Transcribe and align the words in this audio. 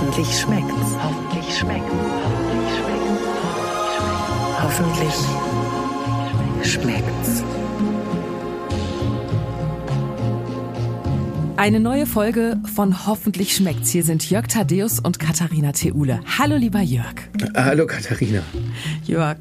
Hoffentlich 0.00 0.38
schmeckt's. 0.38 0.96
Hoffentlich 1.02 1.58
schmeckt's. 1.58 1.92
Hoffentlich 4.62 5.14
schmeckt's. 6.62 7.42
Eine 11.56 11.80
neue 11.80 12.06
Folge 12.06 12.60
von 12.76 13.08
Hoffentlich 13.08 13.56
schmeckt's. 13.56 13.90
Hier 13.90 14.04
sind 14.04 14.30
Jörg 14.30 14.46
Thaddeus 14.46 15.00
und 15.00 15.18
Katharina 15.18 15.72
Theule. 15.72 16.20
Hallo 16.38 16.54
lieber 16.54 16.80
Jörg. 16.80 17.16
Hallo 17.56 17.84
Katharina. 17.84 18.42
Jörg, 19.04 19.38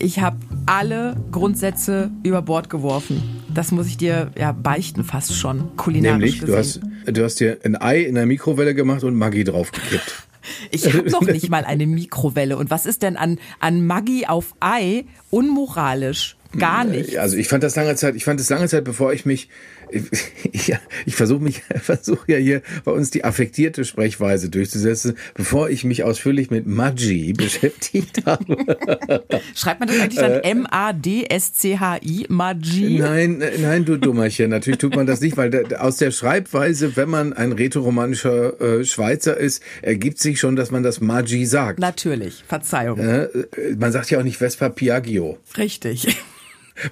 ich 0.00 0.18
habe 0.18 0.38
alle 0.66 1.14
Grundsätze 1.30 2.10
über 2.24 2.42
Bord 2.42 2.70
geworfen. 2.70 3.22
Das 3.54 3.70
muss 3.70 3.86
ich 3.86 3.96
dir 3.96 4.32
ja 4.36 4.50
beichten 4.50 5.04
fast 5.04 5.36
schon, 5.36 5.76
kulinarisch 5.76 6.40
Nämlich, 6.40 6.40
du 6.40 6.56
hast, 6.56 6.80
gesehen. 6.80 6.95
Du 7.06 7.24
hast 7.24 7.40
dir 7.40 7.58
ein 7.64 7.80
Ei 7.80 8.00
in 8.00 8.14
der 8.14 8.26
Mikrowelle 8.26 8.74
gemacht 8.74 9.04
und 9.04 9.16
Maggi 9.16 9.44
draufgekippt. 9.44 10.14
Ich 10.70 10.86
habe 10.86 11.10
noch 11.10 11.22
nicht 11.22 11.48
mal 11.48 11.64
eine 11.64 11.88
Mikrowelle. 11.88 12.56
Und 12.56 12.70
was 12.70 12.86
ist 12.86 13.02
denn 13.02 13.16
an, 13.16 13.40
an 13.58 13.84
Maggi 13.84 14.26
auf 14.26 14.54
Ei 14.60 15.04
unmoralisch? 15.28 16.36
Gar 16.56 16.84
nicht. 16.84 17.18
Also 17.18 17.36
ich 17.36 17.48
fand 17.48 17.64
das 17.64 17.74
lange 17.74 17.96
Zeit, 17.96 18.14
ich 18.14 18.24
fand 18.24 18.38
es 18.38 18.48
lange 18.48 18.68
Zeit, 18.68 18.84
bevor 18.84 19.12
ich 19.12 19.26
mich, 19.26 19.48
ich, 20.52 20.74
ich 21.04 21.16
versuche 21.16 21.42
mich, 21.42 21.62
versuche 21.82 22.32
ja 22.32 22.38
hier 22.38 22.62
bei 22.84 22.92
uns 22.92 23.10
die 23.10 23.24
affektierte 23.24 23.84
Sprechweise 23.84 24.50
durchzusetzen, 24.50 25.16
bevor 25.34 25.70
ich 25.70 25.84
mich 25.84 26.02
ausführlich 26.02 26.50
mit 26.50 26.66
Maggi 26.66 27.32
beschäftigt 27.36 28.24
habe. 28.26 28.56
Schreibt 29.54 29.80
man 29.80 29.88
das 29.88 30.00
eigentlich 30.00 30.20
dann 30.20 30.40
M-A-D-S-C-H-I? 30.40 32.26
Maggi? 32.28 32.98
Nein, 32.98 33.40
äh, 33.40 33.58
nein, 33.58 33.84
du 33.84 33.96
Dummerchen. 33.96 34.50
Natürlich 34.50 34.78
tut 34.78 34.96
man 34.96 35.06
das 35.06 35.20
nicht, 35.20 35.36
weil 35.36 35.74
aus 35.76 35.96
der 35.96 36.10
Schreibweise, 36.10 36.96
wenn 36.96 37.08
man 37.08 37.32
ein 37.32 37.52
rätoromanischer 37.52 38.60
äh, 38.60 38.84
Schweizer 38.84 39.36
ist, 39.36 39.62
ergibt 39.82 40.18
sich 40.18 40.40
schon, 40.40 40.56
dass 40.56 40.70
man 40.70 40.82
das 40.82 41.00
Maggi 41.00 41.46
sagt. 41.46 41.78
Natürlich, 41.78 42.44
Verzeihung. 42.46 42.98
Äh, 42.98 43.28
man 43.78 43.92
sagt 43.92 44.10
ja 44.10 44.18
auch 44.18 44.24
nicht 44.24 44.38
Vespa 44.38 44.68
Piaggio. 44.68 45.38
Richtig. 45.56 46.16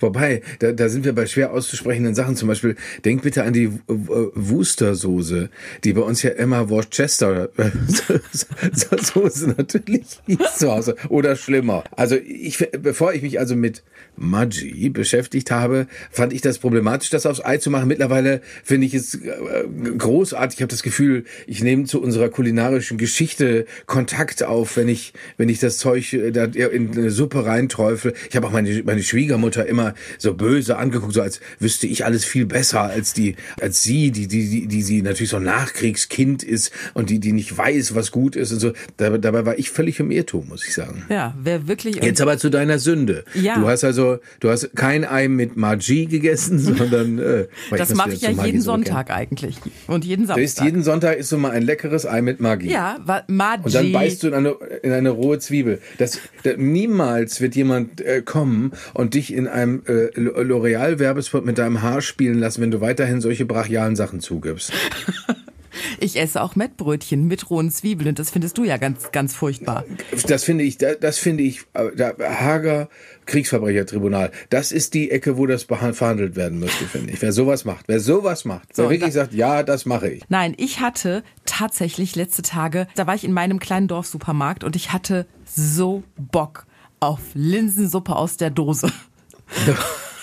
Wobei, 0.00 0.42
da, 0.58 0.72
da 0.72 0.88
sind 0.88 1.04
wir 1.04 1.12
bei 1.12 1.26
schwer 1.26 1.52
auszusprechenden 1.52 2.14
Sachen. 2.14 2.36
Zum 2.36 2.48
Beispiel, 2.48 2.76
denk 3.04 3.22
bitte 3.22 3.44
an 3.44 3.52
die 3.52 3.70
Worcester-Soße, 3.86 5.50
die 5.84 5.92
bei 5.92 6.02
uns 6.02 6.22
ja 6.22 6.30
Emma 6.30 6.68
Worcester 6.68 7.48
äh, 7.56 7.70
Soße 9.14 9.54
natürlich 9.56 10.20
hieß 10.26 10.58
zu 10.58 10.70
Hause. 10.70 10.96
Oder 11.08 11.36
schlimmer. 11.36 11.84
Also 11.92 12.16
ich, 12.16 12.58
bevor 12.80 13.14
ich 13.14 13.22
mich 13.22 13.38
also 13.38 13.56
mit 13.56 13.82
Maggi 14.16 14.88
beschäftigt 14.90 15.50
habe, 15.50 15.86
fand 16.10 16.32
ich 16.32 16.40
das 16.40 16.58
problematisch, 16.58 17.10
das 17.10 17.26
aufs 17.26 17.44
Ei 17.44 17.58
zu 17.58 17.70
machen. 17.70 17.88
Mittlerweile 17.88 18.40
finde 18.62 18.86
ich 18.86 18.94
es 18.94 19.14
äh, 19.14 19.64
großartig. 19.98 20.58
Ich 20.58 20.62
habe 20.62 20.70
das 20.70 20.82
Gefühl, 20.82 21.24
ich 21.46 21.62
nehme 21.62 21.84
zu 21.84 22.00
unserer 22.00 22.28
kulinarischen 22.28 22.98
Geschichte 22.98 23.66
Kontakt 23.86 24.42
auf, 24.42 24.76
wenn 24.76 24.88
ich, 24.88 25.12
wenn 25.36 25.48
ich 25.48 25.58
das 25.58 25.78
Zeug 25.78 26.12
äh, 26.12 26.30
da 26.30 26.44
in 26.44 26.92
eine 26.92 27.10
Suppe 27.10 27.44
reinträufel. 27.44 28.14
Ich 28.28 28.36
habe 28.36 28.46
auch 28.46 28.52
meine, 28.52 28.82
meine 28.84 29.02
Schwiegermutter 29.02 29.66
immer 29.74 29.94
so 30.18 30.34
böse 30.34 30.76
angeguckt, 30.76 31.12
so 31.14 31.20
als 31.22 31.40
wüsste 31.58 31.86
ich 31.86 32.04
alles 32.04 32.24
viel 32.24 32.46
besser 32.46 32.82
als 32.82 33.12
die, 33.12 33.34
als 33.60 33.82
sie, 33.82 34.10
die, 34.12 34.28
die, 34.28 34.48
die, 34.48 34.66
die 34.68 34.82
sie 34.82 35.02
natürlich 35.02 35.30
so 35.30 35.36
ein 35.36 35.42
Nachkriegskind 35.44 36.42
ist 36.42 36.72
und 36.94 37.10
die, 37.10 37.18
die 37.18 37.32
nicht 37.32 37.56
weiß, 37.56 37.94
was 37.94 38.10
gut 38.12 38.36
ist 38.36 38.52
und 38.52 38.60
so. 38.60 38.72
Dabei, 38.96 39.18
dabei 39.18 39.46
war 39.46 39.58
ich 39.58 39.70
völlig 39.70 39.98
im 40.00 40.10
Irrtum, 40.10 40.48
muss 40.48 40.64
ich 40.66 40.74
sagen. 40.74 41.04
Ja, 41.08 41.34
wer 41.40 41.66
wirklich. 41.66 41.96
Jetzt 41.96 42.20
aber 42.20 42.38
zu 42.38 42.50
deiner 42.50 42.78
Sünde. 42.78 43.24
Ja. 43.34 43.58
Du 43.58 43.66
hast 43.68 43.84
also, 43.84 44.18
du 44.40 44.50
hast 44.50 44.74
kein 44.76 45.04
Ei 45.04 45.28
mit 45.28 45.56
Maggi 45.56 46.06
gegessen, 46.06 46.58
sondern 46.76 47.18
äh, 47.18 47.46
das 47.70 47.94
mache 47.94 48.12
ich 48.12 48.20
ja 48.20 48.30
jeden. 48.30 48.62
Sonntag 48.62 49.10
eigentlich. 49.10 49.56
Und 49.88 50.04
jeden 50.04 50.26
Du 50.26 50.34
isst 50.34 50.56
Samstag. 50.56 50.64
jeden 50.64 50.82
Sonntag 50.84 51.18
isst 51.18 51.32
du 51.32 51.38
mal 51.38 51.50
ein 51.50 51.62
leckeres 51.62 52.06
Ei 52.06 52.22
mit 52.22 52.40
Maggi. 52.40 52.70
ja, 52.70 52.98
Maggi. 53.26 53.64
Und 53.64 53.74
dann 53.74 53.92
beißt 53.92 54.22
du 54.22 54.28
in 54.28 54.34
eine, 54.34 54.50
in 54.82 54.92
eine 54.92 55.10
rohe 55.10 55.38
Zwiebel. 55.38 55.80
Das, 55.98 56.20
da, 56.44 56.52
niemals 56.56 57.40
wird 57.40 57.56
jemand 57.56 58.00
äh, 58.00 58.22
kommen 58.22 58.72
und 58.94 59.14
dich 59.14 59.32
in 59.32 59.48
einem 59.64 59.82
äh, 59.86 60.18
L'Oreal-Werbespot 60.18 61.44
mit 61.44 61.58
deinem 61.58 61.82
Haar 61.82 62.00
spielen 62.00 62.38
lassen, 62.38 62.62
wenn 62.62 62.70
du 62.70 62.80
weiterhin 62.80 63.20
solche 63.20 63.44
brachialen 63.44 63.96
Sachen 63.96 64.20
zugibst. 64.20 64.72
Ich 66.00 66.18
esse 66.18 66.42
auch 66.42 66.56
Mettbrötchen 66.56 67.26
mit 67.26 67.50
rohen 67.50 67.70
Zwiebeln 67.70 68.10
und 68.10 68.18
das 68.18 68.30
findest 68.30 68.58
du 68.58 68.64
ja 68.64 68.76
ganz, 68.76 69.12
ganz 69.12 69.34
furchtbar. 69.34 69.84
Das 70.26 70.44
finde 70.44 70.64
ich, 70.64 70.78
das, 70.78 71.18
finde 71.18 71.44
ich, 71.44 71.62
äh, 71.74 71.90
da, 71.96 72.12
Hager 72.18 72.88
Kriegsverbrechertribunal. 73.26 74.30
Das 74.50 74.72
ist 74.72 74.94
die 74.94 75.10
Ecke, 75.10 75.36
wo 75.36 75.46
das 75.46 75.64
verhandelt 75.64 76.36
werden 76.36 76.58
müsste, 76.58 76.84
finde 76.84 77.12
ich. 77.12 77.22
Wer 77.22 77.32
sowas 77.32 77.64
macht, 77.64 77.84
wer 77.88 78.00
sowas 78.00 78.44
macht, 78.44 78.74
So, 78.74 78.84
wer 78.84 78.90
wirklich 78.90 79.12
sagt, 79.12 79.34
ja, 79.34 79.62
das 79.62 79.86
mache 79.86 80.10
ich. 80.10 80.22
Nein, 80.28 80.54
ich 80.56 80.80
hatte 80.80 81.22
tatsächlich 81.44 82.16
letzte 82.16 82.42
Tage, 82.42 82.86
da 82.94 83.06
war 83.06 83.14
ich 83.14 83.24
in 83.24 83.32
meinem 83.32 83.58
kleinen 83.58 83.88
Dorfsupermarkt 83.88 84.64
und 84.64 84.76
ich 84.76 84.92
hatte 84.92 85.26
so 85.44 86.02
Bock 86.16 86.66
auf 87.00 87.20
Linsensuppe 87.34 88.14
aus 88.14 88.36
der 88.36 88.50
Dose. 88.50 88.88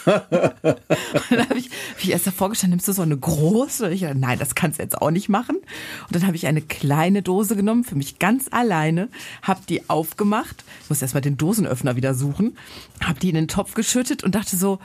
Und 0.06 1.38
dann 1.38 1.50
habe 1.50 1.60
ich, 1.60 1.70
hab 1.70 2.00
ich 2.00 2.12
erst 2.12 2.28
davor 2.28 2.50
gestanden, 2.50 2.72
nimmst 2.72 2.88
du 2.88 2.94
so 2.94 3.02
eine 3.02 3.18
große? 3.18 3.86
Und 3.86 3.92
ich 3.92 4.02
dachte, 4.02 4.18
nein, 4.18 4.40
das 4.40 4.56
kannst 4.56 4.80
du 4.80 4.84
jetzt 4.84 5.02
auch 5.02 5.12
nicht 5.12 5.30
machen. 5.30 5.58
Und 5.58 6.16
dann 6.16 6.26
habe 6.26 6.36
ich 6.36 6.48
eine 6.48 6.62
kleine 6.62 7.22
Dose 7.22 7.56
genommen, 7.56 7.84
für 7.84 7.96
mich 7.96 8.20
ganz 8.20 8.48
alleine, 8.52 9.10
habe 9.42 9.62
die 9.68 9.90
aufgemacht, 9.90 10.64
muss 10.90 11.02
erst 11.02 11.14
mal 11.14 11.22
den 11.22 11.38
Dosenöffner 11.38 11.96
wieder 11.96 12.14
suchen, 12.14 12.58
habe 13.04 13.20
die 13.20 13.30
in 13.30 13.36
den 13.36 13.48
Topf 13.48 13.74
geschüttet 13.74 14.24
und 14.24 14.36
dachte 14.36 14.58
so, 14.58 14.80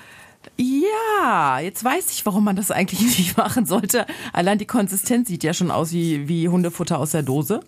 ja, 0.56 1.58
jetzt 1.58 1.82
weiß 1.82 2.12
ich, 2.12 2.24
warum 2.24 2.44
man 2.44 2.56
das 2.56 2.70
eigentlich 2.70 3.00
nicht 3.18 3.36
machen 3.36 3.66
sollte. 3.66 4.06
Allein 4.32 4.58
die 4.58 4.66
Konsistenz 4.66 5.28
sieht 5.28 5.44
ja 5.44 5.54
schon 5.54 5.70
aus 5.70 5.92
wie, 5.92 6.28
wie 6.28 6.48
Hundefutter 6.48 6.98
aus 6.98 7.10
der 7.12 7.22
Dose. 7.22 7.60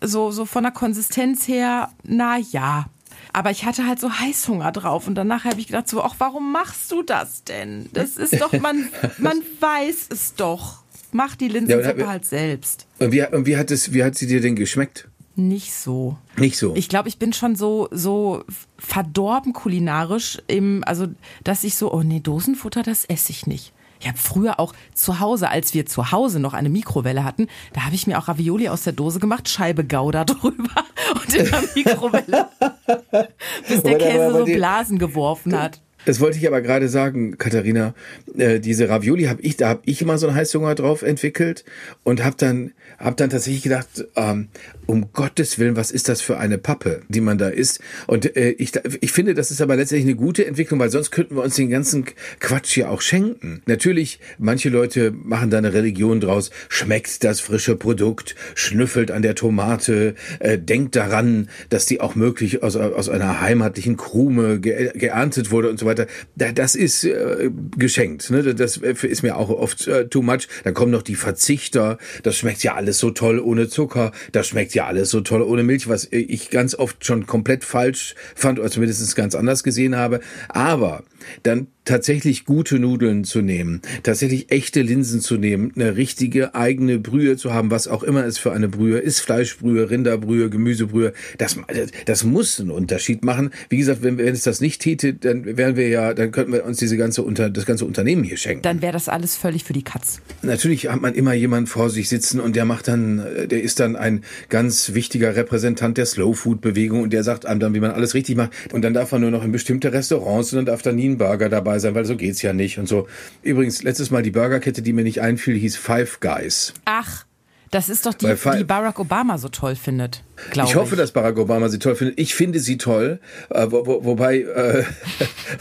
So, 0.00 0.30
so 0.30 0.44
von 0.44 0.62
der 0.62 0.72
Konsistenz 0.72 1.48
her, 1.48 1.90
na 2.02 2.38
ja. 2.38 2.86
Aber 3.32 3.50
ich 3.50 3.64
hatte 3.64 3.86
halt 3.86 4.00
so 4.00 4.10
Heißhunger 4.12 4.72
drauf 4.72 5.06
und 5.06 5.14
danach 5.14 5.44
habe 5.44 5.60
ich 5.60 5.66
gedacht 5.68 5.88
so, 5.88 6.02
ach, 6.02 6.16
warum 6.18 6.52
machst 6.52 6.90
du 6.90 7.02
das 7.02 7.44
denn? 7.44 7.88
Das 7.92 8.16
ist 8.16 8.40
doch, 8.40 8.52
man, 8.60 8.88
man 9.18 9.40
weiß 9.60 10.08
es 10.10 10.34
doch. 10.34 10.82
Mach 11.12 11.34
die 11.36 11.48
Linsensuppe 11.48 12.00
Ja, 12.00 12.08
halt 12.08 12.24
selbst. 12.24 12.86
Und 12.98 13.12
wie, 13.12 13.24
und 13.26 13.46
wie 13.46 13.56
hat 13.56 13.70
es, 13.70 13.92
wie 13.92 14.04
hat 14.04 14.16
sie 14.16 14.26
dir 14.26 14.40
denn 14.40 14.56
geschmeckt? 14.56 15.08
Nicht 15.36 15.72
so. 15.72 16.18
Nicht 16.36 16.58
so. 16.58 16.74
Ich 16.76 16.88
glaube, 16.88 17.08
ich 17.08 17.18
bin 17.18 17.32
schon 17.32 17.56
so, 17.56 17.88
so 17.90 18.44
verdorben 18.78 19.52
kulinarisch 19.52 20.38
im, 20.46 20.84
also, 20.84 21.06
dass 21.44 21.64
ich 21.64 21.76
so, 21.76 21.92
oh 21.92 22.02
nee, 22.02 22.20
Dosenfutter, 22.20 22.82
das 22.82 23.04
esse 23.06 23.30
ich 23.30 23.46
nicht. 23.46 23.72
Ich 24.00 24.08
habe 24.08 24.18
früher 24.18 24.58
auch 24.58 24.74
zu 24.94 25.20
Hause, 25.20 25.50
als 25.50 25.74
wir 25.74 25.84
zu 25.84 26.10
Hause 26.10 26.40
noch 26.40 26.54
eine 26.54 26.70
Mikrowelle 26.70 27.22
hatten, 27.22 27.48
da 27.74 27.84
habe 27.84 27.94
ich 27.94 28.06
mir 28.06 28.18
auch 28.18 28.28
Ravioli 28.28 28.68
aus 28.68 28.82
der 28.82 28.94
Dose 28.94 29.20
gemacht, 29.20 29.48
Scheibe 29.48 29.84
Gouda 29.84 30.24
drüber 30.26 30.84
und 31.14 31.34
in 31.34 31.50
der 31.50 31.62
Mikrowelle, 31.74 32.48
bis 33.68 33.82
der 33.82 33.98
Käse 33.98 34.32
so 34.32 34.44
Blasen 34.44 34.98
geworfen 34.98 35.56
hat. 35.56 35.80
Das 36.06 36.20
wollte 36.20 36.38
ich 36.38 36.46
aber 36.46 36.62
gerade 36.62 36.88
sagen, 36.88 37.36
Katharina. 37.36 37.94
Äh, 38.36 38.60
diese 38.60 38.88
Ravioli 38.88 39.24
habe 39.24 39.42
ich, 39.42 39.56
da 39.56 39.68
habe 39.68 39.82
ich 39.84 40.00
immer 40.00 40.18
so 40.18 40.26
einen 40.26 40.36
Heißhunger 40.36 40.74
drauf 40.74 41.02
entwickelt 41.02 41.64
und 42.04 42.24
habe 42.24 42.36
dann, 42.38 42.72
habe 42.98 43.16
dann 43.16 43.30
tatsächlich 43.30 43.62
gedacht, 43.62 44.06
ähm, 44.16 44.48
um 44.86 45.12
Gottes 45.12 45.58
Willen, 45.58 45.76
was 45.76 45.90
ist 45.90 46.08
das 46.08 46.20
für 46.20 46.38
eine 46.38 46.58
Pappe, 46.58 47.02
die 47.08 47.20
man 47.20 47.38
da 47.38 47.48
isst? 47.48 47.80
Und 48.06 48.34
äh, 48.36 48.50
ich, 48.50 48.72
ich 49.00 49.12
finde, 49.12 49.34
das 49.34 49.50
ist 49.50 49.60
aber 49.60 49.76
letztendlich 49.76 50.06
eine 50.06 50.16
gute 50.16 50.46
Entwicklung, 50.46 50.80
weil 50.80 50.90
sonst 50.90 51.10
könnten 51.10 51.36
wir 51.36 51.42
uns 51.42 51.54
den 51.54 51.70
ganzen 51.70 52.06
Quatsch 52.40 52.76
ja 52.76 52.88
auch 52.88 53.00
schenken. 53.00 53.62
Natürlich, 53.66 54.20
manche 54.38 54.68
Leute 54.68 55.12
machen 55.12 55.50
da 55.50 55.58
eine 55.58 55.74
Religion 55.74 56.20
draus, 56.20 56.50
schmeckt 56.68 57.22
das 57.24 57.40
frische 57.40 57.76
Produkt, 57.76 58.34
schnüffelt 58.54 59.10
an 59.10 59.22
der 59.22 59.34
Tomate, 59.34 60.14
äh, 60.40 60.58
denkt 60.58 60.96
daran, 60.96 61.48
dass 61.68 61.86
die 61.86 62.00
auch 62.00 62.14
möglich 62.14 62.62
aus, 62.62 62.76
aus 62.76 63.08
einer 63.08 63.40
heimatlichen 63.40 63.96
Krume 63.96 64.60
ge 64.60 64.90
geerntet 64.94 65.50
wurde 65.50 65.68
und 65.68 65.78
so 65.78 65.86
weiter. 65.86 65.89
Da, 65.94 66.06
das 66.52 66.74
ist 66.74 67.04
äh, 67.04 67.50
geschenkt. 67.76 68.30
Ne? 68.30 68.54
Das 68.54 68.76
ist 68.76 69.22
mir 69.22 69.36
auch 69.36 69.50
oft 69.50 69.86
äh, 69.86 70.08
too 70.08 70.22
much. 70.22 70.48
Dann 70.64 70.74
kommen 70.74 70.92
noch 70.92 71.02
die 71.02 71.14
Verzichter. 71.14 71.98
Das 72.22 72.36
schmeckt 72.36 72.62
ja 72.62 72.74
alles 72.74 72.98
so 72.98 73.10
toll 73.10 73.38
ohne 73.38 73.68
Zucker. 73.68 74.12
Das 74.32 74.48
schmeckt 74.48 74.74
ja 74.74 74.86
alles 74.86 75.10
so 75.10 75.20
toll 75.20 75.42
ohne 75.42 75.62
Milch, 75.62 75.88
was 75.88 76.08
ich 76.10 76.50
ganz 76.50 76.74
oft 76.74 77.04
schon 77.04 77.26
komplett 77.26 77.64
falsch 77.64 78.14
fand 78.34 78.58
oder 78.58 78.70
zumindest 78.70 79.16
ganz 79.16 79.34
anders 79.34 79.62
gesehen 79.62 79.96
habe. 79.96 80.20
Aber 80.48 81.04
dann 81.42 81.68
tatsächlich 81.84 82.44
gute 82.44 82.78
Nudeln 82.78 83.24
zu 83.24 83.40
nehmen, 83.40 83.80
tatsächlich 84.02 84.50
echte 84.50 84.82
Linsen 84.82 85.20
zu 85.20 85.36
nehmen, 85.36 85.72
eine 85.74 85.96
richtige 85.96 86.54
eigene 86.54 86.98
Brühe 86.98 87.36
zu 87.36 87.54
haben, 87.54 87.70
was 87.70 87.88
auch 87.88 88.02
immer 88.02 88.24
es 88.24 88.38
für 88.38 88.52
eine 88.52 88.68
Brühe 88.68 88.98
ist, 88.98 89.20
Fleischbrühe, 89.20 89.90
Rinderbrühe, 89.90 90.50
Gemüsebrühe, 90.50 91.12
das, 91.38 91.56
das 92.04 92.24
muss 92.24 92.60
einen 92.60 92.70
Unterschied 92.70 93.24
machen. 93.24 93.50
Wie 93.68 93.78
gesagt, 93.78 94.02
wenn, 94.02 94.18
wenn 94.18 94.34
es 94.34 94.42
das 94.42 94.60
nicht 94.60 94.82
täte, 94.82 95.14
dann 95.14 95.56
wären 95.56 95.76
wir 95.76 95.88
ja, 95.88 96.12
dann 96.14 96.32
könnten 96.32 96.52
wir 96.52 96.64
uns 96.64 96.78
diese 96.78 96.96
ganze 96.96 97.22
Unter, 97.22 97.50
das 97.50 97.66
ganze 97.66 97.86
Unternehmen 97.86 98.24
hier 98.24 98.36
schenken. 98.36 98.62
Dann 98.62 98.82
wäre 98.82 98.92
das 98.92 99.08
alles 99.08 99.36
völlig 99.36 99.64
für 99.64 99.72
die 99.72 99.82
Katz. 99.82 100.20
Natürlich 100.42 100.88
hat 100.88 101.00
man 101.00 101.14
immer 101.14 101.32
jemand 101.32 101.68
vor 101.68 101.90
sich 101.90 102.08
sitzen 102.08 102.40
und 102.40 102.56
der 102.56 102.66
macht 102.66 102.88
dann, 102.88 103.24
der 103.48 103.62
ist 103.62 103.80
dann 103.80 103.96
ein 103.96 104.22
ganz 104.48 104.92
wichtiger 104.94 105.34
Repräsentant 105.34 105.96
der 105.96 106.06
Slow 106.06 106.34
Food 106.34 106.60
Bewegung 106.60 107.02
und 107.02 107.12
der 107.12 107.24
sagt 107.24 107.46
einem 107.46 107.60
dann, 107.60 107.74
wie 107.74 107.80
man 107.80 107.90
alles 107.90 108.14
richtig 108.14 108.36
macht. 108.36 108.52
Und 108.72 108.82
dann 108.82 108.92
darf 108.92 109.12
man 109.12 109.22
nur 109.22 109.30
noch 109.30 109.44
in 109.44 109.52
bestimmte 109.52 109.92
Restaurants 109.92 110.52
und 110.52 110.58
dann 110.58 110.66
darf 110.66 110.82
da 110.82 110.92
nie 110.92 111.08
ein 111.08 111.18
Burger 111.18 111.48
dabei 111.48 111.69
sein, 111.78 111.94
weil 111.94 112.04
so 112.04 112.16
geht's 112.16 112.42
ja 112.42 112.52
nicht 112.52 112.78
und 112.78 112.88
so. 112.88 113.06
Übrigens, 113.42 113.82
letztes 113.82 114.10
Mal 114.10 114.22
die 114.22 114.30
Burgerkette, 114.30 114.82
die 114.82 114.92
mir 114.92 115.04
nicht 115.04 115.20
einfiel, 115.20 115.56
hieß 115.56 115.76
Five 115.76 116.20
Guys. 116.20 116.74
Ach, 116.86 117.24
Das 117.70 117.88
ist 117.88 118.04
doch 118.04 118.14
die, 118.14 118.26
die 118.26 118.64
Barack 118.64 118.98
Obama 118.98 119.38
so 119.38 119.48
toll 119.48 119.76
findet, 119.76 120.24
ich. 120.52 120.60
Ich 120.60 120.74
hoffe, 120.74 120.96
dass 120.96 121.12
Barack 121.12 121.38
Obama 121.38 121.68
sie 121.68 121.78
toll 121.78 121.94
findet. 121.94 122.18
Ich 122.18 122.34
finde 122.34 122.58
sie 122.58 122.78
toll, 122.78 123.20
äh, 123.48 123.66
wo, 123.70 123.86
wo, 123.86 124.04
wobei 124.04 124.40
äh, 124.40 124.82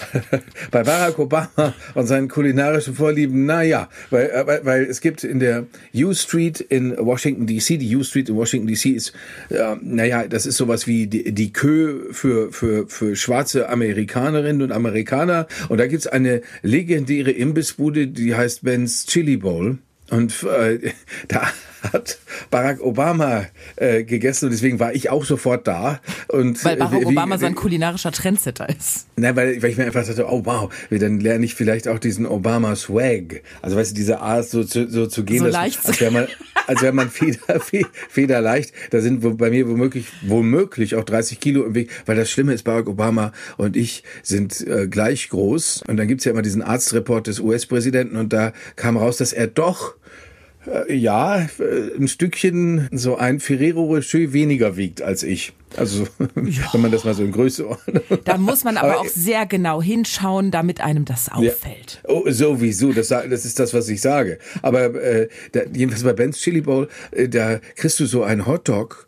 bei 0.72 0.84
Barack 0.84 1.20
Obama 1.20 1.76
und 1.94 2.08
seinen 2.08 2.28
kulinarischen 2.28 2.96
Vorlieben, 2.96 3.46
naja, 3.46 3.90
weil, 4.10 4.28
äh, 4.28 4.48
weil, 4.48 4.66
weil 4.66 4.84
es 4.86 5.02
gibt 5.02 5.24
in 5.24 5.40
der 5.40 5.68
U 5.94 6.12
Street 6.16 6.60
in 6.60 6.98
Washington 6.98 7.46
D.C., 7.46 7.78
die 7.78 7.96
U 7.96 8.04
Street 8.04 8.30
in 8.30 8.36
Washington 8.36 8.68
D.C. 8.68 8.90
ist, 8.90 9.14
äh, 9.50 9.76
naja, 9.80 10.28
das 10.28 10.48
ist 10.48 10.58
sowas 10.58 10.88
wie 10.88 11.06
die, 11.06 11.32
die 11.32 11.54
Kö 11.54 12.12
für, 12.12 12.52
für, 12.52 12.88
für 12.88 13.16
schwarze 13.16 13.70
Amerikanerinnen 13.70 14.64
und 14.64 14.72
Amerikaner. 14.72 15.46
Und 15.68 15.78
da 15.78 15.86
gibt's 15.86 16.08
eine 16.08 16.42
legendäre 16.64 17.30
Imbissbude, 17.30 18.08
die 18.08 18.34
heißt 18.34 18.64
Ben's 18.64 19.06
Chili 19.06 19.38
Bowl. 19.38 19.78
Und 20.10 20.44
äh, 20.44 20.92
da 21.28 21.48
hat 21.94 22.18
Barack 22.52 22.82
Obama 22.82 23.46
äh, 23.76 24.04
gegessen 24.04 24.46
und 24.46 24.52
deswegen 24.52 24.80
war 24.80 24.94
ich 24.94 25.10
auch 25.10 25.26
sofort 25.26 25.68
da. 25.68 26.00
Und, 26.28 26.64
Weil 26.66 26.78
Barack 26.78 26.94
äh, 26.94 27.02
wie- 27.02 27.06
Obama 27.06 27.38
so 27.38 27.46
ein 27.46 27.56
kulinarischer 27.56 28.12
Trendsetter 28.12 28.68
ist. 28.70 29.08
Nein, 29.16 29.36
weil, 29.36 29.62
weil 29.62 29.70
ich 29.72 29.78
mir 29.78 29.86
einfach 29.86 30.06
dachte, 30.06 30.26
oh 30.30 30.42
wow, 30.46 30.70
dann 30.90 31.20
lerne 31.20 31.46
ich 31.46 31.56
vielleicht 31.56 31.88
auch 31.88 32.00
diesen 32.00 32.26
Obama-Swag. 32.26 33.42
Also 33.62 33.76
weißt 33.78 33.92
du, 33.92 33.96
diese 33.96 34.20
Art 34.20 34.48
so 34.50 34.64
zu, 34.64 34.90
so 34.90 35.08
zu 35.08 35.24
gehen, 35.24 35.40
So 35.40 35.46
dass- 35.46 35.54
leicht 35.56 35.86
als 35.86 36.00
wäre 36.02 36.12
man, 36.12 36.28
als 36.68 36.82
wäre 36.82 36.94
man 36.94 37.10
feder, 37.10 37.60
fe- 37.60 37.86
federleicht. 38.10 38.74
Da 38.92 39.02
sind 39.02 39.38
bei 39.38 39.50
mir 39.50 39.68
womöglich, 39.68 40.08
womöglich 40.24 40.96
auch 40.96 41.04
30 41.04 41.40
Kilo 41.40 41.64
im 41.66 41.76
Weg, 41.76 41.90
weil 42.06 42.16
das 42.16 42.30
Schlimme 42.30 42.54
ist, 42.54 42.64
Barack 42.64 42.88
Obama 42.88 43.32
und 43.58 43.76
ich 43.76 44.04
sind 44.24 44.66
äh, 44.68 44.88
gleich 44.88 45.30
groß. 45.30 45.84
Und 45.88 45.98
dann 45.98 46.08
gibt's 46.08 46.26
ja 46.26 46.32
immer 46.32 46.42
diesen 46.42 46.62
Arztreport 46.62 47.28
des 47.28 47.40
US-Präsidenten 47.40 48.16
und 48.18 48.34
da 48.34 48.54
kam 48.76 48.98
raus, 48.98 49.18
dass 49.18 49.34
er 49.34 49.48
doch 49.48 49.96
ja, 50.94 51.38
äh, 51.42 51.48
ein 51.98 52.08
Stückchen 52.08 52.90
so 52.92 53.16
ein 53.18 53.40
Ferrero 53.40 53.84
Rocher 53.86 54.34
weniger 54.34 54.76
wiegt 54.78 55.02
als 55.02 55.24
ich. 55.24 55.54
Also, 55.78 56.08
wenn 56.36 56.82
man 56.82 56.92
das 56.92 57.04
mal 57.04 57.14
so 57.14 57.24
in 57.24 57.32
Größe 57.32 57.68
ordnet. 57.68 58.04
Da 58.26 58.38
muss 58.38 58.64
man 58.64 58.78
aber 58.78 58.92
Aber- 58.94 59.00
auch 59.02 59.06
sehr 59.08 59.46
genau 59.46 59.82
hinschauen, 59.82 60.52
damit 60.52 60.82
einem 60.82 61.06
das 61.06 61.30
auffällt. 61.30 62.02
Oh, 62.08 62.24
sowieso, 62.30 62.92
das, 62.92 63.10
das 63.10 63.46
ist 63.46 63.60
das, 63.60 63.74
was 63.74 63.88
ich 63.90 64.02
sage. 64.02 64.40
Aber 64.62 64.96
äh, 64.96 65.30
da, 65.52 65.62
jedenfalls 65.72 66.04
bei 66.04 66.14
Ben's 66.14 66.40
Chili 66.40 66.62
Bowl, 66.62 66.88
äh, 67.12 67.30
da 67.30 67.60
kriegst 67.76 68.00
du 68.00 68.06
so 68.06 68.24
einen 68.24 68.46
Hotdog. 68.48 69.08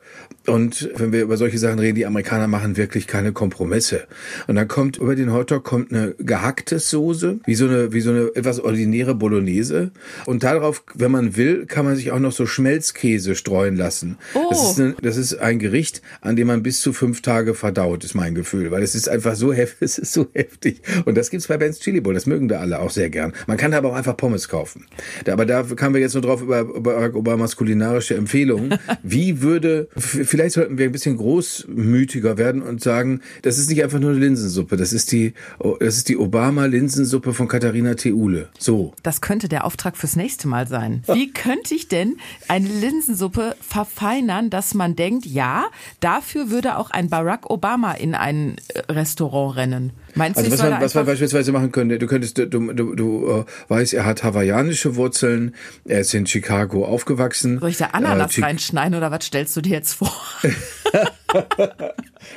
Und 0.51 0.89
wenn 0.95 1.12
wir 1.12 1.21
über 1.21 1.38
solche 1.38 1.57
Sachen 1.57 1.80
reden, 1.80 1.95
die 1.95 2.06
Amerikaner 2.06 2.48
machen 2.48 2.77
wirklich 2.77 3.07
keine 3.07 3.31
Kompromisse. 3.31 4.03
Und 4.48 4.56
dann 4.56 4.68
kommt 4.68 4.98
über 4.98 5.15
den 5.15 5.33
Hotdog 5.33 5.63
kommt 5.63 5.92
eine 5.92 6.13
gehackte 6.18 6.80
Soße, 6.80 7.39
wie 7.45 7.56
so 7.56 7.65
eine 7.65 7.94
wie 7.94 8.01
so 8.01 8.12
eine 8.12 8.31
etwas 8.36 8.59
ordinäre 8.59 9.15
Bolognese. 9.15 9.92
Und 10.25 10.44
darauf, 10.44 10.83
wenn 10.94 11.12
man 11.12 11.36
will, 11.38 11.65
kann 11.65 11.86
man 11.86 11.95
sich 11.95 12.12
auch 12.12 12.19
noch 12.19 12.31
so 12.31 12.45
Schmelzkäse 12.45 13.36
streuen 13.36 13.75
lassen. 13.75 14.18
Oh. 14.33 14.48
Das, 14.50 14.71
ist 14.71 14.80
eine, 14.80 14.95
das 15.01 15.18
ist 15.18 15.36
ein 15.36 15.59
Gericht, 15.59 16.01
an 16.21 16.36
dem 16.36 16.48
man 16.48 16.63
bis 16.63 16.81
zu 16.81 16.94
fünf 16.94 17.21
Tage 17.21 17.53
verdaut, 17.53 18.03
ist 18.03 18.15
mein 18.15 18.36
Gefühl, 18.36 18.71
weil 18.71 18.83
es 18.83 18.95
ist 18.95 19.09
einfach 19.09 19.36
so 19.36 19.53
heftig, 19.53 19.77
es 19.81 19.98
ist 19.98 20.13
so 20.13 20.27
heftig. 20.33 20.81
Und 21.06 21.18
das 21.18 21.30
gibt's 21.30 21.48
bei 21.48 21.57
Ben's 21.57 21.80
Chili 21.80 22.01
Bowl, 22.01 22.13
das 22.13 22.25
mögen 22.25 22.48
da 22.48 22.59
alle 22.59 22.80
auch 22.80 22.89
sehr 22.92 23.09
gern. 23.09 23.33
Man 23.48 23.57
kann 23.57 23.74
aber 23.74 23.89
auch 23.89 23.95
einfach 23.95 24.18
Pommes 24.18 24.48
kaufen. 24.50 24.86
Da, 25.25 25.33
aber 25.33 25.45
da 25.45 25.63
kamen 25.63 25.94
wir 25.95 26.01
jetzt 26.01 26.13
nur 26.13 26.24
drauf 26.24 26.42
über, 26.42 26.62
über 26.62 27.13
Obamas 27.15 27.56
kulinarische 27.56 28.15
Empfehlungen. 28.15 28.77
Wie 29.03 29.42
würde, 29.42 29.88
f- 29.95 30.19
vielleicht 30.41 30.55
sollten 30.55 30.77
wir 30.79 30.85
ein 30.85 30.91
bisschen 30.91 31.17
großmütiger 31.17 32.38
werden 32.38 32.61
und 32.63 32.81
sagen, 32.81 33.21
das 33.43 33.57
ist 33.59 33.69
nicht 33.69 33.83
einfach 33.83 33.99
nur 33.99 34.11
eine 34.11 34.19
Linsensuppe, 34.19 34.75
das 34.77 34.91
ist 34.93 35.11
die, 35.11 35.33
das 35.79 35.97
ist 35.97 36.09
die 36.09 36.17
Obama-Linsensuppe 36.17 37.33
von 37.33 37.47
Katharina 37.47 37.93
Theule. 37.93 38.49
So. 38.57 38.93
Das 39.03 39.21
könnte 39.21 39.47
der 39.49 39.65
Auftrag 39.65 39.97
fürs 39.97 40.15
nächste 40.15 40.47
Mal 40.47 40.67
sein. 40.67 41.03
Wie 41.13 41.31
könnte 41.31 41.75
ich 41.75 41.88
denn 41.88 42.17
eine 42.47 42.67
Linsensuppe 42.67 43.55
verfeinern, 43.61 44.49
dass 44.49 44.73
man 44.73 44.95
denkt, 44.95 45.25
ja, 45.25 45.65
dafür 45.99 46.49
würde 46.49 46.77
auch 46.77 46.89
ein 46.91 47.09
Barack 47.09 47.49
Obama 47.49 47.93
in 47.93 48.15
ein 48.15 48.55
äh, 48.69 48.91
Restaurant 48.91 49.57
rennen? 49.57 49.91
Meinst 50.15 50.38
Also 50.39 50.49
du, 50.49 50.57
was 50.57 50.63
man, 50.69 50.81
was 50.81 50.93
man 50.95 51.05
beispielsweise 51.05 51.51
machen 51.51 51.71
könnte, 51.71 51.97
du 51.99 52.07
könntest, 52.07 52.38
du, 52.38 52.45
du, 52.47 52.95
du 52.95 53.27
äh, 53.27 53.45
weißt, 53.69 53.93
er 53.93 54.05
hat 54.05 54.23
hawaiianische 54.23 54.95
Wurzeln, 54.95 55.55
er 55.85 56.01
ist 56.01 56.13
in 56.13 56.25
Chicago 56.25 56.85
aufgewachsen. 56.85 57.59
soll 57.59 57.69
ich 57.69 57.77
da 57.77 57.88
Ananas 57.93 58.31
Chi- 58.33 58.41
reinschneiden 58.41 58.95
oder 58.97 59.11
was 59.11 59.25
stellst 59.25 59.55
du 59.55 59.61
dir 59.61 59.71
jetzt 59.71 59.93
vor? 59.93 60.11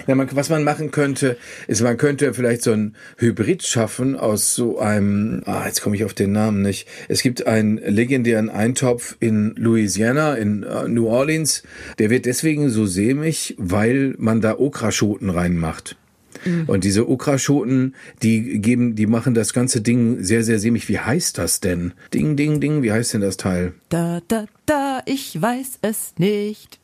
Ja, 0.07 0.15
man, 0.15 0.29
was 0.33 0.49
man 0.49 0.65
machen 0.65 0.91
könnte, 0.91 1.37
ist, 1.67 1.83
man 1.83 1.97
könnte 1.97 2.33
vielleicht 2.35 2.63
so 2.63 2.73
ein 2.73 2.95
Hybrid 3.19 3.63
schaffen 3.65 4.17
aus 4.17 4.55
so 4.55 4.79
einem, 4.79 5.43
ah, 5.47 5.67
jetzt 5.67 5.83
komme 5.83 5.97
ich 5.97 6.05
auf 6.05 6.15
den 6.15 6.33
Namen 6.33 6.63
nicht. 6.63 6.89
Es 7.09 7.23
gibt 7.23 7.47
einen 7.47 7.79
legendären 7.79 8.51
Eintopf 8.51 9.17
in 9.21 9.55
Louisiana, 9.57 10.35
in 10.35 10.63
äh, 10.63 10.89
New 10.89 11.07
Orleans. 11.07 11.63
Der 11.99 12.11
wird 12.11 12.27
deswegen 12.27 12.71
so 12.71 12.87
sämig, 12.87 13.55
weil 13.59 14.15
man 14.19 14.41
da 14.41 14.59
Okraschoten 14.59 15.31
reinmacht. 15.31 15.97
Und 16.67 16.85
diese 16.85 17.09
Okraschoten, 17.09 17.95
die 18.23 18.61
geben, 18.61 18.97
die 18.97 19.07
machen 19.07 19.35
das 19.35 19.53
ganze 19.53 19.81
Ding 19.81 20.23
sehr, 20.23 20.45
sehr 20.45 20.59
sämig. 20.59 20.89
Wie 20.89 20.99
heißt 20.99 21.39
das 21.39 21.61
denn? 21.61 21.93
Ding, 22.13 22.37
ding, 22.37 22.61
ding, 22.61 22.83
wie 22.83 22.93
heißt 22.93 23.15
denn 23.15 23.23
das 23.23 23.37
Teil? 23.37 23.73
Da, 23.89 24.21
da, 24.29 24.45
da, 24.67 25.01
ich 25.07 25.41
weiß 25.41 25.79
es 25.83 26.15
nicht. 26.19 26.81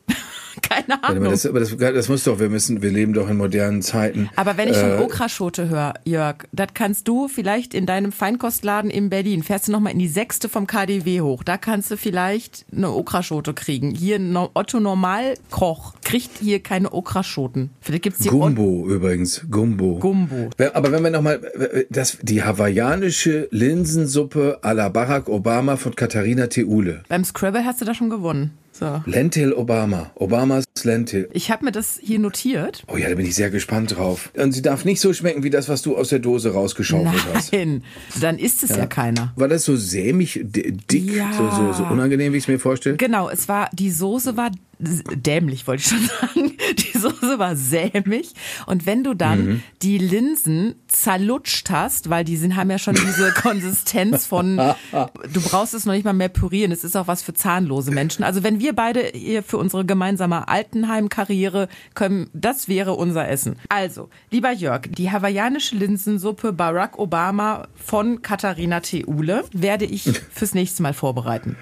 Keine 0.61 1.03
Ahnung. 1.03 1.25
das, 1.25 1.45
aber 1.45 1.59
das, 1.59 1.75
das 1.77 2.09
muss 2.09 2.23
doch, 2.23 2.39
wir 2.39 2.49
müssen, 2.49 2.81
wir 2.81 2.91
leben 2.91 3.13
doch 3.13 3.29
in 3.29 3.37
modernen 3.37 3.81
Zeiten. 3.81 4.29
Aber 4.35 4.57
wenn 4.57 4.69
ich 4.69 4.77
von 4.77 4.91
Äh, 4.91 5.01
Okraschote 5.01 5.69
höre, 5.69 5.93
Jörg, 6.05 6.47
das 6.51 6.69
kannst 6.73 7.07
du 7.07 7.27
vielleicht 7.27 7.73
in 7.73 7.85
deinem 7.85 8.11
Feinkostladen 8.11 8.91
in 8.91 9.09
Berlin, 9.09 9.43
fährst 9.43 9.67
du 9.67 9.71
nochmal 9.71 9.93
in 9.93 9.99
die 9.99 10.07
sechste 10.07 10.49
vom 10.49 10.67
KDW 10.67 11.21
hoch, 11.21 11.43
da 11.43 11.57
kannst 11.57 11.91
du 11.91 11.97
vielleicht 11.97 12.65
eine 12.75 12.91
Okraschote 12.91 13.53
kriegen. 13.53 13.91
Hier 13.91 14.19
Otto 14.53 14.79
Normalkoch 14.79 15.93
kriegt 16.03 16.39
hier 16.39 16.59
keine 16.61 16.91
Okraschoten. 16.93 17.69
Vielleicht 17.81 18.03
gibt's 18.03 18.19
die 18.19 18.29
Gumbo 18.29 18.87
übrigens, 18.89 19.45
Gumbo. 19.49 19.99
Gumbo. 19.99 20.49
Aber 20.73 20.91
wenn 20.91 21.03
wir 21.03 21.11
nochmal, 21.11 21.41
das, 21.89 22.17
die 22.21 22.43
hawaiianische 22.43 23.47
Linsensuppe 23.51 24.59
à 24.61 24.73
la 24.73 24.89
Barack 24.89 25.29
Obama 25.29 25.77
von 25.77 25.95
Katharina 25.95 26.47
Theule. 26.47 27.03
Beim 27.09 27.23
Scrabble 27.23 27.65
hast 27.65 27.81
du 27.81 27.85
da 27.85 27.93
schon 27.93 28.09
gewonnen. 28.09 28.51
So. 28.81 29.03
Lentil 29.05 29.53
Obama. 29.53 30.09
Obamas 30.15 30.63
Lentil. 30.83 31.29
Ich 31.33 31.51
habe 31.51 31.65
mir 31.65 31.71
das 31.71 31.99
hier 32.01 32.17
notiert. 32.17 32.83
Oh 32.87 32.97
ja, 32.97 33.09
da 33.09 33.13
bin 33.15 33.27
ich 33.27 33.35
sehr 33.35 33.51
gespannt 33.51 33.95
drauf. 33.95 34.31
Und 34.35 34.53
sie 34.53 34.63
darf 34.63 34.85
nicht 34.85 34.99
so 34.99 35.13
schmecken 35.13 35.43
wie 35.43 35.51
das, 35.51 35.69
was 35.69 35.83
du 35.83 35.95
aus 35.95 36.09
der 36.09 36.17
Dose 36.17 36.51
rausgeschaufelt 36.53 37.23
hast. 37.31 37.53
Nein, 37.53 37.83
dann 38.21 38.39
ist 38.39 38.63
es 38.63 38.71
ja, 38.71 38.87
keiner. 38.87 39.33
War 39.35 39.47
das 39.47 39.65
so 39.65 39.75
sämig, 39.75 40.39
dick, 40.43 41.13
Ja. 41.13 41.31
so, 41.31 41.51
so, 41.51 41.73
so 41.73 41.83
unangenehm, 41.83 42.33
wie 42.33 42.37
ich 42.37 42.45
es 42.45 42.47
mir 42.47 42.57
vorstelle? 42.57 42.97
Genau, 42.97 43.29
es 43.29 43.47
war, 43.47 43.69
die 43.71 43.91
Soße 43.91 44.35
war 44.35 44.49
dämlich, 44.81 45.67
wollte 45.67 45.81
ich 45.83 45.87
schon 45.89 46.09
sagen. 46.21 46.57
Die 46.77 46.97
Soße 46.97 47.39
war 47.39 47.55
sämig. 47.55 48.33
Und 48.65 48.85
wenn 48.85 49.03
du 49.03 49.13
dann 49.13 49.31
Mhm. 49.45 49.63
die 49.81 49.97
Linsen 49.97 50.75
zerlutscht 50.87 51.69
hast, 51.69 52.09
weil 52.09 52.23
die 52.25 52.37
sind, 52.37 52.55
haben 52.55 52.69
ja 52.69 52.77
schon 52.77 52.95
diese 52.95 53.31
Konsistenz 53.41 54.25
von, 54.25 54.57
du 54.57 55.41
brauchst 55.41 55.73
es 55.73 55.85
noch 55.85 55.93
nicht 55.93 56.03
mal 56.05 56.13
mehr 56.13 56.29
pürieren. 56.29 56.71
Es 56.71 56.83
ist 56.83 56.95
auch 56.95 57.07
was 57.07 57.21
für 57.23 57.33
zahnlose 57.33 57.91
Menschen. 57.91 58.23
Also 58.23 58.43
wenn 58.43 58.59
wir 58.59 58.73
beide 58.73 59.01
hier 59.13 59.41
für 59.43 59.57
unsere 59.57 59.85
gemeinsame 59.85 60.47
Altenheim-Karriere 60.47 61.67
können, 61.95 62.29
das 62.33 62.67
wäre 62.67 62.93
unser 62.93 63.27
Essen. 63.27 63.55
Also, 63.69 64.09
lieber 64.29 64.51
Jörg, 64.51 64.83
die 64.89 65.11
hawaiianische 65.11 65.75
Linsensuppe 65.75 66.53
Barack 66.53 66.99
Obama 66.99 67.67
von 67.75 68.21
Katharina 68.21 68.79
Theule 68.81 69.43
werde 69.53 69.85
ich 69.85 70.03
fürs 70.31 70.53
nächste 70.53 70.83
Mal 70.83 70.93
vorbereiten. 70.93 71.55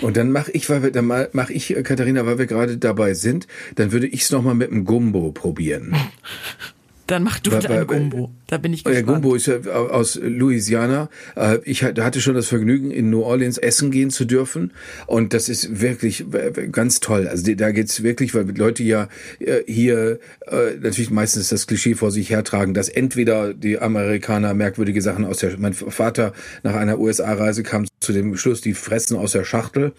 Und 0.00 0.16
dann 0.16 0.30
mache 0.30 0.50
ich, 0.52 0.68
weil 0.70 0.82
wir, 0.82 0.90
dann 0.92 1.06
mach 1.32 1.50
ich, 1.50 1.76
äh, 1.76 1.82
Katharina, 1.82 2.26
weil 2.26 2.38
wir 2.38 2.46
gerade 2.46 2.65
dabei 2.66 3.14
sind, 3.14 3.46
dann 3.76 3.92
würde 3.92 4.06
ich 4.06 4.22
es 4.22 4.30
nochmal 4.30 4.54
mit 4.54 4.70
dem 4.70 4.84
Gumbo 4.84 5.32
probieren. 5.32 5.94
Dann 7.06 7.22
mach 7.22 7.38
du 7.38 7.52
Weil- 7.52 7.62
weil- 7.68 7.86
Gumbo. 7.86 8.32
Da 8.48 8.58
bin 8.58 8.72
ich 8.72 8.84
Der 8.84 8.92
gespannt. 8.94 9.22
Gumbo 9.22 9.34
ist 9.34 9.46
ja 9.46 9.56
aus 9.72 10.18
Louisiana. 10.22 11.08
Äh, 11.34 11.58
Ich 11.64 11.82
hatte 11.82 12.20
schon 12.20 12.34
das 12.34 12.46
Vergnügen, 12.46 12.90
in 12.92 13.10
New 13.10 13.22
Orleans 13.22 13.58
essen 13.58 13.90
gehen 13.90 14.10
zu 14.10 14.24
dürfen. 14.24 14.72
Und 15.06 15.34
das 15.34 15.48
ist 15.48 15.80
wirklich 15.80 16.24
ganz 16.70 17.00
toll. 17.00 17.26
Also 17.26 17.52
da 17.54 17.72
geht's 17.72 18.02
wirklich, 18.02 18.34
weil 18.34 18.48
Leute 18.56 18.84
ja 18.84 19.08
äh, 19.40 19.62
hier 19.66 20.20
äh, 20.46 20.76
natürlich 20.80 21.10
meistens 21.10 21.48
das 21.48 21.66
Klischee 21.66 21.94
vor 21.94 22.10
sich 22.12 22.30
hertragen, 22.30 22.72
dass 22.72 22.88
entweder 22.88 23.52
die 23.52 23.78
Amerikaner 23.80 24.54
merkwürdige 24.54 25.02
Sachen 25.02 25.24
aus 25.24 25.38
der... 25.38 25.58
Mein 25.58 25.72
Vater 25.74 26.32
nach 26.62 26.74
einer 26.74 26.98
USA-Reise 27.00 27.62
kam 27.64 27.86
zu 28.00 28.12
dem 28.12 28.36
Schluss, 28.36 28.60
die 28.60 28.74
fressen 28.74 29.16
aus 29.16 29.32
der 29.32 29.44
Schachtel. 29.44 29.92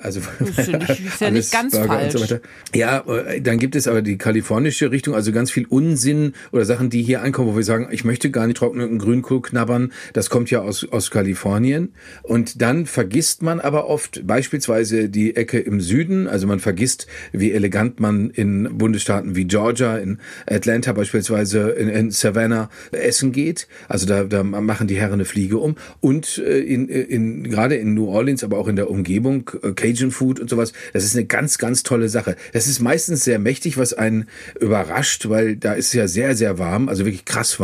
Also 0.00 0.20
ist 0.40 0.68
ja 0.68 0.78
nicht- 0.78 0.90
ist 1.06 1.20
ja 1.20 1.30
nicht 1.30 1.52
ganz 1.52 1.72
Burger 1.76 2.02
und 2.02 2.12
so 2.12 2.18
falsch. 2.18 2.30
weiter. 2.30 2.40
Ja, 2.74 3.04
dann 3.42 3.58
gibt 3.58 3.76
es 3.76 3.86
aber 3.88 4.00
die 4.00 4.16
kalifornische 4.16 4.90
Richtung, 4.90 5.14
also 5.14 5.32
ganz 5.32 5.50
viel 5.50 5.66
Unsinn 5.68 6.32
oder 6.52 6.64
Sachen, 6.64 6.88
die 6.88 7.02
hier 7.02 7.20
ankommen, 7.22 7.52
wo 7.52 7.56
wir 7.56 7.62
sagen, 7.64 7.73
sagen, 7.74 7.88
ich 7.90 8.04
möchte 8.04 8.30
gar 8.30 8.46
nicht 8.46 8.56
trockenen 8.56 8.98
Grünkohl 8.98 9.42
knabbern, 9.42 9.92
das 10.12 10.30
kommt 10.30 10.50
ja 10.50 10.60
aus, 10.60 10.86
aus 10.90 11.10
Kalifornien. 11.10 11.92
Und 12.22 12.62
dann 12.62 12.86
vergisst 12.86 13.42
man 13.42 13.60
aber 13.60 13.88
oft 13.88 14.26
beispielsweise 14.26 15.08
die 15.08 15.34
Ecke 15.34 15.58
im 15.58 15.80
Süden, 15.80 16.28
also 16.28 16.46
man 16.46 16.60
vergisst, 16.60 17.06
wie 17.32 17.52
elegant 17.52 17.98
man 17.98 18.30
in 18.30 18.78
Bundesstaaten 18.78 19.34
wie 19.34 19.44
Georgia, 19.44 19.96
in 19.96 20.18
Atlanta 20.46 20.92
beispielsweise, 20.92 21.70
in, 21.70 21.88
in 21.88 22.10
Savannah 22.10 22.70
essen 22.92 23.32
geht. 23.32 23.66
Also 23.88 24.06
da, 24.06 24.24
da 24.24 24.44
machen 24.44 24.86
die 24.86 24.96
Herren 24.96 25.14
eine 25.14 25.24
Fliege 25.24 25.58
um. 25.58 25.74
Und 26.00 26.38
äh, 26.38 26.60
in, 26.60 26.88
in, 26.88 27.44
gerade 27.44 27.74
in 27.74 27.94
New 27.94 28.06
Orleans, 28.06 28.44
aber 28.44 28.58
auch 28.58 28.68
in 28.68 28.76
der 28.76 28.88
Umgebung, 28.88 29.50
äh, 29.62 29.72
Cajun 29.72 30.12
Food 30.12 30.38
und 30.38 30.48
sowas, 30.48 30.72
das 30.92 31.04
ist 31.04 31.16
eine 31.16 31.26
ganz, 31.26 31.58
ganz 31.58 31.82
tolle 31.82 32.08
Sache. 32.08 32.36
Das 32.52 32.68
ist 32.68 32.80
meistens 32.80 33.24
sehr 33.24 33.40
mächtig, 33.40 33.78
was 33.78 33.94
einen 33.94 34.26
überrascht, 34.60 35.28
weil 35.28 35.56
da 35.56 35.72
ist 35.72 35.92
ja 35.92 36.06
sehr, 36.06 36.36
sehr 36.36 36.58
warm, 36.58 36.88
also 36.88 37.04
wirklich 37.04 37.24
krass 37.24 37.58
warm. 37.58 37.63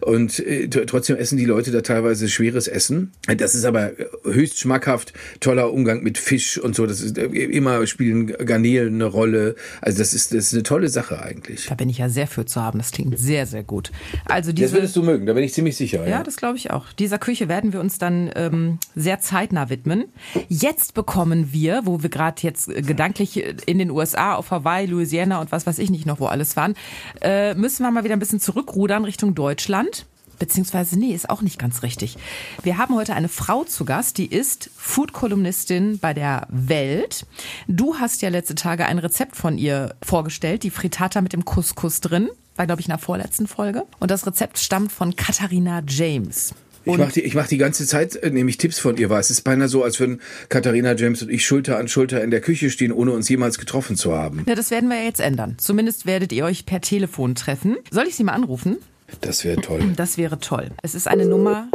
Und 0.00 0.38
äh, 0.40 0.68
trotzdem 0.68 1.16
essen 1.16 1.38
die 1.38 1.44
Leute 1.44 1.70
da 1.70 1.80
teilweise 1.80 2.28
schweres 2.28 2.68
Essen. 2.68 3.12
Das 3.36 3.54
ist 3.54 3.64
aber 3.64 3.92
höchst 4.24 4.58
schmackhaft, 4.58 5.12
toller 5.40 5.72
Umgang 5.72 6.02
mit 6.02 6.18
Fisch 6.18 6.58
und 6.58 6.74
so. 6.74 6.86
Das 6.86 7.00
ist 7.00 7.18
äh, 7.18 7.26
immer 7.26 7.86
spielen 7.86 8.26
Garnelen 8.26 8.94
eine 8.94 9.04
Rolle. 9.04 9.54
Also 9.80 9.98
das 9.98 10.14
ist, 10.14 10.32
das 10.32 10.46
ist 10.46 10.54
eine 10.54 10.62
tolle 10.62 10.88
Sache 10.88 11.22
eigentlich. 11.22 11.66
Da 11.66 11.74
bin 11.74 11.88
ich 11.88 11.98
ja 11.98 12.08
sehr 12.08 12.26
für 12.26 12.44
zu 12.46 12.60
haben. 12.60 12.78
Das 12.78 12.92
klingt 12.92 13.18
sehr, 13.18 13.46
sehr 13.46 13.62
gut. 13.62 13.90
Also 14.26 14.52
diese, 14.52 14.68
das 14.68 14.74
würdest 14.74 14.96
du 14.96 15.02
mögen, 15.02 15.26
da 15.26 15.32
bin 15.32 15.44
ich 15.44 15.52
ziemlich 15.52 15.76
sicher. 15.76 16.04
Ja, 16.04 16.10
ja. 16.10 16.22
das 16.22 16.36
glaube 16.36 16.56
ich 16.56 16.70
auch. 16.70 16.92
Dieser 16.92 17.18
Küche 17.18 17.48
werden 17.48 17.72
wir 17.72 17.80
uns 17.80 17.98
dann 17.98 18.30
ähm, 18.34 18.78
sehr 18.94 19.20
zeitnah 19.20 19.70
widmen. 19.70 20.04
Jetzt 20.48 20.94
bekommen 20.94 21.52
wir, 21.52 21.82
wo 21.84 22.02
wir 22.02 22.10
gerade 22.10 22.42
jetzt 22.42 22.68
gedanklich 22.68 23.44
in 23.66 23.78
den 23.78 23.90
USA, 23.90 24.34
auf 24.34 24.50
Hawaii, 24.50 24.86
Louisiana 24.86 25.40
und 25.40 25.52
was 25.52 25.66
weiß 25.66 25.78
ich 25.78 25.90
nicht 25.90 26.06
noch, 26.06 26.20
wo 26.20 26.26
alles 26.26 26.56
waren, 26.56 26.74
äh, 27.20 27.54
müssen 27.54 27.82
wir 27.82 27.90
mal 27.90 28.04
wieder 28.04 28.14
ein 28.14 28.18
bisschen 28.18 28.40
zurückrudern 28.40 29.04
Richtung 29.04 29.29
Deutschland. 29.34 30.06
Beziehungsweise, 30.40 30.98
nee, 30.98 31.12
ist 31.12 31.28
auch 31.28 31.42
nicht 31.42 31.58
ganz 31.58 31.82
richtig. 31.82 32.16
Wir 32.62 32.78
haben 32.78 32.94
heute 32.94 33.14
eine 33.14 33.28
Frau 33.28 33.64
zu 33.64 33.84
Gast, 33.84 34.16
die 34.16 34.26
ist 34.26 34.70
Food-Kolumnistin 34.74 35.98
bei 35.98 36.14
der 36.14 36.46
Welt. 36.48 37.26
Du 37.68 37.96
hast 37.96 38.22
ja 38.22 38.30
letzte 38.30 38.54
Tage 38.54 38.86
ein 38.86 38.98
Rezept 38.98 39.36
von 39.36 39.58
ihr 39.58 39.94
vorgestellt, 40.02 40.62
die 40.62 40.70
Frittata 40.70 41.20
mit 41.20 41.34
dem 41.34 41.44
Couscous 41.44 42.00
drin. 42.00 42.30
War, 42.56 42.66
glaube 42.66 42.80
ich, 42.80 42.86
in 42.86 42.92
der 42.92 42.98
vorletzten 42.98 43.46
Folge. 43.46 43.84
Und 44.00 44.10
das 44.10 44.26
Rezept 44.26 44.58
stammt 44.58 44.92
von 44.92 45.14
Katharina 45.14 45.82
James. 45.86 46.54
Ich 46.84 46.96
mache 46.96 47.12
die, 47.12 47.20
ich 47.20 47.34
mach 47.34 47.46
die 47.46 47.58
ganze 47.58 47.86
Zeit, 47.86 48.16
äh, 48.16 48.30
nehme 48.30 48.48
ich 48.48 48.56
Tipps 48.56 48.78
von 48.78 48.96
ihr 48.96 49.10
wahr. 49.10 49.20
Es 49.20 49.30
ist 49.30 49.42
beinahe 49.42 49.68
so, 49.68 49.84
als 49.84 50.00
würden 50.00 50.20
Katharina 50.48 50.94
James 50.94 51.22
und 51.22 51.30
ich 51.30 51.44
Schulter 51.44 51.78
an 51.78 51.88
Schulter 51.88 52.24
in 52.24 52.30
der 52.30 52.40
Küche 52.40 52.70
stehen, 52.70 52.92
ohne 52.92 53.12
uns 53.12 53.28
jemals 53.28 53.58
getroffen 53.58 53.96
zu 53.96 54.14
haben. 54.14 54.44
Ja, 54.46 54.54
das 54.54 54.70
werden 54.70 54.88
wir 54.88 55.04
jetzt 55.04 55.20
ändern. 55.20 55.56
Zumindest 55.58 56.06
werdet 56.06 56.32
ihr 56.32 56.46
euch 56.46 56.64
per 56.64 56.80
Telefon 56.80 57.34
treffen. 57.34 57.76
Soll 57.90 58.06
ich 58.06 58.16
sie 58.16 58.24
mal 58.24 58.32
anrufen? 58.32 58.78
Das 59.20 59.44
wäre 59.44 59.60
toll. 59.60 59.80
Das 59.96 60.18
wäre 60.18 60.38
toll. 60.38 60.70
Es 60.82 60.94
ist 60.94 61.08
eine 61.08 61.26
Nummer, 61.26 61.68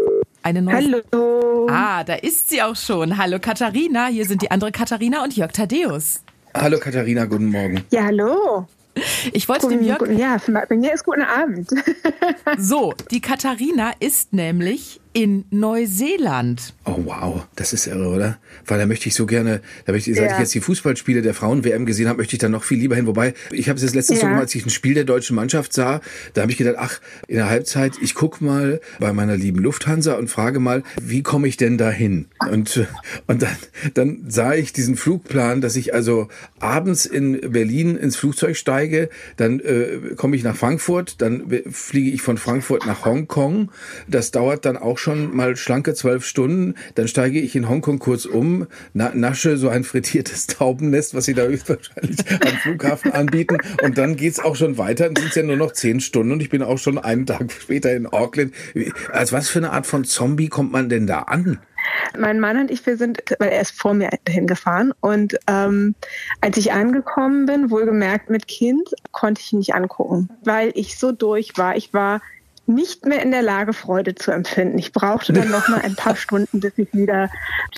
eine 0.44 0.62
Nummer. 0.62 0.78
Hallo. 0.78 1.68
Ah, 1.70 2.04
da 2.04 2.16
ist 2.16 2.50
sie 2.50 2.62
auch 2.62 2.76
schon. 2.76 3.18
Hallo 3.18 3.40
Katharina. 3.40 4.08
Hier 4.08 4.26
sind 4.26 4.42
die 4.42 4.52
andere 4.52 4.72
Katharina 4.72 5.24
und 5.24 5.36
Jörg 5.36 5.52
Thaddeus. 5.52 6.22
Hallo 6.54 6.78
Katharina, 6.80 7.26
guten 7.26 7.48
Morgen. 7.48 7.84
Ja, 7.92 8.04
hallo. 8.06 8.68
Ich 9.34 9.50
wollte 9.50 9.68
dem 9.68 9.84
Jörg. 9.84 10.08
Ja, 10.12 10.38
bei 10.48 10.76
mir 10.76 10.94
ist 10.94 11.04
guten 11.04 11.24
Abend. 11.24 11.70
so, 12.58 12.94
die 13.12 13.20
Katharina 13.20 13.92
ist 14.00 14.32
nämlich 14.32 15.02
in 15.16 15.46
Neuseeland. 15.50 16.74
Oh 16.84 17.00
wow, 17.06 17.48
das 17.56 17.72
ist 17.72 17.88
irre, 17.88 18.10
oder? 18.10 18.38
Weil 18.66 18.80
da 18.80 18.86
möchte 18.86 19.08
ich 19.08 19.16
so 19.16 19.26
gerne, 19.26 19.62
da 19.86 19.94
möchte 19.94 20.12
ich, 20.12 20.18
seit 20.18 20.26
ja. 20.30 20.34
ich 20.34 20.40
jetzt 20.40 20.54
die 20.54 20.60
Fußballspiele 20.60 21.22
der 21.22 21.34
Frauen-WM 21.34 21.86
gesehen 21.86 22.10
habe, 22.10 22.18
möchte 22.18 22.36
ich 22.36 22.40
da 22.40 22.50
noch 22.50 22.66
viel 22.66 22.80
lieber 22.80 22.98
hin. 22.98 23.08
Wobei, 23.08 23.34
ich 23.50 23.70
habe 23.70 23.78
es 23.78 23.84
jetzt 23.84 23.96
letztens 23.96 24.20
ja. 24.20 24.24
so 24.24 24.28
gemacht, 24.28 24.42
als 24.42 24.56
ich 24.56 24.66
ein 24.66 24.70
Spiel 24.70 24.94
der 24.94 25.06
deutschen 25.06 25.38
Mannschaft 25.38 25.72
sah, 25.72 26.02
da 26.34 26.42
habe 26.42 26.52
ich 26.52 26.58
gedacht, 26.58 26.76
ach, 26.78 27.00
in 27.30 27.38
der 27.38 27.50
Halbzeit, 27.50 27.94
ich 28.02 28.14
guck 28.14 28.42
mal 28.42 28.82
bei 29.00 29.14
meiner 29.14 29.38
lieben 29.38 29.60
Lufthansa 29.60 30.16
und 30.16 30.30
frage 30.30 30.60
mal, 30.60 30.84
wie 31.02 31.24
komme 31.24 31.48
ich 31.48 31.56
denn 31.56 31.78
da 31.78 31.90
hin? 31.90 32.26
Und, 32.52 32.86
und 33.28 33.42
dann, 33.42 33.56
dann 33.94 34.26
sah 34.28 34.54
ich 34.54 34.74
diesen 34.74 34.98
Flugplan, 34.98 35.62
dass 35.62 35.78
ich 35.78 35.94
also 35.94 36.28
abends 36.60 37.06
in 37.06 37.40
Berlin 37.40 37.96
ins 37.96 38.18
Flugzeug 38.18 38.58
steige, 38.58 39.10
dann 39.38 39.62
äh, 39.62 40.16
komme 40.18 40.36
ich 40.36 40.44
nach 40.44 40.58
Frankfurt, 40.58 41.22
dann 41.22 41.50
fliege 41.72 42.12
ich 42.12 42.22
von 42.22 42.38
Frankfurt 42.38 42.86
nach 42.86 43.06
Hongkong. 43.06 43.72
Das 44.10 44.32
dauert 44.32 44.66
dann 44.66 44.76
auch 44.76 44.98
schon 44.98 45.05
mal 45.14 45.56
schlanke 45.56 45.94
zwölf 45.94 46.26
Stunden. 46.26 46.76
Dann 46.96 47.08
steige 47.08 47.40
ich 47.40 47.56
in 47.56 47.70
Hongkong 47.70 48.00
kurz 48.00 48.26
um, 48.26 48.68
na, 48.94 49.12
nasche 49.14 49.58
so 49.58 49.70
ein 49.70 49.84
frittiertes 49.84 50.48
Taubennest, 50.48 51.14
was 51.14 51.26
sie 51.26 51.34
da 51.34 51.44
höchstwahrscheinlich 51.48 52.20
am 52.30 52.58
Flughafen 52.58 53.12
anbieten. 53.12 53.58
Und 53.84 53.98
dann 53.98 54.16
geht's 54.16 54.40
auch 54.40 54.56
schon 54.56 54.78
weiter. 54.78 55.10
Dann 55.10 55.26
es 55.26 55.36
ja 55.36 55.44
nur 55.44 55.58
noch 55.58 55.72
zehn 55.72 56.00
Stunden 56.00 56.32
und 56.32 56.42
ich 56.42 56.50
bin 56.50 56.64
auch 56.64 56.78
schon 56.78 56.98
einen 56.98 57.26
Tag 57.26 57.52
später 57.60 57.94
in 57.94 58.08
Auckland. 58.08 58.54
Als 59.12 59.32
was 59.32 59.50
für 59.50 59.60
eine 59.60 59.72
Art 59.72 59.86
von 59.86 60.04
Zombie 60.04 60.50
kommt 60.50 60.72
man 60.72 60.90
denn 60.90 61.08
da 61.08 61.20
an? 61.20 61.60
Mein 62.18 62.40
Mann 62.40 62.58
und 62.60 62.72
ich, 62.72 62.86
wir 62.86 62.98
sind, 62.98 63.24
weil 63.40 63.50
er 63.50 63.62
ist 63.62 63.80
vor 63.80 63.94
mir 63.94 64.10
hingefahren 64.28 64.92
und 65.02 65.38
ähm, 65.48 65.94
als 66.42 66.58
ich 66.58 66.72
angekommen 66.72 67.46
bin, 67.46 67.70
wohlgemerkt 67.70 68.30
mit 68.30 68.48
Kind, 68.48 68.90
konnte 69.12 69.42
ich 69.42 69.54
ihn 69.54 69.60
nicht 69.60 69.76
angucken, 69.76 70.30
weil 70.44 70.72
ich 70.74 70.98
so 70.98 71.12
durch 71.12 71.58
war. 71.58 71.76
Ich 71.76 71.94
war 71.94 72.22
nicht 72.68 73.06
mehr 73.06 73.22
in 73.22 73.32
der 73.32 73.42
Lage, 73.42 73.74
Freude 73.74 74.16
zu 74.16 74.32
empfinden. 74.32 74.78
Ich 74.78 74.92
brauchte 74.92 75.34
dann 75.34 75.50
noch 75.50 75.68
mal 75.68 75.82
ein 75.82 75.96
paar 75.96 76.16
Stunden, 76.16 76.60
bis 76.60 76.74
ich 76.78 76.94
wieder. 76.94 77.30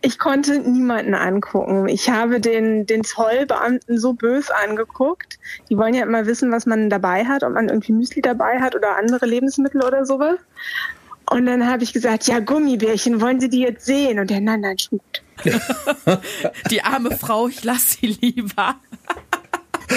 Ich 0.01 0.17
konnte 0.17 0.59
niemanden 0.59 1.13
angucken. 1.13 1.87
Ich 1.89 2.09
habe 2.09 2.39
den, 2.39 2.85
den 2.85 3.03
Zollbeamten 3.03 3.97
so 3.97 4.13
bös 4.13 4.49
angeguckt. 4.49 5.39
Die 5.69 5.77
wollen 5.77 5.93
ja 5.93 6.03
immer 6.03 6.25
wissen, 6.25 6.51
was 6.51 6.65
man 6.65 6.89
dabei 6.89 7.25
hat, 7.25 7.43
ob 7.43 7.53
man 7.53 7.69
irgendwie 7.69 7.91
Müsli 7.91 8.21
dabei 8.21 8.59
hat 8.59 8.75
oder 8.75 8.97
andere 8.97 9.25
Lebensmittel 9.25 9.83
oder 9.83 10.05
sowas. 10.05 10.39
Und 11.29 11.45
dann 11.45 11.67
habe 11.67 11.83
ich 11.83 11.91
gesagt, 11.91 12.27
ja, 12.27 12.39
Gummibärchen, 12.39 13.19
wollen 13.19 13.41
Sie 13.41 13.49
die 13.49 13.59
jetzt 13.59 13.85
sehen? 13.85 14.19
Und 14.19 14.29
der, 14.29 14.39
nein, 14.39 14.61
nein, 14.61 14.79
schon 14.79 14.99
gut. 14.99 15.23
die 16.71 16.81
arme 16.81 17.11
Frau, 17.11 17.47
ich 17.47 17.63
lasse 17.63 17.97
sie 17.99 18.07
lieber. 18.07 18.75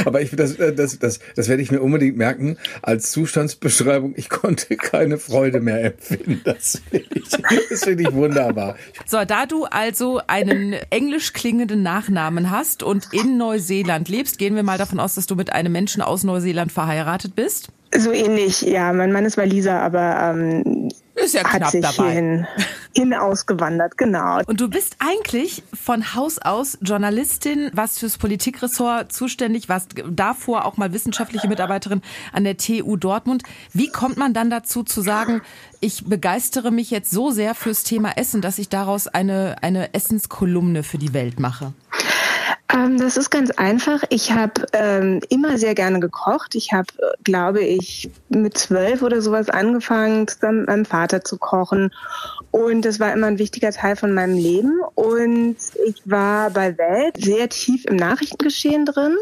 Aber 0.04 0.20
ich, 0.20 0.30
das, 0.30 0.56
äh, 0.56 0.74
das, 0.74 0.98
das, 0.98 1.20
das 1.36 1.48
werde 1.48 1.62
ich 1.62 1.70
mir 1.70 1.80
unbedingt 1.80 2.16
merken 2.16 2.56
als 2.82 3.10
Zustandsbeschreibung. 3.10 4.14
Ich 4.16 4.28
konnte 4.28 4.76
keine 4.76 5.18
Freude 5.18 5.60
mehr 5.60 5.84
empfinden. 5.84 6.40
Das 6.44 6.82
finde 6.90 7.08
ich, 7.14 7.28
das 7.70 7.84
find 7.84 8.00
ich 8.00 8.12
wunderbar. 8.12 8.76
So, 9.06 9.24
da 9.24 9.46
du 9.46 9.64
also 9.64 10.20
einen 10.26 10.74
englisch 10.90 11.32
klingenden 11.32 11.82
Nachnamen 11.82 12.50
hast 12.50 12.82
und 12.82 13.08
in 13.12 13.36
Neuseeland 13.36 14.08
lebst, 14.08 14.38
gehen 14.38 14.56
wir 14.56 14.62
mal 14.62 14.78
davon 14.78 15.00
aus, 15.00 15.14
dass 15.14 15.26
du 15.26 15.36
mit 15.36 15.52
einem 15.52 15.72
Menschen 15.72 16.02
aus 16.02 16.24
Neuseeland 16.24 16.72
verheiratet 16.72 17.34
bist. 17.34 17.70
So 17.94 18.12
ähnlich, 18.12 18.62
ja. 18.62 18.92
Mein 18.92 19.12
Mann 19.12 19.24
ist 19.24 19.36
Waliser, 19.36 19.80
aber 19.80 20.34
ähm, 20.34 20.90
ist 21.16 21.34
ja 21.34 21.44
hat 21.44 21.58
knapp 21.58 21.70
sich 21.70 21.80
dabei. 21.82 22.12
Hierhin, 22.12 22.46
hin 22.94 23.14
ausgewandert, 23.14 23.98
genau. 23.98 24.40
Und 24.46 24.60
du 24.60 24.68
bist 24.68 24.96
eigentlich 25.00 25.62
von 25.74 26.14
Haus 26.14 26.38
aus 26.38 26.78
Journalistin, 26.80 27.70
was 27.72 27.98
fürs 27.98 28.16
Politikressort 28.18 29.12
zuständig, 29.12 29.68
warst 29.68 29.94
davor 30.08 30.64
auch 30.64 30.76
mal 30.76 30.92
wissenschaftliche 30.92 31.48
Mitarbeiterin 31.48 32.00
an 32.32 32.44
der 32.44 32.56
TU 32.56 32.96
Dortmund. 32.96 33.42
Wie 33.72 33.88
kommt 33.88 34.16
man 34.16 34.34
dann 34.34 34.50
dazu 34.50 34.82
zu 34.82 35.02
sagen, 35.02 35.42
ich 35.80 36.04
begeistere 36.04 36.70
mich 36.70 36.90
jetzt 36.90 37.10
so 37.10 37.30
sehr 37.30 37.54
fürs 37.54 37.82
Thema 37.82 38.16
Essen, 38.16 38.40
dass 38.40 38.58
ich 38.58 38.68
daraus 38.68 39.08
eine, 39.08 39.56
eine 39.62 39.94
Essenskolumne 39.94 40.82
für 40.82 40.98
die 40.98 41.12
Welt 41.12 41.40
mache? 41.40 41.72
Ähm, 42.72 42.98
das 42.98 43.16
ist 43.16 43.30
ganz 43.30 43.50
einfach. 43.50 44.02
Ich 44.10 44.32
habe 44.32 44.66
ähm, 44.72 45.20
immer 45.28 45.58
sehr 45.58 45.74
gerne 45.74 46.00
gekocht. 46.00 46.54
Ich 46.54 46.72
habe, 46.72 46.86
glaube 47.24 47.62
ich, 47.62 48.10
mit 48.28 48.56
zwölf 48.56 49.02
oder 49.02 49.20
sowas 49.20 49.48
angefangen, 49.48 50.28
zusammen 50.28 50.60
mit 50.60 50.66
meinem 50.68 50.84
Vater 50.84 51.24
zu 51.24 51.38
kochen. 51.38 51.92
Und 52.50 52.84
das 52.84 53.00
war 53.00 53.12
immer 53.12 53.26
ein 53.26 53.38
wichtiger 53.38 53.72
Teil 53.72 53.96
von 53.96 54.12
meinem 54.14 54.36
Leben. 54.36 54.80
Und 54.94 55.56
ich 55.86 56.02
war 56.04 56.50
bei 56.50 56.76
Welt 56.78 57.16
sehr 57.18 57.48
tief 57.48 57.84
im 57.86 57.96
Nachrichtengeschehen 57.96 58.86
drin. 58.86 59.16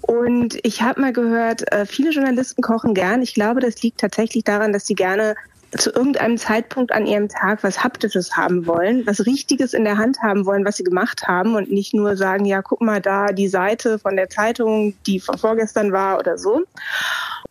Und 0.00 0.58
ich 0.62 0.82
habe 0.82 1.00
mal 1.00 1.12
gehört, 1.12 1.72
äh, 1.72 1.86
viele 1.86 2.10
Journalisten 2.10 2.60
kochen 2.62 2.92
gern. 2.92 3.22
Ich 3.22 3.34
glaube, 3.34 3.60
das 3.60 3.82
liegt 3.82 4.00
tatsächlich 4.00 4.44
daran, 4.44 4.72
dass 4.72 4.86
sie 4.86 4.94
gerne 4.94 5.34
zu 5.76 5.90
irgendeinem 5.90 6.38
Zeitpunkt 6.38 6.92
an 6.92 7.06
ihrem 7.06 7.28
Tag 7.28 7.62
was 7.62 7.82
Haptisches 7.82 8.36
haben 8.36 8.66
wollen, 8.66 9.06
was 9.06 9.26
Richtiges 9.26 9.74
in 9.74 9.84
der 9.84 9.98
Hand 9.98 10.18
haben 10.22 10.46
wollen, 10.46 10.64
was 10.64 10.76
sie 10.76 10.84
gemacht 10.84 11.26
haben 11.26 11.54
und 11.54 11.70
nicht 11.70 11.94
nur 11.94 12.16
sagen, 12.16 12.44
ja, 12.44 12.62
guck 12.62 12.80
mal 12.80 13.00
da 13.00 13.28
die 13.28 13.48
Seite 13.48 13.98
von 13.98 14.16
der 14.16 14.28
Zeitung, 14.28 14.94
die 15.06 15.20
von 15.20 15.38
vorgestern 15.38 15.92
war 15.92 16.18
oder 16.18 16.38
so. 16.38 16.62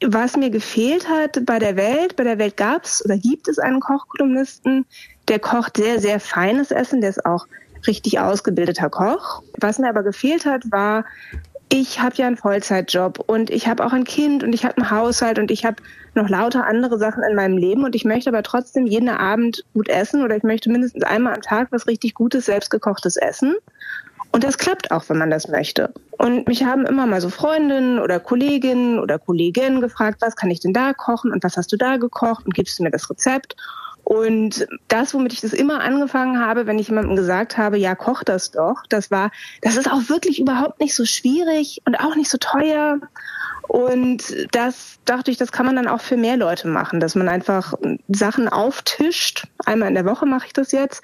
Was 0.06 0.36
mir 0.38 0.50
gefehlt 0.50 1.08
hat 1.10 1.46
bei 1.46 1.60
der 1.60 1.76
Welt, 1.76 2.16
bei 2.16 2.24
der 2.24 2.38
Welt 2.38 2.58
gab 2.58 2.86
es 2.86 3.04
oder 3.04 3.18
gibt 3.18 3.48
es 3.48 3.60
einen 3.60 3.80
Kochkolumnisten, 3.80 4.86
der 5.28 5.40
kocht 5.40 5.78
sehr, 5.78 6.00
sehr 6.00 6.20
feines 6.20 6.72
Essen, 6.72 7.02
der 7.02 7.12
ist 7.12 7.26
auch 7.26 7.48
richtig 7.88 8.20
ausgebildeter 8.20 8.90
Koch. 8.90 9.44
Was 9.60 9.80
mir 9.80 9.90
aber 9.90 10.04
gefehlt 10.04 10.46
hat, 10.46 10.64
war 10.72 11.06
ich 11.76 12.00
habe 12.00 12.16
ja 12.18 12.28
einen 12.28 12.38
Vollzeitjob 12.38 13.18
und 13.26 13.50
ich 13.50 13.68
habe 13.68 13.84
auch 13.84 13.94
ein 13.94 14.04
Kind 14.04 14.44
und 14.44 14.54
ich 14.54 14.64
habe 14.64 14.78
einen 14.78 14.92
Haushalt 14.92 15.40
und 15.40 15.50
ich 15.50 15.66
habe 15.66 15.78
noch 16.14 16.30
lauter 16.30 16.68
andere 16.68 17.00
Sachen 17.00 17.24
in 17.24 17.36
meinem 17.36 17.58
Leben 17.58 17.84
und 17.84 17.96
ich 17.96 18.06
möchte 18.06 18.30
aber 18.30 18.44
trotzdem 18.44 18.86
jeden 18.86 19.10
Abend 19.10 19.66
gut 19.74 19.90
essen 19.90 20.24
oder 20.24 20.36
ich 20.36 20.44
möchte 20.44 20.70
mindestens 20.70 21.04
einmal 21.04 21.34
am 21.34 21.42
Tag 21.42 21.70
was 21.72 21.88
richtig 21.88 22.14
Gutes, 22.14 22.46
selbstgekochtes 22.46 23.18
essen. 23.18 23.56
Und 24.32 24.44
das 24.44 24.60
klappt 24.60 24.92
auch, 24.92 25.10
wenn 25.10 25.18
man 25.18 25.32
das 25.32 25.48
möchte. 25.48 25.92
Und 26.20 26.48
mich 26.48 26.64
haben 26.64 26.86
immer 26.86 27.08
mal 27.08 27.22
so 27.22 27.30
Freundinnen 27.30 27.98
oder 27.98 28.20
Kolleginnen 28.20 29.00
oder 29.00 29.18
Kolleginnen 29.18 29.82
gefragt, 29.82 30.22
was 30.22 30.36
kann 30.36 30.52
ich 30.52 30.60
denn 30.60 30.74
da 30.74 30.94
kochen 30.94 31.32
und 31.32 31.44
was 31.44 31.58
hast 31.58 31.72
du 31.72 31.78
da 31.78 31.98
gekocht 31.98 32.46
und 32.46 32.54
gibst 32.54 32.78
du 32.78 32.84
mir 32.84 32.92
das 32.92 33.10
Rezept? 33.10 33.56
Und 34.04 34.68
das, 34.90 35.14
womit 35.14 35.34
ich 35.34 35.42
das 35.42 35.54
immer 35.54 35.82
angefangen 35.82 36.40
habe, 36.40 36.68
wenn 36.68 36.78
ich 36.78 36.90
jemandem 36.90 37.16
gesagt 37.16 37.58
habe, 37.58 37.78
ja, 37.78 37.96
koch 37.96 38.24
das 38.24 38.52
doch, 38.52 38.84
das 38.90 39.12
war, 39.12 39.32
das 39.62 39.78
ist 39.78 39.90
auch 39.90 40.10
wirklich 40.10 40.40
überhaupt 40.40 40.82
nicht 40.82 40.94
so 40.94 41.06
schwierig 41.06 41.82
und 41.86 41.96
auch 41.96 42.16
nicht 42.16 42.30
so 42.30 42.38
teuer. 42.38 43.00
Und 43.70 44.36
das 44.52 45.00
dachte 45.06 45.32
ich, 45.32 45.38
das 45.38 45.54
kann 45.54 45.66
man 45.66 45.78
dann 45.78 45.88
auch 45.88 46.02
für 46.02 46.18
mehr 46.18 46.36
Leute 46.36 46.68
machen, 46.68 47.00
dass 47.00 47.16
man 47.16 47.30
einfach 47.30 47.74
Sachen 48.10 48.50
auftischt. 48.50 49.48
Einmal 49.66 49.88
in 49.88 49.96
der 49.96 50.06
Woche 50.06 50.26
mache 50.26 50.48
ich 50.48 50.54
das 50.54 50.74
jetzt, 50.74 51.02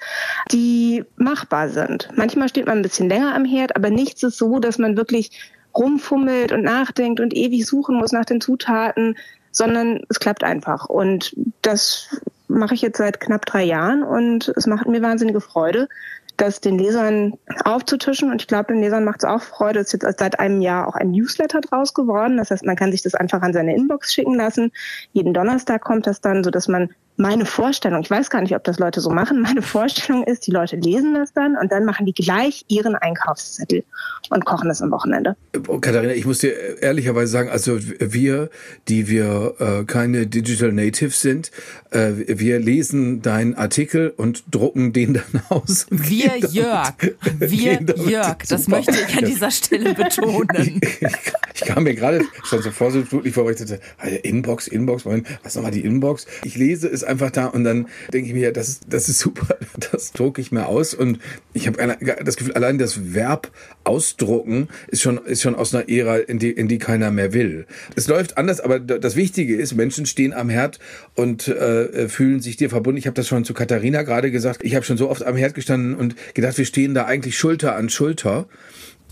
die 0.52 1.04
machbar 1.16 1.70
sind. 1.70 2.10
Manchmal 2.14 2.50
steht 2.50 2.66
man 2.66 2.78
ein 2.78 2.82
bisschen 2.82 3.08
länger 3.08 3.34
am 3.34 3.46
Herd, 3.46 3.76
aber 3.76 3.88
nichts 3.88 4.22
ist 4.22 4.36
so, 4.36 4.58
dass 4.58 4.76
man 4.76 4.96
wirklich 4.98 5.30
rumfummelt 5.74 6.52
und 6.52 6.62
nachdenkt 6.62 7.20
und 7.20 7.34
ewig 7.34 7.64
suchen 7.64 7.96
muss 7.96 8.12
nach 8.12 8.26
den 8.26 8.42
Zutaten, 8.42 9.16
sondern 9.52 10.02
es 10.08 10.20
klappt 10.20 10.44
einfach. 10.44 10.86
Und 10.86 11.34
das 11.62 12.20
mache 12.50 12.74
ich 12.74 12.82
jetzt 12.82 12.98
seit 12.98 13.20
knapp 13.20 13.46
drei 13.46 13.64
Jahren 13.64 14.02
und 14.02 14.52
es 14.56 14.66
macht 14.66 14.86
mir 14.86 15.02
wahnsinnige 15.02 15.40
Freude, 15.40 15.88
das 16.36 16.60
den 16.60 16.78
Lesern 16.78 17.34
aufzutischen. 17.64 18.30
Und 18.30 18.42
ich 18.42 18.48
glaube, 18.48 18.72
den 18.72 18.82
Lesern 18.82 19.04
macht 19.04 19.22
es 19.22 19.28
auch 19.28 19.42
Freude. 19.42 19.80
Es 19.80 19.92
ist 19.92 20.02
jetzt 20.02 20.18
seit 20.18 20.40
einem 20.40 20.60
Jahr 20.60 20.88
auch 20.88 20.94
ein 20.94 21.10
Newsletter 21.10 21.60
draus 21.60 21.94
geworden. 21.94 22.38
Das 22.38 22.50
heißt, 22.50 22.64
man 22.64 22.76
kann 22.76 22.92
sich 22.92 23.02
das 23.02 23.14
einfach 23.14 23.42
an 23.42 23.52
seine 23.52 23.74
Inbox 23.74 24.12
schicken 24.12 24.34
lassen. 24.34 24.72
Jeden 25.12 25.34
Donnerstag 25.34 25.82
kommt 25.82 26.06
das 26.06 26.20
dann, 26.20 26.42
so 26.42 26.50
dass 26.50 26.68
man 26.68 26.90
meine 27.20 27.44
Vorstellung, 27.44 28.00
ich 28.00 28.10
weiß 28.10 28.30
gar 28.30 28.40
nicht, 28.40 28.56
ob 28.56 28.64
das 28.64 28.78
Leute 28.78 29.00
so 29.00 29.10
machen, 29.10 29.42
meine 29.42 29.62
Vorstellung 29.62 30.24
ist, 30.24 30.46
die 30.46 30.50
Leute 30.50 30.76
lesen 30.76 31.14
das 31.14 31.32
dann 31.32 31.56
und 31.56 31.70
dann 31.70 31.84
machen 31.84 32.06
die 32.06 32.14
gleich 32.14 32.64
ihren 32.68 32.96
Einkaufszettel 32.96 33.84
und 34.30 34.44
kochen 34.44 34.68
das 34.68 34.82
am 34.82 34.90
Wochenende. 34.90 35.36
Oh, 35.68 35.78
Katharina, 35.78 36.14
ich 36.14 36.24
muss 36.24 36.38
dir 36.38 36.82
ehrlicherweise 36.82 37.30
sagen, 37.30 37.50
also 37.50 37.78
wir, 37.98 38.50
die 38.88 39.08
wir 39.08 39.54
äh, 39.58 39.84
keine 39.84 40.26
Digital 40.26 40.72
Natives 40.72 41.20
sind, 41.20 41.50
äh, 41.90 42.12
wir 42.26 42.58
lesen 42.58 43.22
deinen 43.22 43.54
Artikel 43.54 44.12
und 44.16 44.44
drucken 44.50 44.92
den 44.92 45.14
dann 45.14 45.42
aus. 45.48 45.86
Wir, 45.90 46.38
Jörg, 46.38 46.94
wir, 47.38 47.80
Jörg, 48.08 48.38
das 48.48 48.64
Super. 48.64 48.76
möchte 48.78 48.92
ich 48.92 49.18
an 49.18 49.24
dieser 49.26 49.50
Stelle 49.50 49.94
betonen. 49.94 50.80
ich, 50.80 51.02
ich, 51.02 51.16
ich 51.54 51.60
kam 51.62 51.84
mir 51.84 51.94
gerade 51.94 52.24
schon 52.44 52.62
so 52.62 52.70
vorsichtig 52.70 53.34
vor, 53.34 53.44
weil 53.44 53.54
ich 53.54 53.58
dachte, 53.58 53.80
Inbox, 54.22 54.68
Inbox, 54.68 55.04
was 55.04 55.54
nochmal 55.54 55.72
die 55.72 55.84
Inbox? 55.84 56.26
Ich 56.44 56.56
lese 56.56 56.88
es 56.88 57.04
einfach 57.10 57.30
da 57.30 57.46
und 57.46 57.64
dann 57.64 57.88
denke 58.12 58.28
ich 58.28 58.34
mir, 58.34 58.52
das 58.52 58.80
das 58.88 59.08
ist 59.08 59.18
super, 59.18 59.56
das 59.92 60.12
drucke 60.12 60.40
ich 60.40 60.52
mir 60.52 60.66
aus 60.66 60.94
und 60.94 61.18
ich 61.52 61.66
habe 61.66 61.96
das 62.24 62.36
Gefühl, 62.36 62.54
allein 62.54 62.78
das 62.78 63.14
Verb 63.14 63.50
ausdrucken 63.84 64.68
ist 64.88 65.02
schon, 65.02 65.18
ist 65.18 65.42
schon 65.42 65.54
aus 65.54 65.74
einer 65.74 65.88
Ära, 65.88 66.16
in 66.16 66.38
die, 66.38 66.50
in 66.50 66.68
die 66.68 66.78
keiner 66.78 67.10
mehr 67.10 67.32
will. 67.32 67.66
Es 67.96 68.08
läuft 68.08 68.38
anders, 68.38 68.60
aber 68.60 68.78
das 68.78 69.16
Wichtige 69.16 69.56
ist, 69.56 69.74
Menschen 69.74 70.06
stehen 70.06 70.32
am 70.32 70.48
Herd 70.48 70.78
und 71.14 71.48
äh, 71.48 72.08
fühlen 72.08 72.40
sich 72.40 72.56
dir 72.56 72.70
verbunden. 72.70 72.98
Ich 72.98 73.06
habe 73.06 73.14
das 73.14 73.28
schon 73.28 73.44
zu 73.44 73.54
Katharina 73.54 74.02
gerade 74.02 74.30
gesagt. 74.30 74.60
Ich 74.62 74.74
habe 74.74 74.84
schon 74.84 74.96
so 74.96 75.10
oft 75.10 75.24
am 75.24 75.36
Herd 75.36 75.54
gestanden 75.54 75.94
und 75.94 76.14
gedacht, 76.34 76.56
wir 76.58 76.64
stehen 76.64 76.94
da 76.94 77.04
eigentlich 77.06 77.36
Schulter 77.36 77.76
an 77.76 77.88
Schulter. 77.88 78.46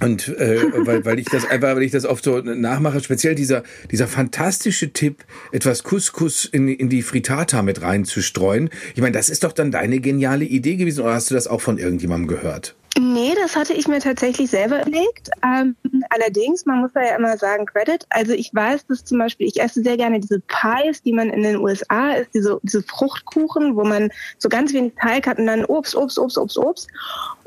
Und 0.01 0.29
äh, 0.29 0.61
weil, 0.87 1.05
weil 1.05 1.19
ich 1.19 1.27
das 1.27 1.45
einfach, 1.45 1.75
weil 1.75 1.83
ich 1.83 1.91
das 1.91 2.05
oft 2.05 2.23
so 2.23 2.39
nachmache, 2.39 3.01
speziell 3.01 3.35
dieser, 3.35 3.65
dieser 3.91 4.07
fantastische 4.07 4.93
Tipp, 4.93 5.25
etwas 5.51 5.83
Couscous 5.83 6.45
in, 6.45 6.69
in 6.69 6.89
die 6.89 7.03
Frittata 7.03 7.63
mit 7.63 7.83
reinzustreuen. 7.83 8.71
Ich 8.95 9.01
meine, 9.01 9.13
das 9.13 9.29
ist 9.29 9.43
doch 9.43 9.53
dann 9.53 9.73
deine 9.73 9.99
geniale 9.99 10.45
Idee 10.45 10.77
gewesen, 10.77 11.01
oder 11.03 11.15
hast 11.15 11.31
du 11.31 11.35
das 11.35 11.49
auch 11.49 11.61
von 11.61 11.79
irgendjemandem 11.79 12.29
gehört? 12.29 12.77
Nee, 12.97 13.35
das 13.41 13.55
hatte 13.55 13.75
ich 13.75 13.87
mir 13.87 14.01
tatsächlich 14.01 14.51
selber 14.51 14.81
überlegt. 14.81 15.31
Ähm, 15.45 15.77
allerdings, 16.11 16.67
man 16.67 16.81
muss 16.81 16.93
da 16.95 17.03
ja 17.03 17.17
immer 17.17 17.37
sagen, 17.37 17.67
Credit. 17.67 18.05
Also 18.11 18.33
ich 18.33 18.53
weiß, 18.53 18.87
dass 18.87 19.05
zum 19.05 19.19
Beispiel, 19.19 19.47
ich 19.47 19.61
esse 19.61 19.83
sehr 19.83 19.97
gerne 19.97 20.21
diese 20.21 20.41
Pies, 20.41 21.03
die 21.03 21.13
man 21.13 21.31
in 21.31 21.43
den 21.43 21.59
USA 21.59 22.13
isst, 22.13 22.35
diese, 22.35 22.59
diese 22.63 22.83
Fruchtkuchen, 22.83 23.77
wo 23.77 23.85
man 23.85 24.11
so 24.39 24.49
ganz 24.49 24.73
wenig 24.73 24.95
Teig 25.01 25.27
hat 25.27 25.39
und 25.39 25.47
dann 25.47 25.65
Obst, 25.67 25.95
Obst, 25.95 26.19
Obst, 26.19 26.39
Obst, 26.39 26.59
Obst. 26.59 26.89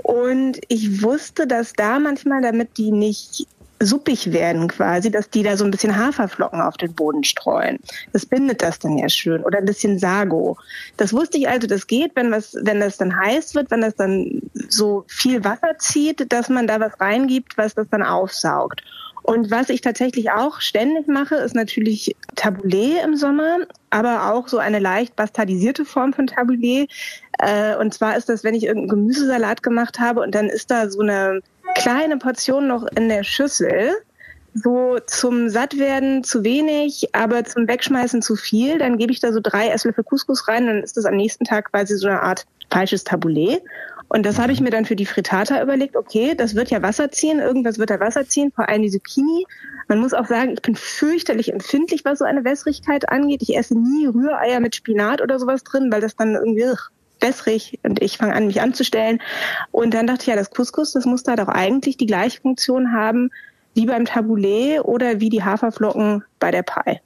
Und 0.03 0.61
ich 0.67 1.01
wusste, 1.01 1.47
dass 1.47 1.73
da 1.73 1.99
manchmal, 1.99 2.41
damit 2.41 2.77
die 2.77 2.91
nicht 2.91 3.47
suppig 3.81 4.31
werden 4.31 4.67
quasi, 4.67 5.11
dass 5.11 5.29
die 5.29 5.43
da 5.43 5.57
so 5.57 5.65
ein 5.65 5.71
bisschen 5.71 5.97
Haferflocken 5.97 6.61
auf 6.61 6.77
den 6.77 6.93
Boden 6.93 7.23
streuen. 7.23 7.79
Das 8.13 8.25
bindet 8.25 8.61
das 8.61 8.79
dann 8.79 8.97
ja 8.97 9.09
schön. 9.09 9.43
Oder 9.43 9.59
ein 9.59 9.65
bisschen 9.65 9.99
Sago. 9.99 10.57
Das 10.97 11.13
wusste 11.13 11.37
ich 11.37 11.49
also, 11.49 11.67
das 11.67 11.87
geht, 11.87 12.11
wenn 12.15 12.31
was, 12.31 12.55
wenn 12.61 12.79
das 12.79 12.97
dann 12.97 13.15
heiß 13.15 13.55
wird, 13.55 13.71
wenn 13.71 13.81
das 13.81 13.95
dann 13.95 14.41
so 14.69 15.03
viel 15.07 15.43
Wasser 15.43 15.77
zieht, 15.77 16.31
dass 16.31 16.49
man 16.49 16.67
da 16.67 16.79
was 16.79 16.99
reingibt, 16.99 17.57
was 17.57 17.73
das 17.73 17.87
dann 17.89 18.03
aufsaugt. 18.03 18.83
Und 19.23 19.51
was 19.51 19.69
ich 19.69 19.81
tatsächlich 19.81 20.31
auch 20.31 20.61
ständig 20.61 21.07
mache, 21.07 21.35
ist 21.35 21.55
natürlich 21.55 22.15
Tabouleh 22.35 22.99
im 23.03 23.15
Sommer, 23.15 23.59
aber 23.89 24.33
auch 24.33 24.47
so 24.47 24.57
eine 24.57 24.79
leicht 24.79 25.15
bastardisierte 25.15 25.85
Form 25.85 26.13
von 26.13 26.27
Tabouleh. 26.27 26.87
Äh, 27.39 27.75
und 27.75 27.93
zwar 27.93 28.17
ist 28.17 28.29
das, 28.29 28.43
wenn 28.43 28.55
ich 28.55 28.63
irgendeinen 28.63 29.01
Gemüsesalat 29.01 29.61
gemacht 29.63 29.99
habe 29.99 30.21
und 30.21 30.33
dann 30.33 30.47
ist 30.49 30.71
da 30.71 30.89
so 30.89 31.01
eine 31.01 31.41
kleine 31.75 32.17
Portion 32.17 32.67
noch 32.67 32.85
in 32.95 33.09
der 33.09 33.23
Schüssel. 33.23 33.91
So 34.53 34.99
zum 35.07 35.47
Sattwerden 35.47 36.25
zu 36.25 36.43
wenig, 36.43 37.15
aber 37.15 37.45
zum 37.45 37.69
Wegschmeißen 37.69 38.21
zu 38.21 38.35
viel. 38.35 38.79
Dann 38.79 38.97
gebe 38.97 39.13
ich 39.13 39.21
da 39.21 39.31
so 39.31 39.39
drei 39.41 39.69
Esslöffel 39.69 40.03
Couscous 40.03 40.47
rein, 40.49 40.67
dann 40.67 40.83
ist 40.83 40.97
das 40.97 41.05
am 41.05 41.15
nächsten 41.15 41.45
Tag 41.45 41.71
quasi 41.71 41.95
so 41.95 42.07
eine 42.07 42.21
Art 42.21 42.45
falsches 42.69 43.05
Tabouleh. 43.05 43.59
Und 44.13 44.25
das 44.25 44.37
habe 44.39 44.51
ich 44.51 44.59
mir 44.59 44.71
dann 44.71 44.83
für 44.83 44.97
die 44.97 45.05
Frittata 45.05 45.61
überlegt, 45.63 45.95
okay, 45.95 46.35
das 46.35 46.53
wird 46.53 46.69
ja 46.69 46.81
Wasser 46.81 47.11
ziehen, 47.11 47.39
irgendwas 47.39 47.79
wird 47.79 47.91
da 47.91 48.01
Wasser 48.01 48.27
ziehen, 48.27 48.51
vor 48.53 48.67
allem 48.67 48.81
die 48.81 48.91
Zucchini. 48.91 49.45
Man 49.87 49.99
muss 49.99 50.13
auch 50.13 50.25
sagen, 50.25 50.51
ich 50.51 50.61
bin 50.61 50.75
fürchterlich 50.75 51.53
empfindlich, 51.53 52.03
was 52.03 52.19
so 52.19 52.25
eine 52.25 52.43
Wässrigkeit 52.43 53.07
angeht. 53.07 53.41
Ich 53.41 53.55
esse 53.55 53.73
nie 53.73 54.07
Rühreier 54.07 54.59
mit 54.59 54.75
Spinat 54.75 55.21
oder 55.21 55.39
sowas 55.39 55.63
drin, 55.63 55.93
weil 55.93 56.01
das 56.01 56.17
dann 56.17 56.35
irgendwie 56.35 56.65
ugh, 56.65 56.89
wässrig 57.21 57.79
und 57.83 58.01
ich 58.01 58.17
fange 58.17 58.33
an, 58.33 58.47
mich 58.47 58.59
anzustellen. 58.59 59.21
Und 59.71 59.93
dann 59.93 60.07
dachte 60.07 60.23
ich, 60.23 60.27
ja, 60.27 60.35
das 60.35 60.51
Couscous, 60.51 60.91
das 60.91 61.05
muss 61.05 61.23
da 61.23 61.37
doch 61.37 61.47
eigentlich 61.47 61.95
die 61.95 62.05
gleiche 62.05 62.41
Funktion 62.41 62.91
haben 62.91 63.29
wie 63.75 63.85
beim 63.85 64.03
Tabouleh 64.03 64.81
oder 64.81 65.21
wie 65.21 65.29
die 65.29 65.45
Haferflocken 65.45 66.25
bei 66.37 66.51
der 66.51 66.63
Pie. 66.63 66.99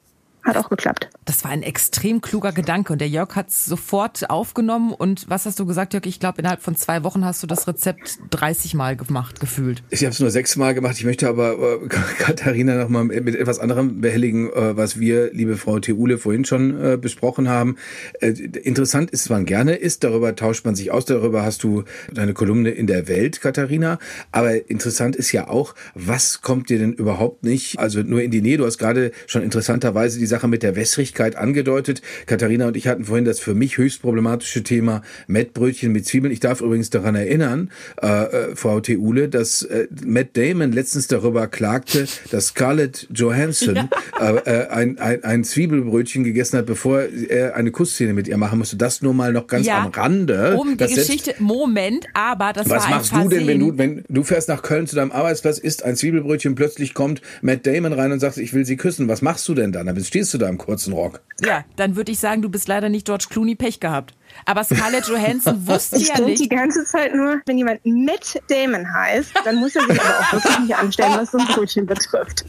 Hat 0.45 0.57
auch 0.57 0.69
geklappt. 0.69 1.09
Das 1.25 1.43
war 1.43 1.49
ein 1.49 1.63
extrem 1.63 2.21
kluger 2.21 2.51
Gedanke 2.51 2.93
und 2.93 2.99
der 2.99 3.09
Jörg 3.09 3.35
hat 3.35 3.49
es 3.49 3.65
sofort 3.65 4.29
aufgenommen. 4.29 4.93
Und 4.93 5.27
was 5.27 5.47
hast 5.47 5.59
du 5.59 5.65
gesagt, 5.65 5.93
Jörg? 5.93 6.05
Ich 6.05 6.19
glaube, 6.19 6.37
innerhalb 6.37 6.61
von 6.61 6.75
zwei 6.75 7.03
Wochen 7.03 7.25
hast 7.25 7.41
du 7.41 7.47
das 7.47 7.67
Rezept 7.67 8.19
30 8.29 8.75
Mal 8.75 8.95
gemacht, 8.95 9.39
gefühlt. 9.39 9.81
Ich 9.89 10.03
habe 10.03 10.11
es 10.11 10.19
nur 10.19 10.29
sechs 10.29 10.55
Mal 10.55 10.75
gemacht. 10.75 10.97
Ich 10.99 11.03
möchte 11.03 11.27
aber 11.27 11.53
äh, 11.53 11.87
Katharina 12.19 12.75
noch 12.75 12.89
mal 12.89 13.05
mit 13.05 13.35
etwas 13.35 13.57
anderem 13.57 14.01
behelligen, 14.01 14.53
äh, 14.53 14.77
was 14.77 14.99
wir, 14.99 15.33
liebe 15.33 15.57
Frau 15.57 15.79
Theule, 15.79 16.19
vorhin 16.19 16.45
schon 16.45 16.79
äh, 16.79 16.97
besprochen 16.97 17.49
haben. 17.49 17.77
Äh, 18.21 18.29
interessant 18.29 19.09
ist, 19.09 19.31
man 19.31 19.45
gerne 19.45 19.73
ist, 19.73 20.03
darüber 20.03 20.35
tauscht 20.35 20.63
man 20.63 20.75
sich 20.75 20.91
aus, 20.91 21.05
darüber 21.05 21.41
hast 21.41 21.63
du 21.63 21.85
deine 22.13 22.35
Kolumne 22.35 22.69
in 22.69 22.85
der 22.85 23.07
Welt, 23.07 23.41
Katharina. 23.41 23.97
Aber 24.31 24.69
interessant 24.69 25.15
ist 25.15 25.31
ja 25.31 25.47
auch, 25.47 25.73
was 25.95 26.41
kommt 26.41 26.69
dir 26.69 26.77
denn 26.77 26.93
überhaupt 26.93 27.43
nicht, 27.43 27.79
also 27.79 28.03
nur 28.03 28.21
in 28.21 28.29
die 28.29 28.43
Nähe. 28.43 28.57
Du 28.57 28.65
hast 28.65 28.77
gerade 28.77 29.11
schon 29.25 29.41
interessanterweise 29.41 30.19
diese 30.19 30.34
Sache 30.35 30.49
mit 30.49 30.63
der 30.63 30.75
Wässrigkeit 30.75 31.37
angedeutet. 31.37 32.01
Katharina 32.25 32.67
und 32.67 32.75
ich 32.75 32.87
hatten 32.87 33.05
vorhin 33.05 33.23
das 33.23 33.39
für 33.39 33.53
mich 33.53 33.77
höchst 33.77 34.01
problematische 34.01 34.63
Thema 34.63 35.01
Mettbrötchen 35.27 35.93
mit 35.93 36.05
Zwiebeln. 36.05 36.33
Ich 36.33 36.41
darf 36.41 36.59
übrigens 36.59 36.89
daran 36.89 37.15
erinnern, 37.15 37.71
äh, 38.01 38.07
äh 38.07 38.55
Frau 38.55 38.81
Theule, 38.81 39.29
dass 39.29 39.63
äh, 39.63 39.87
Matt 40.05 40.35
Damon 40.35 40.73
letztens 40.73 41.07
darüber 41.07 41.47
klagte, 41.47 42.05
dass 42.31 42.47
Scarlett 42.47 43.07
Johansson 43.13 43.75
ja. 43.75 43.89
äh, 44.19 44.63
äh 44.63 44.67
ein, 44.67 44.97
ein, 44.99 45.23
ein 45.23 45.43
Zwiebelbrötchen 45.45 46.25
gegessen 46.25 46.57
hat, 46.57 46.65
bevor 46.65 47.03
er 47.03 47.55
eine 47.55 47.71
Kussszene 47.71 48.13
mit 48.13 48.27
ihr 48.27 48.37
machen 48.37 48.59
musste. 48.59 48.75
Das 48.75 49.01
nur 49.01 49.13
mal 49.13 49.31
noch 49.31 49.47
ganz 49.47 49.65
ja, 49.65 49.83
am 49.83 49.91
Rande. 49.91 50.57
Um 50.57 50.77
die 50.77 50.85
Geschichte, 50.85 51.31
setzt, 51.31 51.39
Moment, 51.39 52.07
aber 52.13 52.51
das 52.51 52.69
was 52.69 52.83
war 52.83 52.89
machst 52.89 53.13
du 53.15 53.29
denn, 53.29 53.47
wenn 53.47 53.59
du, 53.59 53.77
wenn 53.77 54.03
du 54.09 54.23
fährst 54.23 54.49
nach 54.49 54.63
Köln 54.63 54.85
zu 54.85 54.97
deinem 54.97 55.11
Arbeitsplatz, 55.13 55.59
isst 55.59 55.83
ein 55.83 55.95
Zwiebelbrötchen, 55.95 56.55
plötzlich 56.55 56.93
kommt 56.93 57.21
Matt 57.41 57.65
Damon 57.65 57.93
rein 57.93 58.11
und 58.11 58.19
sagt, 58.19 58.35
ich 58.37 58.53
will 58.53 58.65
sie 58.65 58.75
küssen. 58.75 59.07
Was 59.07 59.21
machst 59.21 59.47
du 59.47 59.53
denn 59.53 59.71
dann? 59.71 59.85
Dann 59.85 60.03
stehst 60.03 60.24
du 60.33 60.37
da 60.37 60.47
im 60.47 60.57
kurzen 60.57 60.93
Rock. 60.93 61.21
Ja, 61.41 61.65
dann 61.75 61.95
würde 61.95 62.11
ich 62.11 62.19
sagen, 62.19 62.41
du 62.41 62.49
bist 62.49 62.67
leider 62.67 62.89
nicht 62.89 63.05
George 63.05 63.25
Clooney 63.29 63.55
Pech 63.55 63.79
gehabt. 63.79 64.13
Aber 64.45 64.63
Scarlett 64.63 65.07
Johansson 65.07 65.67
wusste 65.67 65.97
ich 65.97 66.09
ja 66.09 66.19
nicht. 66.21 66.41
Ich 66.41 66.49
die 66.49 66.55
ganze 66.55 66.85
Zeit 66.85 67.13
nur, 67.13 67.41
wenn 67.45 67.57
jemand 67.57 67.85
Matt 67.85 68.41
Damon 68.49 68.91
heißt, 68.93 69.31
dann 69.43 69.57
muss 69.57 69.75
er 69.75 69.81
sich 69.83 70.01
aber 70.01 70.19
auch 70.19 70.33
wirklich 70.33 70.59
nicht 70.59 70.75
anstellen, 70.75 71.13
was 71.15 71.31
so 71.31 71.37
ein 71.37 71.45
Brötchen 71.47 71.85
betrifft. 71.85 72.45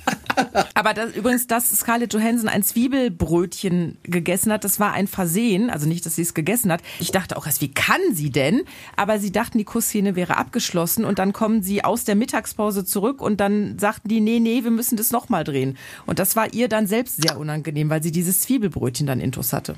Aber 0.74 0.94
das, 0.94 1.14
übrigens, 1.14 1.46
dass 1.46 1.70
Scarlett 1.70 2.12
Johansson 2.12 2.48
ein 2.48 2.62
Zwiebelbrötchen 2.62 3.98
gegessen 4.02 4.52
hat, 4.52 4.64
das 4.64 4.80
war 4.80 4.92
ein 4.92 5.06
Versehen. 5.06 5.70
Also 5.70 5.86
nicht, 5.86 6.04
dass 6.06 6.16
sie 6.16 6.22
es 6.22 6.34
gegessen 6.34 6.72
hat. 6.72 6.82
Ich 7.00 7.10
dachte 7.12 7.36
auch 7.36 7.46
erst, 7.46 7.60
wie 7.60 7.72
kann 7.72 8.00
sie 8.12 8.30
denn? 8.30 8.62
Aber 8.96 9.18
sie 9.18 9.32
dachten, 9.32 9.58
die 9.58 9.64
Kussszene 9.64 10.16
wäre 10.16 10.36
abgeschlossen 10.36 11.04
und 11.04 11.18
dann 11.18 11.32
kommen 11.32 11.62
sie 11.62 11.84
aus 11.84 12.04
der 12.04 12.14
Mittagspause 12.14 12.84
zurück 12.84 13.20
und 13.20 13.40
dann 13.40 13.78
sagten 13.78 14.08
die, 14.08 14.20
nee, 14.20 14.40
nee, 14.40 14.64
wir 14.64 14.70
müssen 14.70 14.96
das 14.96 15.10
nochmal 15.10 15.44
drehen. 15.44 15.76
Und 16.06 16.18
das 16.18 16.36
war 16.36 16.52
ihr 16.52 16.68
dann 16.68 16.86
selbst 16.86 17.22
sehr 17.22 17.38
unangenehm, 17.38 17.90
weil 17.90 18.02
sie 18.02 18.12
dieses 18.12 18.40
Zwiebelbrötchen 18.40 19.06
dann 19.06 19.20
intus 19.20 19.52
hatte. 19.52 19.76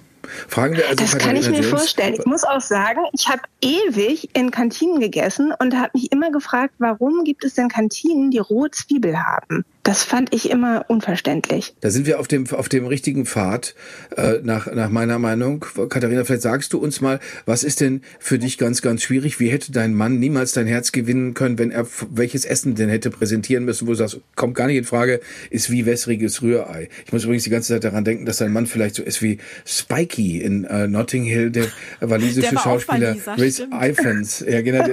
Fragen 0.48 0.76
wir 0.76 0.88
also 0.88 0.96
Das 0.96 1.16
kann 1.18 1.36
ich 1.36 1.48
mir 1.48 1.62
vorstellen. 1.62 2.14
Ich 2.18 2.26
muss 2.26 2.44
auch 2.44 2.60
sagen, 2.60 3.00
ich 3.12 3.28
habe 3.28 3.42
ewig 3.60 4.30
in 4.34 4.50
Kantinen 4.50 5.00
gegessen 5.00 5.52
und 5.58 5.74
habe 5.76 5.90
mich 5.94 6.12
immer 6.12 6.30
gefragt, 6.30 6.74
warum 6.78 7.24
gibt 7.24 7.44
es 7.44 7.54
denn 7.54 7.68
Kantinen, 7.68 8.30
die 8.30 8.38
rohe 8.38 8.70
Zwiebel 8.70 9.18
haben? 9.18 9.64
Das 9.88 10.02
fand 10.02 10.34
ich 10.34 10.50
immer 10.50 10.84
unverständlich. 10.88 11.72
Da 11.80 11.88
sind 11.88 12.06
wir 12.06 12.20
auf 12.20 12.28
dem, 12.28 12.46
auf 12.50 12.68
dem 12.68 12.84
richtigen 12.84 13.24
Pfad, 13.24 13.74
äh, 14.14 14.34
nach, 14.42 14.70
nach 14.70 14.90
meiner 14.90 15.18
Meinung. 15.18 15.64
Katharina, 15.88 16.24
vielleicht 16.24 16.42
sagst 16.42 16.74
du 16.74 16.78
uns 16.78 17.00
mal, 17.00 17.20
was 17.46 17.64
ist 17.64 17.80
denn 17.80 18.02
für 18.18 18.38
dich 18.38 18.58
ganz, 18.58 18.82
ganz 18.82 19.02
schwierig? 19.02 19.40
Wie 19.40 19.48
hätte 19.48 19.72
dein 19.72 19.94
Mann 19.94 20.18
niemals 20.18 20.52
dein 20.52 20.66
Herz 20.66 20.92
gewinnen 20.92 21.32
können, 21.32 21.58
wenn 21.58 21.70
er 21.70 21.86
welches 22.10 22.44
Essen 22.44 22.74
denn 22.74 22.90
hätte 22.90 23.08
präsentieren 23.08 23.64
müssen, 23.64 23.86
wo 23.86 23.92
du 23.92 23.96
sagst, 23.96 24.20
kommt 24.36 24.54
gar 24.56 24.66
nicht 24.66 24.76
in 24.76 24.84
Frage, 24.84 25.20
ist 25.48 25.70
wie 25.70 25.86
wässriges 25.86 26.42
Rührei. 26.42 26.90
Ich 27.06 27.12
muss 27.14 27.24
übrigens 27.24 27.44
die 27.44 27.50
ganze 27.50 27.72
Zeit 27.72 27.84
daran 27.84 28.04
denken, 28.04 28.26
dass 28.26 28.36
dein 28.36 28.52
Mann 28.52 28.66
vielleicht 28.66 28.94
so 28.94 29.02
ist 29.02 29.22
wie 29.22 29.38
Spikey 29.64 30.42
in 30.42 30.64
äh, 30.64 30.86
Notting 30.86 31.24
Hill, 31.24 31.50
der 31.50 31.64
walisische 32.00 32.50
Der 32.50 32.58
Schauspieler 32.58 33.16
Rhys. 33.38 33.62
Ifans. 33.82 34.44
Ja, 34.46 34.60
genau. 34.60 34.84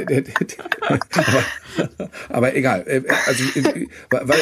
Aber, 1.11 1.43
aber 2.29 2.55
egal. 2.55 2.83
Äh, 2.87 3.01
Also, 3.27 3.43
äh, 3.59 3.87
wa- 4.09 4.21
wa- 4.23 4.35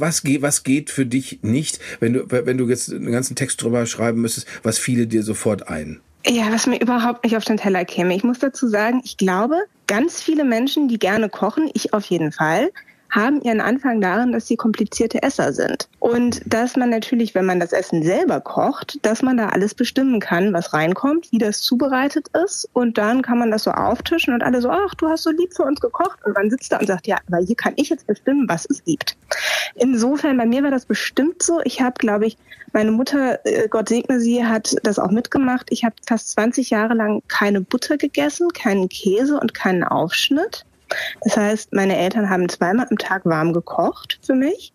was, 0.00 0.22
geht, 0.22 0.42
was 0.42 0.62
geht 0.62 0.90
für 0.90 1.06
dich 1.06 1.40
nicht, 1.42 1.78
wenn 2.00 2.12
du, 2.12 2.24
wenn 2.28 2.58
du 2.58 2.68
jetzt 2.68 2.92
einen 2.92 3.12
ganzen 3.12 3.36
Text 3.36 3.62
drüber 3.62 3.86
schreiben 3.86 4.20
müsstest, 4.20 4.46
was 4.62 4.78
fiele 4.78 5.06
dir 5.06 5.22
sofort 5.22 5.68
ein? 5.68 6.00
Ja, 6.26 6.52
was 6.52 6.66
mir 6.66 6.80
überhaupt 6.80 7.24
nicht 7.24 7.36
auf 7.36 7.44
den 7.44 7.56
Teller 7.56 7.84
käme. 7.84 8.14
Ich 8.14 8.22
muss 8.22 8.38
dazu 8.38 8.68
sagen, 8.68 9.02
ich 9.04 9.16
glaube, 9.16 9.56
ganz 9.88 10.22
viele 10.22 10.44
Menschen, 10.44 10.86
die 10.88 10.98
gerne 10.98 11.28
kochen, 11.28 11.68
ich 11.74 11.92
auf 11.92 12.04
jeden 12.06 12.30
Fall, 12.30 12.70
haben 13.12 13.42
ihren 13.42 13.60
Anfang 13.60 14.00
darin, 14.00 14.32
dass 14.32 14.48
sie 14.48 14.56
komplizierte 14.56 15.22
Esser 15.22 15.52
sind. 15.52 15.88
Und 16.00 16.40
dass 16.46 16.76
man 16.76 16.90
natürlich, 16.90 17.34
wenn 17.34 17.44
man 17.44 17.60
das 17.60 17.72
Essen 17.72 18.02
selber 18.02 18.40
kocht, 18.40 18.98
dass 19.02 19.22
man 19.22 19.36
da 19.36 19.50
alles 19.50 19.74
bestimmen 19.74 20.18
kann, 20.18 20.52
was 20.52 20.72
reinkommt, 20.72 21.30
wie 21.30 21.38
das 21.38 21.60
zubereitet 21.60 22.28
ist. 22.44 22.68
Und 22.72 22.98
dann 22.98 23.22
kann 23.22 23.38
man 23.38 23.50
das 23.50 23.64
so 23.64 23.70
auftischen 23.70 24.34
und 24.34 24.42
alle 24.42 24.60
so, 24.60 24.70
ach, 24.70 24.94
du 24.94 25.08
hast 25.08 25.22
so 25.22 25.30
lieb 25.30 25.54
für 25.54 25.62
uns 25.62 25.80
gekocht. 25.80 26.18
Und 26.24 26.34
man 26.34 26.50
sitzt 26.50 26.72
da 26.72 26.78
und 26.78 26.86
sagt, 26.86 27.06
ja, 27.06 27.18
aber 27.28 27.44
hier 27.44 27.56
kann 27.56 27.74
ich 27.76 27.90
jetzt 27.90 28.06
bestimmen, 28.06 28.48
was 28.48 28.66
es 28.68 28.82
gibt. 28.82 29.16
Insofern, 29.74 30.38
bei 30.38 30.46
mir 30.46 30.62
war 30.62 30.70
das 30.70 30.86
bestimmt 30.86 31.42
so. 31.42 31.60
Ich 31.64 31.82
habe, 31.82 31.94
glaube 31.98 32.26
ich, 32.26 32.38
meine 32.72 32.90
Mutter, 32.90 33.44
äh, 33.44 33.68
Gott 33.68 33.90
segne 33.90 34.20
sie, 34.20 34.44
hat 34.44 34.74
das 34.82 34.98
auch 34.98 35.10
mitgemacht. 35.10 35.66
Ich 35.70 35.84
habe 35.84 35.94
fast 36.06 36.30
20 36.30 36.70
Jahre 36.70 36.94
lang 36.94 37.22
keine 37.28 37.60
Butter 37.60 37.98
gegessen, 37.98 38.48
keinen 38.54 38.88
Käse 38.88 39.38
und 39.38 39.52
keinen 39.52 39.84
Aufschnitt. 39.84 40.64
Das 41.22 41.36
heißt, 41.36 41.72
meine 41.72 41.96
Eltern 41.96 42.30
haben 42.30 42.48
zweimal 42.48 42.86
am 42.90 42.98
Tag 42.98 43.24
warm 43.24 43.52
gekocht 43.52 44.18
für 44.22 44.34
mich. 44.34 44.72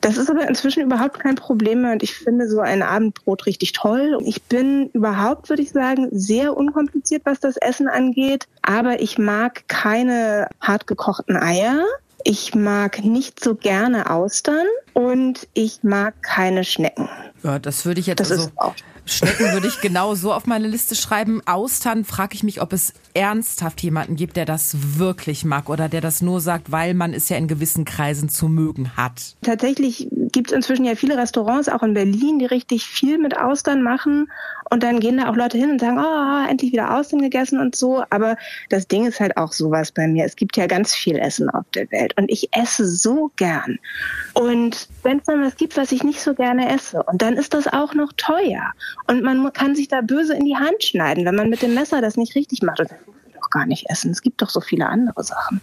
Das 0.00 0.16
ist 0.16 0.30
aber 0.30 0.48
inzwischen 0.48 0.82
überhaupt 0.82 1.20
kein 1.20 1.34
Problem 1.34 1.82
mehr 1.82 1.92
und 1.92 2.02
ich 2.02 2.14
finde 2.14 2.48
so 2.48 2.60
ein 2.60 2.82
Abendbrot 2.82 3.46
richtig 3.46 3.72
toll. 3.72 4.18
Ich 4.24 4.42
bin 4.42 4.88
überhaupt, 4.90 5.48
würde 5.48 5.62
ich 5.62 5.70
sagen, 5.70 6.08
sehr 6.10 6.56
unkompliziert, 6.56 7.22
was 7.24 7.40
das 7.40 7.56
Essen 7.56 7.88
angeht. 7.88 8.46
Aber 8.62 9.00
ich 9.00 9.18
mag 9.18 9.64
keine 9.68 10.48
hart 10.60 10.86
gekochten 10.86 11.36
Eier. 11.36 11.84
Ich 12.24 12.54
mag 12.54 13.04
nicht 13.04 13.42
so 13.42 13.54
gerne 13.54 14.10
Austern 14.10 14.66
und 14.92 15.48
ich 15.54 15.82
mag 15.82 16.14
keine 16.22 16.64
Schnecken. 16.64 17.08
Ja, 17.42 17.58
das 17.58 17.84
würde 17.84 18.00
ich 18.00 18.06
jetzt 18.06 18.20
Das 18.20 18.30
also. 18.30 18.44
ist 18.44 18.52
auch 18.56 18.74
Schnecken 19.04 19.52
würde 19.52 19.66
ich 19.66 19.80
genau 19.80 20.14
so 20.14 20.32
auf 20.32 20.46
meine 20.46 20.68
Liste 20.68 20.94
schreiben. 20.94 21.42
Austern 21.46 22.04
frage 22.04 22.34
ich 22.34 22.42
mich, 22.42 22.62
ob 22.62 22.72
es 22.72 22.92
ernsthaft 23.14 23.82
jemanden 23.82 24.16
gibt, 24.16 24.36
der 24.36 24.44
das 24.44 24.98
wirklich 24.98 25.44
mag 25.44 25.68
oder 25.68 25.88
der 25.88 26.00
das 26.00 26.22
nur 26.22 26.40
sagt, 26.40 26.70
weil 26.70 26.94
man 26.94 27.12
es 27.12 27.28
ja 27.28 27.36
in 27.36 27.48
gewissen 27.48 27.84
Kreisen 27.84 28.28
zu 28.28 28.48
mögen 28.48 28.96
hat. 28.96 29.36
Tatsächlich 29.42 30.08
gibt 30.32 30.50
es 30.50 30.56
inzwischen 30.56 30.84
ja 30.84 30.94
viele 30.94 31.16
Restaurants, 31.16 31.68
auch 31.68 31.82
in 31.82 31.94
Berlin, 31.94 32.38
die 32.38 32.46
richtig 32.46 32.84
viel 32.86 33.18
mit 33.18 33.36
Austern 33.36 33.82
machen. 33.82 34.30
Und 34.70 34.82
dann 34.82 35.00
gehen 35.00 35.18
da 35.18 35.28
auch 35.28 35.36
Leute 35.36 35.58
hin 35.58 35.70
und 35.70 35.80
sagen, 35.80 35.98
oh, 35.98 36.50
endlich 36.50 36.72
wieder 36.72 36.96
Austern 36.96 37.20
gegessen 37.20 37.60
und 37.60 37.76
so. 37.76 38.02
Aber 38.08 38.36
das 38.70 38.88
Ding 38.88 39.04
ist 39.04 39.20
halt 39.20 39.36
auch 39.36 39.52
sowas 39.52 39.92
bei 39.92 40.08
mir. 40.08 40.24
Es 40.24 40.34
gibt 40.34 40.56
ja 40.56 40.66
ganz 40.66 40.94
viel 40.94 41.18
Essen 41.18 41.50
auf 41.50 41.66
der 41.74 41.90
Welt. 41.90 42.14
Und 42.16 42.30
ich 42.30 42.48
esse 42.56 42.86
so 42.86 43.30
gern. 43.36 43.78
Und 44.32 44.88
wenn 45.02 45.18
es 45.18 45.24
dann 45.24 45.42
was 45.42 45.56
gibt, 45.56 45.76
was 45.76 45.92
ich 45.92 46.02
nicht 46.02 46.22
so 46.22 46.32
gerne 46.32 46.74
esse, 46.74 47.02
und 47.02 47.20
dann 47.20 47.34
ist 47.34 47.52
das 47.52 47.66
auch 47.66 47.92
noch 47.92 48.12
teuer. 48.16 48.72
Und 49.06 49.22
man 49.22 49.52
kann 49.52 49.74
sich 49.74 49.88
da 49.88 50.00
böse 50.00 50.34
in 50.34 50.44
die 50.44 50.56
Hand 50.56 50.82
schneiden, 50.82 51.24
wenn 51.24 51.34
man 51.34 51.48
mit 51.48 51.62
dem 51.62 51.74
Messer 51.74 52.00
das 52.00 52.16
nicht 52.16 52.34
richtig 52.34 52.62
macht. 52.62 52.80
Und 52.80 52.90
das 52.90 52.98
muss 53.06 53.16
ich 53.26 53.34
doch 53.34 53.50
gar 53.50 53.66
nicht 53.66 53.88
essen. 53.90 54.10
Es 54.10 54.22
gibt 54.22 54.42
doch 54.42 54.50
so 54.50 54.60
viele 54.60 54.86
andere 54.86 55.22
Sachen. 55.22 55.60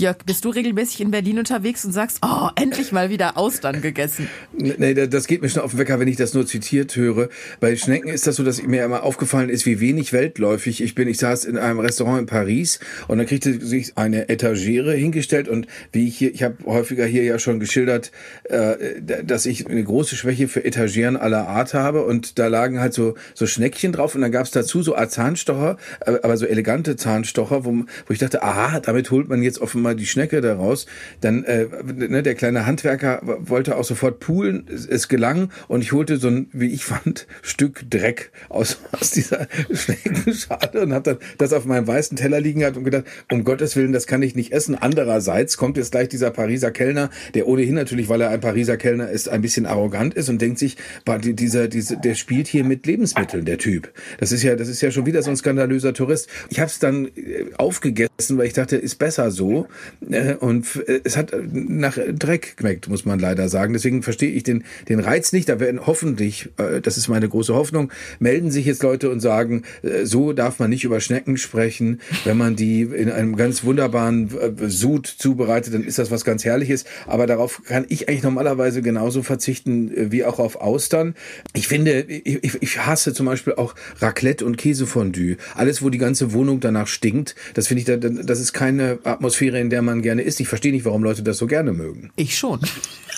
Jörg, 0.00 0.16
bist 0.24 0.46
du 0.46 0.48
regelmäßig 0.48 1.02
in 1.02 1.10
Berlin 1.10 1.38
unterwegs 1.38 1.84
und 1.84 1.92
sagst, 1.92 2.20
oh, 2.22 2.48
endlich 2.56 2.90
mal 2.90 3.10
wieder 3.10 3.36
Austern 3.36 3.82
gegessen? 3.82 4.28
Nee, 4.56 4.94
da- 4.94 5.06
das 5.06 5.26
geht 5.26 5.42
mir 5.42 5.50
schon 5.50 5.62
auf 5.62 5.72
den 5.72 5.78
Wecker, 5.78 6.00
wenn 6.00 6.08
ich 6.08 6.16
das 6.16 6.32
nur 6.32 6.46
zitiert 6.46 6.96
höre. 6.96 7.28
Bei 7.60 7.76
Schnecken 7.76 8.08
ist 8.08 8.26
das 8.26 8.36
so, 8.36 8.42
dass 8.42 8.62
mir 8.62 8.82
immer 8.82 9.02
aufgefallen 9.02 9.50
ist, 9.50 9.66
wie 9.66 9.78
wenig 9.78 10.14
weltläufig 10.14 10.82
ich 10.82 10.94
bin. 10.94 11.06
Ich 11.06 11.18
saß 11.18 11.44
in 11.44 11.58
einem 11.58 11.80
Restaurant 11.80 12.18
in 12.20 12.26
Paris 12.26 12.80
und 13.08 13.18
dann 13.18 13.26
kriegte 13.26 13.60
sich 13.64 13.98
eine 13.98 14.30
Etagere 14.30 14.94
hingestellt 14.94 15.48
und 15.48 15.66
wie 15.92 16.08
ich 16.08 16.16
hier, 16.16 16.32
ich 16.32 16.42
habe 16.42 16.56
häufiger 16.64 17.04
hier 17.04 17.24
ja 17.24 17.38
schon 17.38 17.60
geschildert, 17.60 18.10
äh, 18.44 18.76
dass 19.22 19.44
ich 19.44 19.66
eine 19.66 19.84
große 19.84 20.16
Schwäche 20.16 20.48
für 20.48 20.64
Etageren 20.64 21.18
aller 21.18 21.46
Art 21.46 21.74
habe 21.74 22.06
und 22.06 22.38
da 22.38 22.46
lagen 22.46 22.80
halt 22.80 22.94
so, 22.94 23.16
so 23.34 23.46
Schneckchen 23.46 23.92
drauf 23.92 24.14
und 24.14 24.22
dann 24.22 24.32
gab's 24.32 24.50
dazu 24.50 24.82
so 24.82 24.94
Zahnstocher, 24.94 25.76
äh, 26.06 26.12
aber 26.22 26.38
so 26.38 26.46
elegante 26.46 26.96
Zahnstocher, 26.96 27.66
wo, 27.66 27.72
wo 28.06 28.12
ich 28.12 28.18
dachte, 28.18 28.42
aha, 28.42 28.80
damit 28.80 29.10
holt 29.10 29.28
man 29.28 29.42
jetzt 29.42 29.60
offenbar 29.60 29.89
die 29.94 30.06
Schnecke 30.06 30.40
daraus. 30.40 30.86
Dann, 31.20 31.44
äh, 31.44 31.66
ne, 31.84 32.22
der 32.22 32.34
kleine 32.34 32.66
Handwerker 32.66 33.20
wollte 33.22 33.76
auch 33.76 33.84
sofort 33.84 34.20
poolen, 34.20 34.66
es, 34.72 34.86
es 34.86 35.08
gelang 35.08 35.50
und 35.68 35.82
ich 35.82 35.92
holte 35.92 36.16
so 36.16 36.28
ein, 36.28 36.48
wie 36.52 36.68
ich 36.68 36.84
fand, 36.90 37.26
Stück 37.42 37.88
Dreck 37.90 38.32
aus, 38.48 38.78
aus 38.92 39.10
dieser 39.10 39.48
Schneckenschale 39.72 40.82
und 40.82 40.92
habe 40.92 41.14
dann 41.14 41.18
das 41.38 41.52
auf 41.52 41.64
meinem 41.64 41.86
weißen 41.86 42.16
Teller 42.16 42.40
liegen 42.40 42.60
gehabt 42.60 42.76
und 42.76 42.84
gedacht, 42.84 43.04
um 43.30 43.44
Gottes 43.44 43.76
Willen, 43.76 43.92
das 43.92 44.06
kann 44.06 44.22
ich 44.22 44.34
nicht 44.34 44.52
essen. 44.52 44.74
Andererseits 44.74 45.56
kommt 45.56 45.76
jetzt 45.76 45.92
gleich 45.92 46.08
dieser 46.08 46.30
Pariser 46.30 46.70
Kellner, 46.70 47.10
der 47.34 47.46
ohnehin 47.46 47.74
natürlich, 47.74 48.08
weil 48.08 48.20
er 48.20 48.30
ein 48.30 48.40
Pariser 48.40 48.76
Kellner 48.76 49.10
ist, 49.10 49.28
ein 49.28 49.42
bisschen 49.42 49.66
arrogant 49.66 50.14
ist 50.14 50.28
und 50.28 50.40
denkt 50.40 50.58
sich, 50.58 50.76
dieser, 51.20 51.68
diese, 51.68 51.96
der 51.96 52.14
spielt 52.14 52.48
hier 52.48 52.64
mit 52.64 52.86
Lebensmitteln, 52.86 53.44
der 53.44 53.58
Typ. 53.58 53.92
Das 54.18 54.32
ist 54.32 54.42
ja, 54.42 54.56
das 54.56 54.68
ist 54.68 54.80
ja 54.80 54.90
schon 54.90 55.06
wieder 55.06 55.22
so 55.22 55.30
ein 55.30 55.36
skandalöser 55.36 55.94
Tourist. 55.94 56.28
Ich 56.48 56.60
habe 56.60 56.70
es 56.70 56.78
dann 56.78 57.06
äh, 57.06 57.46
aufgegessen, 57.56 58.38
weil 58.38 58.46
ich 58.46 58.52
dachte, 58.52 58.76
ist 58.76 58.96
besser 58.96 59.30
so. 59.30 59.66
Äh, 60.10 60.34
Und 60.34 60.66
äh, 60.86 61.00
es 61.04 61.16
hat 61.16 61.32
äh, 61.32 61.38
nach 61.52 61.98
Dreck 62.18 62.56
geschmeckt, 62.56 62.88
muss 62.88 63.04
man 63.04 63.18
leider 63.18 63.48
sagen. 63.48 63.72
Deswegen 63.72 64.02
verstehe 64.02 64.30
ich 64.30 64.42
den, 64.42 64.64
den 64.88 65.00
Reiz 65.00 65.32
nicht. 65.32 65.48
Da 65.48 65.60
werden 65.60 65.86
hoffentlich, 65.86 66.50
das 66.82 66.96
ist 66.96 67.08
meine 67.08 67.28
große 67.28 67.54
Hoffnung, 67.54 67.90
melden 68.18 68.50
sich 68.50 68.66
jetzt 68.66 68.82
Leute 68.82 69.10
und 69.10 69.20
sagen, 69.20 69.62
so 70.04 70.32
darf 70.32 70.58
man 70.58 70.70
nicht 70.70 70.84
über 70.84 71.00
Schnecken 71.00 71.36
sprechen. 71.36 72.00
Wenn 72.24 72.36
man 72.36 72.56
die 72.56 72.82
in 72.82 73.10
einem 73.10 73.36
ganz 73.36 73.64
wunderbaren 73.64 74.30
Sud 74.68 75.06
zubereitet, 75.06 75.74
dann 75.74 75.84
ist 75.84 75.98
das 75.98 76.10
was 76.10 76.24
ganz 76.24 76.44
Herrliches. 76.44 76.84
Aber 77.06 77.26
darauf 77.26 77.62
kann 77.64 77.84
ich 77.88 78.08
eigentlich 78.08 78.22
normalerweise 78.22 78.82
genauso 78.82 79.22
verzichten 79.22 80.10
wie 80.12 80.24
auch 80.24 80.38
auf 80.38 80.56
Austern. 80.60 81.14
Ich 81.54 81.68
finde, 81.68 82.00
ich, 82.02 82.62
ich- 82.62 82.78
hasse 82.80 83.12
zum 83.12 83.26
Beispiel 83.26 83.54
auch 83.54 83.74
Raclette 84.00 84.44
und 84.44 84.56
Käsefondue. 84.56 85.36
Alles, 85.54 85.82
wo 85.82 85.90
die 85.90 85.98
ganze 85.98 86.32
Wohnung 86.32 86.60
danach 86.60 86.86
stinkt, 86.86 87.34
das 87.54 87.66
finde 87.68 87.80
ich, 87.80 87.84
da- 87.86 87.96
das 87.96 88.40
ist 88.40 88.52
keine 88.52 88.98
Atmosphäre, 89.04 89.60
in 89.60 89.69
der 89.70 89.82
man 89.82 90.02
gerne 90.02 90.22
isst. 90.22 90.40
Ich 90.40 90.48
verstehe 90.48 90.72
nicht, 90.72 90.84
warum 90.84 91.02
Leute 91.02 91.22
das 91.22 91.38
so 91.38 91.46
gerne 91.46 91.72
mögen. 91.72 92.10
Ich 92.16 92.36
schon. 92.36 92.60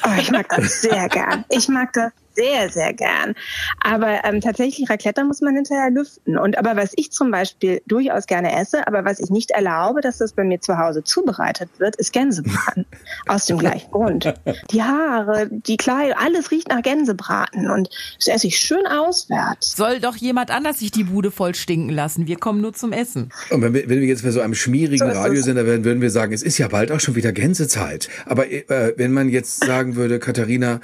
Oh, 0.05 0.19
ich 0.19 0.31
mag 0.31 0.49
das 0.49 0.83
sehr 0.83 1.09
gern. 1.09 1.45
Ich 1.49 1.69
mag 1.69 1.93
das 1.93 2.13
sehr, 2.35 2.71
sehr 2.71 2.93
gern. 2.93 3.35
Aber 3.81 4.25
ähm, 4.25 4.41
tatsächlich, 4.41 4.89
Raclette 4.89 5.25
muss 5.25 5.41
man 5.41 5.55
hinterher 5.55 5.91
lüften. 5.91 6.39
Und 6.39 6.59
aber 6.59 6.77
was 6.77 6.93
ich 6.97 7.13
zum 7.13 7.31
Beispiel 7.31 7.83
durchaus 7.87 8.27
gerne 8.27 8.59
esse, 8.59 8.87
aber 8.87 9.05
was 9.05 9.21
ich 9.21 9.31
nicht 9.31 9.51
erlaube, 9.51 10.01
dass 10.01 10.19
das 10.19 10.33
bei 10.33 10.45
mir 10.45 10.61
zu 10.61 10.79
Hause 10.79 11.05
zubereitet 11.05 11.69
wird, 11.79 11.97
ist 11.97 12.13
Gänsebraten. 12.13 12.87
Aus 13.27 13.47
dem 13.47 13.59
gleichen 13.59 13.91
Grund. 13.91 14.33
Die 14.71 14.83
Haare, 14.83 15.49
die 15.51 15.77
Kleidung, 15.77 16.17
alles 16.19 16.51
riecht 16.51 16.69
nach 16.69 16.83
Gänsebraten. 16.83 17.71
Und 17.71 17.91
das 18.19 18.29
esse 18.29 18.47
ich 18.47 18.59
schön 18.59 18.87
auswärts. 18.87 19.77
Soll 19.77 20.01
doch 20.01 20.17
jemand 20.17 20.51
anders 20.51 20.79
sich 20.79 20.91
die 20.91 21.05
Bude 21.05 21.31
voll 21.31 21.55
stinken 21.55 21.91
lassen. 21.91 22.27
Wir 22.27 22.37
kommen 22.37 22.61
nur 22.61 22.73
zum 22.73 22.93
Essen. 22.93 23.31
Und 23.51 23.63
wenn 23.63 23.75
wir, 23.75 23.89
wenn 23.89 24.01
wir 24.01 24.09
jetzt 24.09 24.23
bei 24.23 24.31
so 24.31 24.41
einem 24.41 24.55
schmierigen 24.55 25.11
So. 25.11 25.19
Radiosender 25.19 25.67
wären, 25.67 25.85
würden 25.85 26.01
wir 26.01 26.11
sagen, 26.11 26.33
es 26.33 26.43
ist 26.43 26.59
ja 26.59 26.69
bald 26.69 26.91
auch 26.93 27.01
schon 27.01 27.15
wieder 27.15 27.33
Gänsezeit. 27.33 28.09
Aber 28.27 28.51
äh, 28.51 28.95
wenn 28.97 29.13
man 29.13 29.29
jetzt 29.29 29.65
sagen 29.65 29.92
sagen 29.93 29.97
würde, 29.97 30.19
Katharina, 30.19 30.81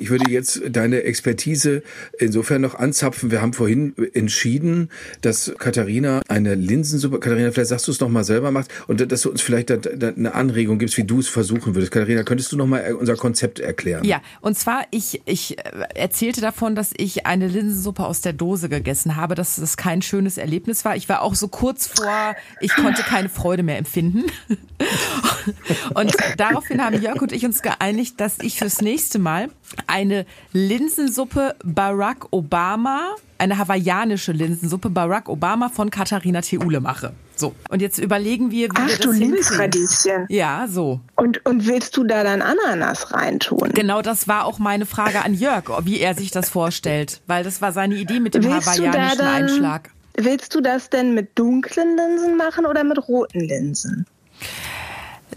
ich 0.00 0.10
würde 0.10 0.30
jetzt 0.30 0.62
deine 0.68 1.02
Expertise 1.02 1.82
insofern 2.18 2.62
noch 2.62 2.74
anzapfen. 2.74 3.30
Wir 3.30 3.42
haben 3.42 3.52
vorhin 3.52 3.94
entschieden, 4.14 4.90
dass 5.20 5.52
Katharina 5.58 6.22
eine 6.28 6.54
Linsensuppe, 6.54 7.20
Katharina, 7.20 7.50
vielleicht 7.50 7.68
sagst 7.68 7.86
du 7.88 7.92
es 7.92 8.00
nochmal 8.00 8.24
selber 8.24 8.50
macht 8.50 8.70
und 8.86 9.10
dass 9.10 9.22
du 9.22 9.30
uns 9.30 9.42
vielleicht 9.42 9.70
eine 9.70 10.34
Anregung 10.34 10.78
gibst, 10.78 10.96
wie 10.96 11.04
du 11.04 11.18
es 11.18 11.28
versuchen 11.28 11.74
würdest. 11.74 11.92
Katharina, 11.92 12.22
könntest 12.22 12.52
du 12.52 12.56
nochmal 12.56 12.94
unser 12.94 13.16
Konzept 13.16 13.58
erklären? 13.58 14.04
Ja, 14.04 14.20
und 14.40 14.58
zwar, 14.58 14.84
ich, 14.90 15.22
ich 15.24 15.56
erzählte 15.94 16.40
davon, 16.40 16.74
dass 16.74 16.90
ich 16.96 17.26
eine 17.26 17.48
Linsensuppe 17.48 18.04
aus 18.04 18.20
der 18.20 18.32
Dose 18.32 18.68
gegessen 18.68 19.16
habe, 19.16 19.34
dass 19.34 19.58
es 19.58 19.76
kein 19.76 20.02
schönes 20.02 20.38
Erlebnis 20.38 20.84
war. 20.84 20.96
Ich 20.96 21.08
war 21.08 21.22
auch 21.22 21.34
so 21.34 21.48
kurz 21.48 21.86
vor, 21.86 22.36
ich 22.60 22.74
konnte 22.74 23.02
keine 23.02 23.28
Freude 23.28 23.62
mehr 23.62 23.78
empfinden. 23.78 24.24
Und 25.94 26.14
daraufhin 26.36 26.82
haben 26.82 27.00
Jörg 27.00 27.20
und 27.22 27.32
ich 27.32 27.44
uns 27.44 27.62
geeinigt, 27.62 28.20
dass 28.20 28.25
ich 28.40 28.58
fürs 28.58 28.80
nächste 28.80 29.18
Mal 29.18 29.48
eine 29.86 30.26
Linsensuppe 30.52 31.54
Barack 31.64 32.26
Obama, 32.32 33.14
eine 33.38 33.58
hawaiianische 33.58 34.32
Linsensuppe 34.32 34.90
Barack 34.90 35.28
Obama 35.28 35.68
von 35.68 35.90
Katharina 35.90 36.40
Theule 36.40 36.80
mache. 36.80 37.12
So, 37.34 37.54
und 37.68 37.82
jetzt 37.82 37.98
überlegen 37.98 38.50
wir, 38.50 38.68
wie 38.68 38.72
Ach, 38.76 38.86
wir 38.86 38.96
das 38.96 39.04
du 39.04 39.12
hinkriegen. 39.12 39.56
Radieschen. 39.60 40.26
Ja, 40.28 40.66
so. 40.68 41.00
Und, 41.16 41.44
und 41.44 41.66
willst 41.66 41.96
du 41.96 42.04
da 42.04 42.24
dann 42.24 42.40
Ananas 42.42 43.12
reintun? 43.12 43.72
Genau, 43.74 44.00
das 44.02 44.26
war 44.26 44.44
auch 44.46 44.58
meine 44.58 44.86
Frage 44.86 45.22
an 45.22 45.34
Jörg, 45.34 45.64
wie 45.84 46.00
er 46.00 46.14
sich 46.14 46.30
das 46.30 46.48
vorstellt, 46.48 47.20
weil 47.26 47.44
das 47.44 47.60
war 47.60 47.72
seine 47.72 47.96
Idee 47.96 48.20
mit 48.20 48.34
dem 48.34 48.44
Willst 48.44 48.66
da 48.68 48.72
hawaiianischen 48.72 49.18
dann- 49.18 49.28
Einschlag. 49.44 49.90
Willst 50.18 50.54
du 50.54 50.62
das 50.62 50.88
denn 50.88 51.12
mit 51.12 51.38
dunklen 51.38 51.94
Linsen 51.94 52.38
machen 52.38 52.64
oder 52.64 52.84
mit 52.84 53.06
roten 53.06 53.40
Linsen? 53.40 54.06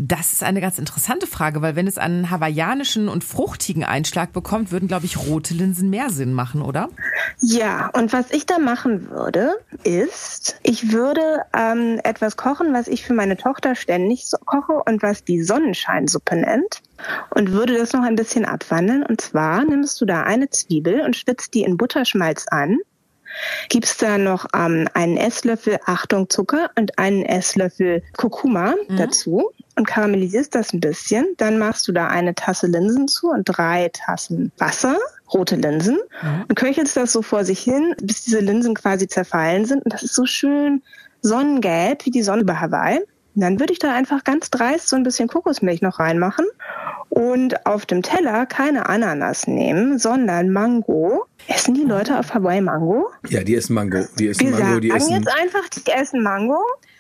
Das 0.02 0.32
ist 0.32 0.44
eine 0.44 0.62
ganz 0.62 0.80
interessante 0.80 1.28
Frage, 1.28 1.62
weil 1.62 1.76
wenn 1.76 1.86
es 1.86 1.98
einen 1.98 2.32
hawaiianischen 2.32 3.10
und 3.10 3.26
fruchtigen 3.26 3.84
Einschlag 3.84 4.32
bekommt, 4.32 4.72
würden, 4.72 4.88
glaube 4.88 5.06
ich, 5.06 5.18
rote 5.18 5.54
Linsen 5.54 5.90
mehr 5.90 6.10
Sinn 6.10 6.32
machen, 6.32 6.62
oder? 6.62 6.88
Ja, 7.42 7.90
und 7.90 8.14
was 8.14 8.32
ich 8.32 8.46
da 8.46 8.60
machen 8.60 9.10
würde, 9.10 9.58
ist, 9.84 10.58
ich 10.64 10.94
würde 10.94 11.42
ähm, 11.54 12.00
etwas 12.06 12.38
kochen, 12.38 12.74
was 12.74 12.88
ich 12.88 13.04
für 13.04 13.14
meine 13.14 13.36
Tochter 13.36 13.76
ständig 13.76 14.26
so 14.26 14.38
koche 14.38 14.82
und 14.86 15.04
was 15.04 15.26
die 15.26 15.44
Sonnenscheinsuppe 15.44 16.38
nennt. 16.38 16.82
Und 17.32 17.52
würde 17.52 17.78
das 17.78 17.92
noch 17.92 18.04
ein 18.04 18.16
bisschen 18.16 18.46
abwandeln. 18.46 19.06
Und 19.06 19.20
zwar 19.20 19.66
nimmst 19.66 20.00
du 20.00 20.06
da 20.06 20.24
eine 20.24 20.50
Zwiebel 20.50 21.02
und 21.02 21.18
schwitzt 21.18 21.54
die 21.54 21.64
in 21.64 21.76
Butterschmalz 21.76 22.46
an. 22.48 22.78
Gibst 23.68 24.02
da 24.02 24.18
noch 24.18 24.46
ähm, 24.56 24.88
einen 24.94 25.18
Esslöffel, 25.18 25.78
Achtung, 25.86 26.30
Zucker 26.30 26.72
und 26.78 26.98
einen 26.98 27.24
Esslöffel 27.24 28.02
Kurkuma 28.16 28.76
dazu 28.90 29.52
und 29.80 29.88
karamellisierst 29.88 30.54
das 30.54 30.74
ein 30.74 30.80
bisschen. 30.80 31.26
Dann 31.38 31.58
machst 31.58 31.88
du 31.88 31.92
da 31.92 32.08
eine 32.08 32.36
Tasse 32.36 32.68
Linsen 32.68 33.08
zu 33.08 33.30
und 33.30 33.46
drei 33.46 33.90
Tassen 33.94 34.52
Wasser, 34.58 34.98
rote 35.34 35.56
Linsen 35.56 35.98
und 36.48 36.56
köchelst 36.56 36.96
das 36.98 37.14
so 37.14 37.22
vor 37.22 37.44
sich 37.46 37.60
hin, 37.60 37.96
bis 38.02 38.24
diese 38.26 38.40
Linsen 38.40 38.76
quasi 38.76 39.08
zerfallen 39.08 39.66
sind. 39.66 39.84
Und 39.86 39.94
das 39.94 40.04
ist 40.04 40.14
so 40.14 40.26
schön 40.26 40.84
sonnengelb 41.22 42.06
wie 42.06 42.12
die 42.12 42.24
Sonne 42.24 42.42
über 42.42 42.60
Hawaii. 42.60 43.00
Und 43.36 43.42
dann 43.42 43.60
würde 43.60 43.74
ich 43.74 43.80
da 43.80 43.94
einfach 43.94 44.24
ganz 44.24 44.50
dreist 44.50 44.90
so 44.90 44.96
ein 44.96 45.04
bisschen 45.04 45.30
Kokosmilch 45.30 45.82
noch 45.82 46.00
reinmachen 46.00 46.46
und 47.10 47.66
auf 47.66 47.86
dem 47.86 48.02
Teller 48.02 48.46
keine 48.46 48.90
Ananas 48.90 49.48
nehmen, 49.48 49.98
sondern 49.98 50.50
Mango. 50.52 51.26
Essen 51.48 51.74
die 51.74 51.84
Leute 51.84 52.20
auf 52.20 52.34
Hawaii 52.34 52.62
Mango? 52.62 53.10
Ja, 53.30 53.44
die 53.44 53.56
essen 53.56 53.74
Mango. 53.74 54.04
Die 54.18 54.28
essen 54.28 54.52
Wir 54.52 54.52
Mango, 54.52 54.80
die 54.80 54.90
sagen 54.90 55.02
essen. 55.02 55.14
jetzt 55.14 55.30
einfach, 55.42 55.70
die 55.70 55.92
essen 55.92 56.22
Mango. 56.24 56.60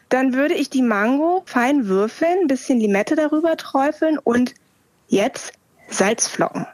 Dann 0.10 0.34
würde 0.34 0.56
ich 0.56 0.70
die 0.70 0.82
Mango 0.82 1.44
fein 1.46 1.88
würfeln, 1.88 2.40
ein 2.42 2.48
bisschen 2.48 2.80
Limette 2.80 3.16
darüber 3.16 3.56
träufeln 3.58 4.18
und 4.18 4.54
jetzt 5.08 5.54
Salzflocken. 5.88 6.66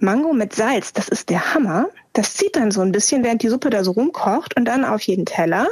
Mango 0.00 0.32
mit 0.32 0.54
Salz, 0.54 0.92
das 0.92 1.08
ist 1.08 1.28
der 1.28 1.54
Hammer. 1.54 1.88
Das 2.12 2.34
zieht 2.34 2.56
dann 2.56 2.70
so 2.70 2.80
ein 2.80 2.92
bisschen, 2.92 3.24
während 3.24 3.42
die 3.42 3.48
Suppe 3.48 3.70
da 3.70 3.84
so 3.84 3.92
rumkocht 3.92 4.56
und 4.56 4.64
dann 4.64 4.84
auf 4.84 5.02
jeden 5.02 5.26
Teller 5.26 5.66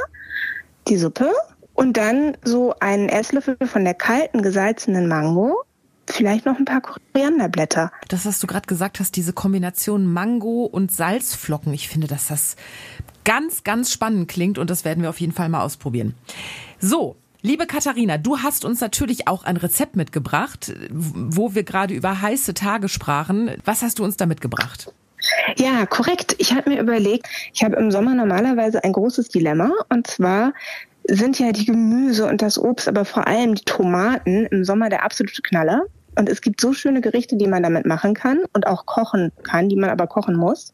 die 0.87 0.97
Suppe 0.97 1.31
und 1.73 1.97
dann 1.97 2.37
so 2.43 2.73
einen 2.79 3.09
Esslöffel 3.09 3.57
von 3.65 3.83
der 3.83 3.93
kalten 3.93 4.41
gesalzenen 4.41 5.07
Mango, 5.07 5.63
vielleicht 6.09 6.45
noch 6.45 6.57
ein 6.57 6.65
paar 6.65 6.81
Korianderblätter. 6.81 7.91
Das, 8.07 8.25
was 8.25 8.39
du 8.39 8.47
gerade 8.47 8.67
gesagt 8.67 8.99
hast, 8.99 9.15
diese 9.15 9.33
Kombination 9.33 10.11
Mango 10.11 10.65
und 10.65 10.91
Salzflocken, 10.91 11.73
ich 11.73 11.87
finde, 11.87 12.07
dass 12.07 12.27
das 12.27 12.55
ganz, 13.25 13.63
ganz 13.63 13.91
spannend 13.91 14.27
klingt 14.27 14.57
und 14.57 14.69
das 14.69 14.85
werden 14.85 15.03
wir 15.03 15.09
auf 15.09 15.19
jeden 15.19 15.33
Fall 15.33 15.49
mal 15.49 15.61
ausprobieren. 15.61 16.15
So. 16.79 17.15
Liebe 17.43 17.67
Katharina, 17.67 18.17
du 18.17 18.39
hast 18.39 18.65
uns 18.65 18.81
natürlich 18.81 19.27
auch 19.27 19.43
ein 19.43 19.57
Rezept 19.57 19.95
mitgebracht, 19.95 20.73
wo 20.89 21.53
wir 21.53 21.63
gerade 21.63 21.93
über 21.93 22.19
heiße 22.19 22.55
Tage 22.55 22.89
sprachen. 22.89 23.51
Was 23.63 23.83
hast 23.83 23.99
du 23.99 24.03
uns 24.03 24.17
da 24.17 24.25
mitgebracht? 24.25 24.91
Ja, 25.55 25.85
korrekt. 25.85 26.35
Ich 26.39 26.53
habe 26.53 26.69
mir 26.69 26.81
überlegt, 26.81 27.27
ich 27.53 27.63
habe 27.63 27.75
im 27.75 27.91
Sommer 27.91 28.15
normalerweise 28.15 28.83
ein 28.83 28.91
großes 28.91 29.29
Dilemma 29.29 29.71
und 29.89 30.07
zwar 30.07 30.53
sind 31.07 31.39
ja 31.39 31.51
die 31.51 31.65
Gemüse 31.65 32.25
und 32.25 32.41
das 32.41 32.59
Obst, 32.59 32.87
aber 32.87 33.05
vor 33.05 33.27
allem 33.27 33.55
die 33.55 33.63
Tomaten 33.63 34.47
im 34.47 34.65
Sommer 34.65 34.89
der 34.89 35.03
absolute 35.05 35.41
Knaller. 35.41 35.83
Und 36.17 36.27
es 36.27 36.41
gibt 36.41 36.59
so 36.59 36.73
schöne 36.73 37.01
Gerichte, 37.01 37.37
die 37.37 37.47
man 37.47 37.63
damit 37.63 37.85
machen 37.85 38.15
kann 38.15 38.39
und 38.53 38.65
auch 38.65 38.87
kochen 38.87 39.31
kann, 39.43 39.69
die 39.69 39.75
man 39.75 39.91
aber 39.91 40.07
kochen 40.07 40.35
muss. 40.35 40.73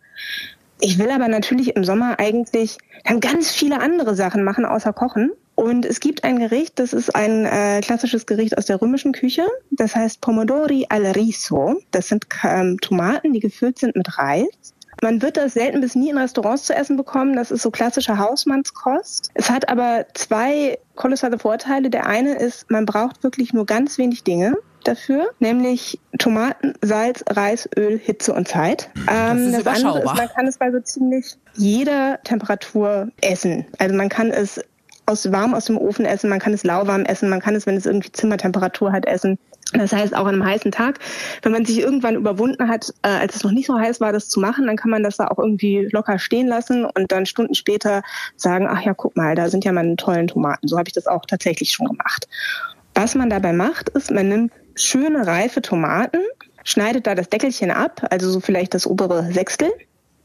Ich 0.79 0.97
will 0.97 1.11
aber 1.11 1.27
natürlich 1.27 1.75
im 1.75 1.83
Sommer 1.83 2.19
eigentlich 2.19 2.77
dann 3.03 3.19
ganz 3.19 3.51
viele 3.51 3.81
andere 3.81 4.15
Sachen 4.15 4.43
machen, 4.43 4.65
außer 4.65 4.93
kochen. 4.93 5.31
Und 5.55 5.85
es 5.85 5.99
gibt 5.99 6.23
ein 6.23 6.39
Gericht, 6.39 6.79
das 6.79 6.93
ist 6.93 7.15
ein 7.15 7.45
äh, 7.45 7.81
klassisches 7.81 8.25
Gericht 8.25 8.57
aus 8.57 8.65
der 8.65 8.81
römischen 8.81 9.11
Küche. 9.11 9.45
Das 9.71 9.95
heißt 9.95 10.21
Pomodori 10.21 10.87
al 10.89 11.05
Riso. 11.07 11.79
Das 11.91 12.07
sind 12.07 12.25
ähm, 12.43 12.79
Tomaten, 12.81 13.33
die 13.33 13.39
gefüllt 13.39 13.79
sind 13.79 13.95
mit 13.95 14.17
Reis. 14.17 14.73
Man 15.01 15.21
wird 15.21 15.37
das 15.37 15.53
selten 15.53 15.81
bis 15.81 15.95
nie 15.95 16.09
in 16.09 16.17
Restaurants 16.17 16.63
zu 16.63 16.75
essen 16.75 16.97
bekommen. 16.97 17.35
Das 17.35 17.51
ist 17.51 17.61
so 17.61 17.71
klassische 17.71 18.17
Hausmannskost. 18.17 19.31
Es 19.33 19.49
hat 19.49 19.69
aber 19.69 20.05
zwei 20.13 20.79
kolossale 20.95 21.39
Vorteile. 21.39 21.89
Der 21.89 22.05
eine 22.05 22.35
ist, 22.35 22.69
man 22.69 22.85
braucht 22.85 23.23
wirklich 23.23 23.53
nur 23.53 23.65
ganz 23.65 23.97
wenig 23.97 24.23
Dinge 24.23 24.55
dafür, 24.83 25.29
nämlich 25.39 25.99
Tomaten, 26.19 26.73
Salz, 26.81 27.23
Reis, 27.29 27.69
Öl, 27.77 27.97
Hitze 27.97 28.33
und 28.33 28.47
Zeit. 28.47 28.89
Ähm, 29.09 29.53
ist 29.53 29.65
das 29.65 29.83
andere 29.83 29.99
ist, 29.99 30.15
man 30.15 30.29
kann 30.29 30.47
es 30.47 30.57
bei 30.57 30.71
so 30.71 30.79
ziemlich 30.79 31.37
jeder 31.53 32.19
Temperatur 32.23 33.09
essen. 33.21 33.65
Also 33.79 33.95
man 33.95 34.09
kann 34.09 34.29
es 34.29 34.61
aus 35.05 35.31
warm 35.31 35.53
aus 35.53 35.65
dem 35.65 35.77
Ofen 35.77 36.05
essen, 36.05 36.29
man 36.29 36.39
kann 36.39 36.53
es 36.53 36.63
lauwarm 36.63 37.03
essen, 37.03 37.29
man 37.29 37.41
kann 37.41 37.55
es, 37.55 37.65
wenn 37.65 37.75
es 37.75 37.85
irgendwie 37.85 38.11
Zimmertemperatur 38.11 38.91
hat, 38.91 39.05
essen. 39.05 39.37
Das 39.73 39.91
heißt, 39.91 40.15
auch 40.15 40.25
an 40.25 40.35
einem 40.35 40.45
heißen 40.45 40.71
Tag, 40.71 40.99
wenn 41.41 41.51
man 41.51 41.65
sich 41.65 41.79
irgendwann 41.79 42.15
überwunden 42.15 42.67
hat, 42.67 42.93
äh, 43.01 43.07
als 43.07 43.35
es 43.35 43.43
noch 43.43 43.51
nicht 43.51 43.65
so 43.65 43.79
heiß 43.79 44.01
war, 44.01 44.11
das 44.11 44.29
zu 44.29 44.39
machen, 44.39 44.67
dann 44.67 44.75
kann 44.75 44.91
man 44.91 45.03
das 45.03 45.17
da 45.17 45.27
auch 45.27 45.39
irgendwie 45.39 45.87
locker 45.91 46.19
stehen 46.19 46.47
lassen 46.47 46.85
und 46.85 47.11
dann 47.11 47.25
Stunden 47.25 47.55
später 47.55 48.03
sagen, 48.35 48.67
ach 48.69 48.81
ja, 48.81 48.93
guck 48.93 49.17
mal, 49.17 49.35
da 49.35 49.49
sind 49.49 49.65
ja 49.65 49.71
meine 49.71 49.95
tollen 49.95 50.27
Tomaten. 50.27 50.67
So 50.67 50.77
habe 50.77 50.89
ich 50.89 50.93
das 50.93 51.07
auch 51.07 51.25
tatsächlich 51.25 51.71
schon 51.71 51.87
gemacht. 51.87 52.27
Was 52.93 53.15
man 53.15 53.29
dabei 53.29 53.53
macht, 53.53 53.89
ist, 53.89 54.11
man 54.11 54.29
nimmt 54.29 54.51
schöne 54.75 55.25
reife 55.25 55.61
Tomaten, 55.61 56.19
schneidet 56.63 57.07
da 57.07 57.15
das 57.15 57.29
Deckelchen 57.29 57.71
ab, 57.71 58.05
also 58.11 58.29
so 58.29 58.39
vielleicht 58.39 58.73
das 58.73 58.85
obere 58.85 59.31
Sechstel, 59.31 59.71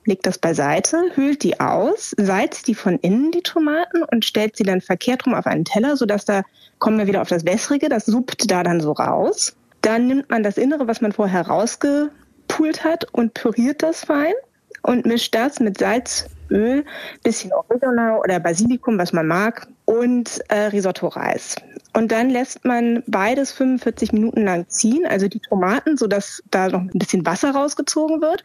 legt 0.04 0.26
das 0.26 0.38
beiseite, 0.38 1.02
hüllt 1.14 1.42
die 1.42 1.60
aus, 1.60 2.14
salzt 2.16 2.66
die 2.66 2.74
von 2.74 2.98
innen, 2.98 3.30
die 3.30 3.42
Tomaten, 3.42 4.02
und 4.10 4.24
stellt 4.24 4.56
sie 4.56 4.64
dann 4.64 4.80
verkehrt 4.80 5.26
rum 5.26 5.34
auf 5.34 5.46
einen 5.46 5.64
Teller, 5.64 5.96
sodass 5.96 6.24
da, 6.24 6.42
kommen 6.78 6.98
wir 6.98 7.06
wieder 7.06 7.22
auf 7.22 7.28
das 7.28 7.44
Wässrige, 7.44 7.88
das 7.88 8.06
suppt 8.06 8.50
da 8.50 8.62
dann 8.62 8.80
so 8.80 8.92
raus. 8.92 9.56
Dann 9.82 10.06
nimmt 10.06 10.30
man 10.30 10.42
das 10.42 10.56
Innere, 10.56 10.86
was 10.86 11.00
man 11.00 11.12
vorher 11.12 11.46
rausgepult 11.46 12.84
hat, 12.84 13.06
und 13.12 13.34
püriert 13.34 13.82
das 13.82 14.04
fein 14.04 14.34
und 14.82 15.06
mischt 15.06 15.34
das 15.34 15.60
mit 15.60 15.78
Salz, 15.78 16.26
Öl, 16.50 16.84
bisschen 17.22 17.52
Oregano 17.52 18.20
oder 18.22 18.40
Basilikum, 18.40 18.98
was 18.98 19.12
man 19.12 19.26
mag, 19.26 19.68
und 19.88 20.40
äh, 20.48 20.64
Risotto-Reis. 20.66 21.56
Und 21.94 22.12
dann 22.12 22.28
lässt 22.28 22.66
man 22.66 23.02
beides 23.06 23.52
45 23.52 24.12
Minuten 24.12 24.44
lang 24.44 24.68
ziehen, 24.68 25.06
also 25.06 25.28
die 25.28 25.40
Tomaten, 25.40 25.96
sodass 25.96 26.42
da 26.50 26.68
noch 26.68 26.82
ein 26.82 26.90
bisschen 26.92 27.24
Wasser 27.24 27.52
rausgezogen 27.52 28.20
wird 28.20 28.42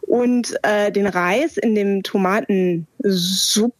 und 0.00 0.56
äh, 0.62 0.90
den 0.90 1.06
Reis 1.06 1.58
in 1.58 1.74
dem 1.74 2.02
Tomatensud, 2.02 3.74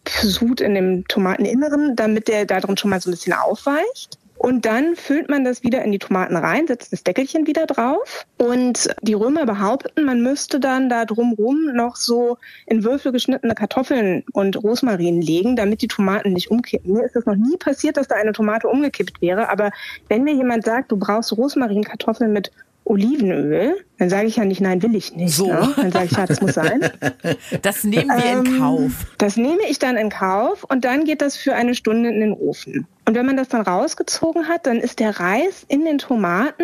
in 0.61 0.75
dem 0.75 1.07
Tomateninneren, 1.07 1.95
damit 1.95 2.27
der 2.27 2.45
da 2.45 2.59
drin 2.59 2.77
schon 2.77 2.91
mal 2.91 3.01
so 3.01 3.09
ein 3.09 3.13
bisschen 3.13 3.33
aufweicht. 3.33 4.19
Und 4.37 4.65
dann 4.65 4.95
füllt 4.95 5.29
man 5.29 5.43
das 5.43 5.63
wieder 5.63 5.83
in 5.83 5.91
die 5.91 5.99
Tomaten 5.99 6.35
rein, 6.35 6.67
setzt 6.67 6.93
das 6.93 7.03
Deckelchen 7.03 7.47
wieder 7.47 7.65
drauf. 7.65 8.25
Und 8.37 8.89
die 9.01 9.13
Römer 9.13 9.45
behaupten, 9.45 10.05
man 10.05 10.21
müsste 10.21 10.59
dann 10.59 10.89
da 10.89 11.05
drumrum 11.05 11.73
noch 11.73 11.95
so 11.95 12.37
in 12.65 12.83
Würfel 12.83 13.11
geschnittene 13.11 13.55
Kartoffeln 13.55 14.23
und 14.33 14.61
Rosmarin 14.61 15.21
legen, 15.21 15.55
damit 15.55 15.81
die 15.81 15.87
Tomaten 15.87 16.33
nicht 16.33 16.51
umkippen. 16.51 16.93
Mir 16.93 17.05
ist 17.05 17.15
das 17.15 17.25
noch 17.25 17.35
nie 17.35 17.57
passiert, 17.57 17.97
dass 17.97 18.07
da 18.07 18.15
eine 18.15 18.31
Tomate 18.31 18.67
umgekippt 18.67 19.21
wäre. 19.21 19.49
Aber 19.49 19.71
wenn 20.07 20.23
mir 20.23 20.33
jemand 20.33 20.65
sagt, 20.65 20.91
du 20.91 20.97
brauchst 20.97 21.35
Rosmarinkartoffeln 21.35 22.31
mit 22.31 22.51
Olivenöl, 22.89 23.75
dann 23.97 24.09
sage 24.09 24.27
ich 24.27 24.37
ja 24.37 24.45
nicht, 24.45 24.61
nein, 24.61 24.81
will 24.81 24.95
ich 24.95 25.13
nicht. 25.15 25.35
So. 25.35 25.47
Ne? 25.47 25.73
Dann 25.75 25.91
sage 25.91 26.05
ich, 26.05 26.11
ja, 26.11 26.25
das 26.25 26.41
muss 26.41 26.53
sein. 26.53 26.89
Das 27.61 27.83
nehmen 27.83 28.09
wir 28.09 28.39
in 28.39 28.45
Ähm, 28.45 28.59
Kauf. 28.59 28.91
Das 29.17 29.37
nehme 29.37 29.61
ich 29.69 29.79
dann 29.79 29.97
in 29.97 30.09
Kauf 30.09 30.63
und 30.63 30.85
dann 30.85 31.03
geht 31.03 31.21
das 31.21 31.35
für 31.35 31.53
eine 31.53 31.75
Stunde 31.75 32.09
in 32.09 32.19
den 32.19 32.33
Ofen. 32.33 32.87
Und 33.05 33.15
wenn 33.15 33.25
man 33.25 33.37
das 33.37 33.49
dann 33.49 33.61
rausgezogen 33.61 34.47
hat, 34.47 34.65
dann 34.67 34.77
ist 34.77 34.99
der 34.99 35.19
Reis 35.19 35.65
in 35.67 35.85
den 35.85 35.97
Tomaten 35.97 36.63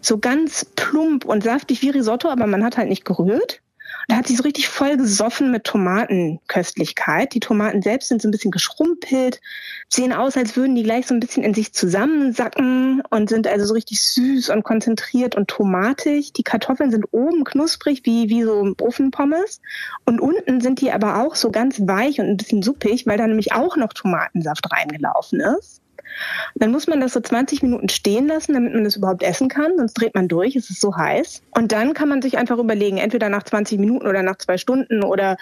so 0.00 0.18
ganz 0.18 0.64
plump 0.76 1.24
und 1.24 1.42
saftig 1.42 1.82
wie 1.82 1.90
Risotto, 1.90 2.28
aber 2.28 2.46
man 2.46 2.64
hat 2.64 2.76
halt 2.76 2.88
nicht 2.88 3.04
gerührt. 3.04 3.60
Da 4.10 4.16
hat 4.16 4.26
sich 4.26 4.38
so 4.38 4.42
richtig 4.42 4.66
voll 4.66 4.96
gesoffen 4.96 5.52
mit 5.52 5.62
Tomatenköstlichkeit. 5.62 7.32
Die 7.32 7.38
Tomaten 7.38 7.80
selbst 7.80 8.08
sind 8.08 8.20
so 8.20 8.26
ein 8.26 8.32
bisschen 8.32 8.50
geschrumpelt, 8.50 9.40
sehen 9.88 10.12
aus, 10.12 10.36
als 10.36 10.56
würden 10.56 10.74
die 10.74 10.82
gleich 10.82 11.06
so 11.06 11.14
ein 11.14 11.20
bisschen 11.20 11.44
in 11.44 11.54
sich 11.54 11.72
zusammensacken 11.72 13.04
und 13.10 13.28
sind 13.28 13.46
also 13.46 13.66
so 13.66 13.74
richtig 13.74 14.02
süß 14.02 14.48
und 14.48 14.64
konzentriert 14.64 15.36
und 15.36 15.46
tomatig. 15.46 16.32
Die 16.32 16.42
Kartoffeln 16.42 16.90
sind 16.90 17.04
oben 17.12 17.44
knusprig 17.44 18.00
wie, 18.02 18.28
wie 18.28 18.42
so 18.42 18.74
Ofenpommes 18.80 19.60
und 20.06 20.20
unten 20.20 20.60
sind 20.60 20.80
die 20.80 20.90
aber 20.90 21.22
auch 21.22 21.36
so 21.36 21.52
ganz 21.52 21.78
weich 21.78 22.18
und 22.18 22.26
ein 22.26 22.36
bisschen 22.36 22.64
suppig, 22.64 23.06
weil 23.06 23.16
da 23.16 23.28
nämlich 23.28 23.52
auch 23.52 23.76
noch 23.76 23.92
Tomatensaft 23.92 24.72
reingelaufen 24.72 25.38
ist. 25.38 25.82
Dann 26.54 26.70
muss 26.72 26.86
man 26.86 27.00
das 27.00 27.12
so 27.12 27.20
20 27.20 27.62
Minuten 27.62 27.88
stehen 27.88 28.26
lassen, 28.26 28.54
damit 28.54 28.74
man 28.74 28.84
das 28.84 28.96
überhaupt 28.96 29.22
essen 29.22 29.48
kann. 29.48 29.76
Sonst 29.76 29.94
dreht 29.94 30.14
man 30.14 30.28
durch, 30.28 30.56
es 30.56 30.70
ist 30.70 30.80
so 30.80 30.96
heiß. 30.96 31.42
Und 31.52 31.72
dann 31.72 31.94
kann 31.94 32.08
man 32.08 32.22
sich 32.22 32.38
einfach 32.38 32.58
überlegen, 32.58 32.98
entweder 32.98 33.28
nach 33.28 33.42
20 33.42 33.78
Minuten 33.78 34.06
oder 34.06 34.22
nach 34.22 34.36
zwei 34.38 34.58
Stunden 34.58 35.02
oder 35.02 35.36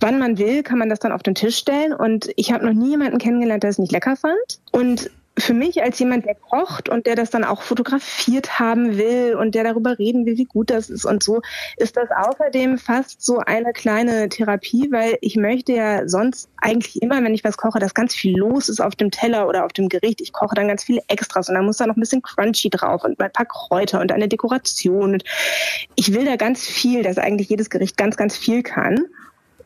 wann 0.00 0.18
man 0.18 0.38
will, 0.38 0.62
kann 0.62 0.78
man 0.78 0.88
das 0.88 0.98
dann 0.98 1.12
auf 1.12 1.22
den 1.22 1.34
Tisch 1.34 1.56
stellen. 1.56 1.92
Und 1.92 2.30
ich 2.36 2.52
habe 2.52 2.66
noch 2.66 2.74
nie 2.74 2.90
jemanden 2.90 3.18
kennengelernt, 3.18 3.62
der 3.62 3.70
es 3.70 3.78
nicht 3.78 3.92
lecker 3.92 4.16
fand. 4.16 4.60
Und 4.72 5.10
für 5.38 5.52
mich 5.52 5.82
als 5.82 5.98
jemand, 5.98 6.24
der 6.24 6.34
kocht 6.34 6.88
und 6.88 7.06
der 7.06 7.14
das 7.14 7.30
dann 7.30 7.44
auch 7.44 7.62
fotografiert 7.62 8.58
haben 8.58 8.96
will 8.96 9.36
und 9.38 9.54
der 9.54 9.64
darüber 9.64 9.98
reden 9.98 10.24
will, 10.24 10.38
wie 10.38 10.44
gut 10.44 10.70
das 10.70 10.88
ist 10.88 11.04
und 11.04 11.22
so, 11.22 11.42
ist 11.76 11.96
das 11.96 12.08
außerdem 12.10 12.78
fast 12.78 13.22
so 13.22 13.38
eine 13.38 13.72
kleine 13.72 14.28
Therapie, 14.28 14.88
weil 14.90 15.18
ich 15.20 15.36
möchte 15.36 15.72
ja 15.72 16.08
sonst 16.08 16.48
eigentlich 16.56 17.02
immer, 17.02 17.22
wenn 17.22 17.34
ich 17.34 17.44
was 17.44 17.58
koche, 17.58 17.78
dass 17.78 17.94
ganz 17.94 18.14
viel 18.14 18.36
los 18.36 18.68
ist 18.68 18.80
auf 18.80 18.96
dem 18.96 19.10
Teller 19.10 19.46
oder 19.46 19.64
auf 19.64 19.72
dem 19.72 19.88
Gericht. 19.88 20.20
Ich 20.20 20.32
koche 20.32 20.54
dann 20.54 20.68
ganz 20.68 20.84
viele 20.84 21.02
Extras 21.08 21.48
und 21.48 21.54
dann 21.54 21.66
muss 21.66 21.76
da 21.76 21.86
noch 21.86 21.96
ein 21.96 22.00
bisschen 22.00 22.22
Crunchy 22.22 22.70
drauf 22.70 23.04
und 23.04 23.20
ein 23.20 23.32
paar 23.32 23.46
Kräuter 23.46 24.00
und 24.00 24.12
eine 24.12 24.28
Dekoration. 24.28 25.12
Und 25.12 25.24
ich 25.96 26.14
will 26.14 26.24
da 26.24 26.36
ganz 26.36 26.66
viel, 26.66 27.02
dass 27.02 27.18
eigentlich 27.18 27.50
jedes 27.50 27.70
Gericht 27.70 27.96
ganz, 27.96 28.16
ganz 28.16 28.36
viel 28.36 28.62
kann. 28.62 29.04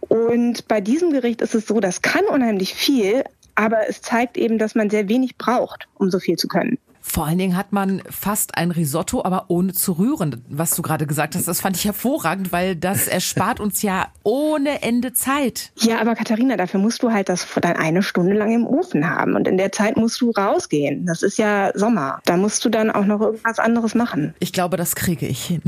Und 0.01 0.67
bei 0.67 0.81
diesem 0.81 1.13
Gericht 1.13 1.41
ist 1.41 1.55
es 1.55 1.67
so, 1.67 1.79
das 1.79 2.03
kann 2.03 2.25
unheimlich 2.25 2.75
viel, 2.75 3.23
aber 3.55 3.89
es 3.89 4.03
zeigt 4.03 4.37
eben, 4.37 4.59
dass 4.59 4.75
man 4.75 4.91
sehr 4.91 5.09
wenig 5.09 5.37
braucht, 5.37 5.89
um 5.95 6.11
so 6.11 6.19
viel 6.19 6.37
zu 6.37 6.49
können. 6.49 6.79
Vor 7.03 7.27
allen 7.27 7.39
Dingen 7.39 7.57
hat 7.57 7.73
man 7.73 8.03
fast 8.11 8.57
ein 8.57 8.71
Risotto, 8.71 9.25
aber 9.25 9.47
ohne 9.49 9.73
zu 9.73 9.93
rühren, 9.93 10.45
was 10.49 10.77
du 10.77 10.83
gerade 10.83 11.07
gesagt 11.07 11.35
hast. 11.35 11.49
Das 11.49 11.61
fand 11.61 11.77
ich 11.77 11.85
hervorragend, 11.85 12.53
weil 12.53 12.77
das 12.77 13.09
erspart 13.09 13.59
uns 13.59 13.83
ja 13.83 14.09
ohne 14.23 14.83
Ende 14.83 15.13
Zeit. 15.13 15.73
Ja, 15.77 16.01
aber 16.01 16.15
Katharina, 16.15 16.57
dafür 16.57 16.79
musst 16.79 17.03
du 17.03 17.11
halt 17.11 17.29
das 17.29 17.47
dann 17.61 17.77
eine 17.77 18.03
Stunde 18.03 18.35
lang 18.35 18.53
im 18.53 18.67
Ofen 18.67 19.09
haben 19.09 19.35
und 19.35 19.49
in 19.49 19.57
der 19.57 19.73
Zeit 19.73 19.97
musst 19.97 20.21
du 20.21 20.31
rausgehen. 20.31 21.07
Das 21.07 21.23
ist 21.23 21.39
ja 21.39 21.73
Sommer. 21.75 22.21
Da 22.27 22.37
musst 22.37 22.65
du 22.65 22.69
dann 22.69 22.91
auch 22.91 23.07
noch 23.07 23.21
irgendwas 23.21 23.59
anderes 23.59 23.95
machen. 23.95 24.35
Ich 24.39 24.53
glaube, 24.53 24.77
das 24.77 24.95
kriege 24.95 25.27
ich 25.27 25.43
hin. 25.43 25.63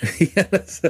ja, 0.18 0.44
das, 0.50 0.82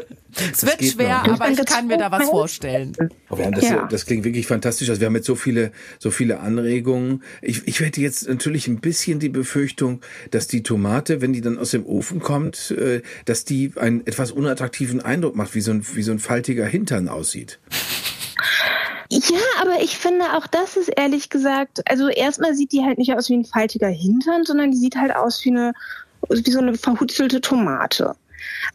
es 0.53 0.67
wird 0.67 0.85
schwer, 0.85 1.23
noch. 1.27 1.41
aber 1.41 1.51
ich 1.51 1.65
kann 1.65 1.87
mir 1.87 1.97
da 1.97 2.11
was 2.11 2.29
vorstellen. 2.29 2.95
Oh, 3.31 3.37
das, 3.37 3.65
ja. 3.65 3.87
das, 3.87 4.07
klingt 4.07 4.25
wirklich 4.25 4.47
fantastisch. 4.47 4.89
Also 4.89 5.01
wir 5.01 5.07
haben 5.07 5.17
jetzt 5.17 5.27
so 5.27 5.35
viele, 5.35 5.73
so 5.99 6.11
viele 6.11 6.41
Anregungen. 6.41 7.23
Ich, 7.41 7.67
ich 7.67 7.81
hätte 7.81 8.01
jetzt 8.01 8.29
natürlich 8.29 8.69
ein 8.69 8.81
bisschen 8.81 9.19
die 9.19 9.29
Befürchtung, 9.29 10.01
dass 10.31 10.47
die 10.47 10.63
Tomate, 10.63 11.21
wenn 11.21 11.33
die 11.33 11.41
dann 11.41 11.59
aus 11.59 11.71
dem 11.71 11.87
Ofen 11.87 12.21
kommt, 12.21 12.71
äh, 12.73 13.03
dass 13.25 13.45
die 13.45 13.73
einen 13.77 14.07
etwas 14.07 14.31
unattraktiven 14.33 15.01
Eindruck 15.01 15.37
macht, 15.37 15.55
wie 15.55 15.61
so 15.61 15.71
ein, 15.71 15.87
wie 15.95 16.03
so 16.03 16.13
ein 16.13 16.19
faltiger 16.19 16.67
Hintern 16.67 17.09
aussieht. 17.09 17.59
Ja, 19.11 19.39
aber 19.63 19.81
ich 19.81 19.97
finde 19.97 20.37
auch 20.37 20.47
das 20.47 20.77
ist 20.77 20.89
ehrlich 20.89 21.31
gesagt, 21.31 21.81
also 21.91 22.09
erstmal 22.09 22.55
sieht 22.55 22.73
die 22.73 22.85
halt 22.85 22.99
nicht 22.99 23.15
aus 23.15 23.31
wie 23.31 23.39
ein 23.39 23.47
faltiger 23.47 23.89
Hintern, 23.89 24.45
sondern 24.45 24.71
die 24.71 24.77
sieht 24.77 24.97
halt 24.97 25.17
aus 25.17 25.43
wie 25.45 25.51
eine, 25.51 25.73
wie 26.29 26.51
so 26.51 26.59
eine 26.59 26.75
verhutzelte 26.75 27.41
Tomate. 27.41 28.15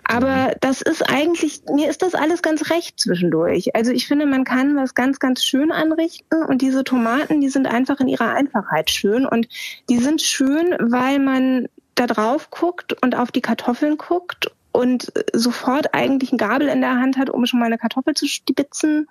Aber 0.03 0.47
mhm. 0.47 0.51
das 0.61 0.81
ist 0.81 1.01
eigentlich, 1.09 1.61
mir 1.71 1.89
ist 1.89 2.01
das 2.01 2.15
alles 2.15 2.41
ganz 2.41 2.69
recht 2.69 2.99
zwischendurch. 2.99 3.75
Also 3.75 3.91
ich 3.91 4.07
finde, 4.07 4.25
man 4.25 4.43
kann 4.43 4.75
was 4.75 4.95
ganz, 4.95 5.19
ganz 5.19 5.43
schön 5.43 5.71
anrichten 5.71 6.43
und 6.43 6.61
diese 6.61 6.83
Tomaten, 6.83 7.41
die 7.41 7.49
sind 7.49 7.67
einfach 7.67 7.99
in 7.99 8.07
ihrer 8.07 8.33
Einfachheit 8.33 8.89
schön 8.89 9.25
und 9.25 9.47
die 9.89 9.97
sind 9.97 10.21
schön, 10.21 10.75
weil 10.79 11.19
man 11.19 11.67
da 11.95 12.07
drauf 12.07 12.49
guckt 12.49 12.93
und 13.01 13.15
auf 13.15 13.31
die 13.31 13.41
Kartoffeln 13.41 13.97
guckt 13.97 14.51
und 14.71 15.13
sofort 15.33 15.93
eigentlich 15.93 16.31
ein 16.31 16.39
Gabel 16.39 16.67
in 16.67 16.81
der 16.81 16.99
Hand 16.99 17.17
hat, 17.17 17.29
um 17.29 17.45
schon 17.45 17.59
mal 17.59 17.67
eine 17.67 17.77
Kartoffel 17.77 18.15
zu 18.15 18.27
stibitzen. 18.27 19.07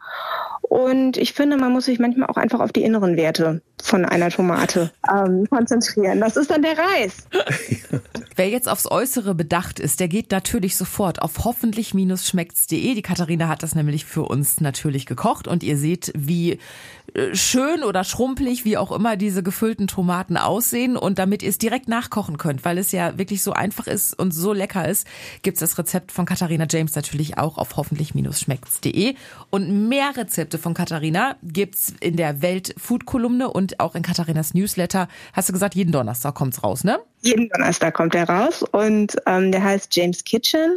Und 0.63 1.17
ich 1.17 1.33
finde, 1.33 1.57
man 1.57 1.73
muss 1.73 1.85
sich 1.85 2.01
manchmal 2.01 2.29
auch 2.29 2.37
einfach 2.37 2.61
auf 2.61 2.73
die 2.73 2.83
inneren 2.83 3.17
Werte 3.17 3.63
von 3.87 4.05
einer 4.05 4.31
Tomate 4.31 4.91
ähm, 5.11 5.47
konzentrieren. 5.49 6.21
Das 6.21 6.37
ist 6.37 6.51
dann 6.51 6.63
der 6.63 6.77
Reis. 6.79 7.29
Wer 8.37 8.49
jetzt 8.49 8.69
aufs 8.69 8.91
Äußere 8.91 9.35
bedacht 9.35 9.79
ist, 9.79 10.01
der 10.01 10.09
geht 10.09 10.31
natürlich 10.31 10.77
sofort 10.77 11.21
auf 11.21 11.45
hoffentlich-schmeckt's.de. 11.45 12.95
Die 12.95 13.03
Katharina 13.03 13.49
hat 13.49 13.63
das 13.63 13.75
nämlich 13.75 14.05
für 14.05 14.23
uns 14.23 14.61
natürlich 14.61 15.07
gekocht 15.07 15.47
und 15.47 15.63
ihr 15.63 15.77
seht, 15.77 16.13
wie 16.17 16.59
äh, 17.15 17.35
schön 17.35 17.83
oder 17.83 18.05
schrumpelig, 18.05 18.65
wie 18.65 18.77
auch 18.79 18.93
immer 18.93 19.17
diese 19.17 19.43
gefüllten 19.43 19.87
Tomaten 19.87 20.37
aussehen. 20.37 20.97
Und 20.97 21.19
damit 21.19 21.43
ihr 21.43 21.51
es 21.51 21.59
direkt 21.59 21.89
nachkochen 21.89 22.39
könnt, 22.39 22.65
weil 22.65 22.79
es 22.79 22.93
ja 22.93 23.19
wirklich 23.19 23.43
so 23.43 23.53
einfach 23.53 23.87
ist 23.87 24.19
und 24.19 24.33
so 24.33 24.53
lecker 24.53 24.89
ist, 24.89 25.07
gibt's 25.43 25.61
das 25.61 25.77
Rezept 25.79 26.13
von 26.13 26.25
Katharina 26.25 26.67
James 26.71 26.95
natürlich 26.95 27.39
auch 27.39 27.59
auf 27.59 27.77
hoffentlich-schmeckt's.de. 27.77 29.15
Und 29.51 29.89
mehr 29.89 30.17
Rezepte 30.17 30.59
von 30.59 30.75
Katharina 30.75 31.37
gibt's 31.43 31.93
in 32.01 32.17
der 32.17 32.41
Welt-Food-Kolumne 32.41 33.51
und 33.51 33.72
auch 33.81 33.95
in 33.95 34.03
Katharinas 34.03 34.55
Newsletter. 34.55 35.09
Hast 35.33 35.49
du 35.49 35.53
gesagt, 35.53 35.75
jeden 35.75 35.93
Donnerstag 35.93 36.35
kommt's 36.35 36.63
raus, 36.63 36.85
ne? 36.85 36.99
Jeden 37.23 37.49
Donnerstag 37.49 37.95
kommt 37.95 38.15
er 38.15 38.29
raus 38.29 38.63
und 38.63 39.17
ähm, 39.27 39.53
der 39.53 39.63
heißt 39.63 39.95
James 39.95 40.25
Kitchen. 40.25 40.77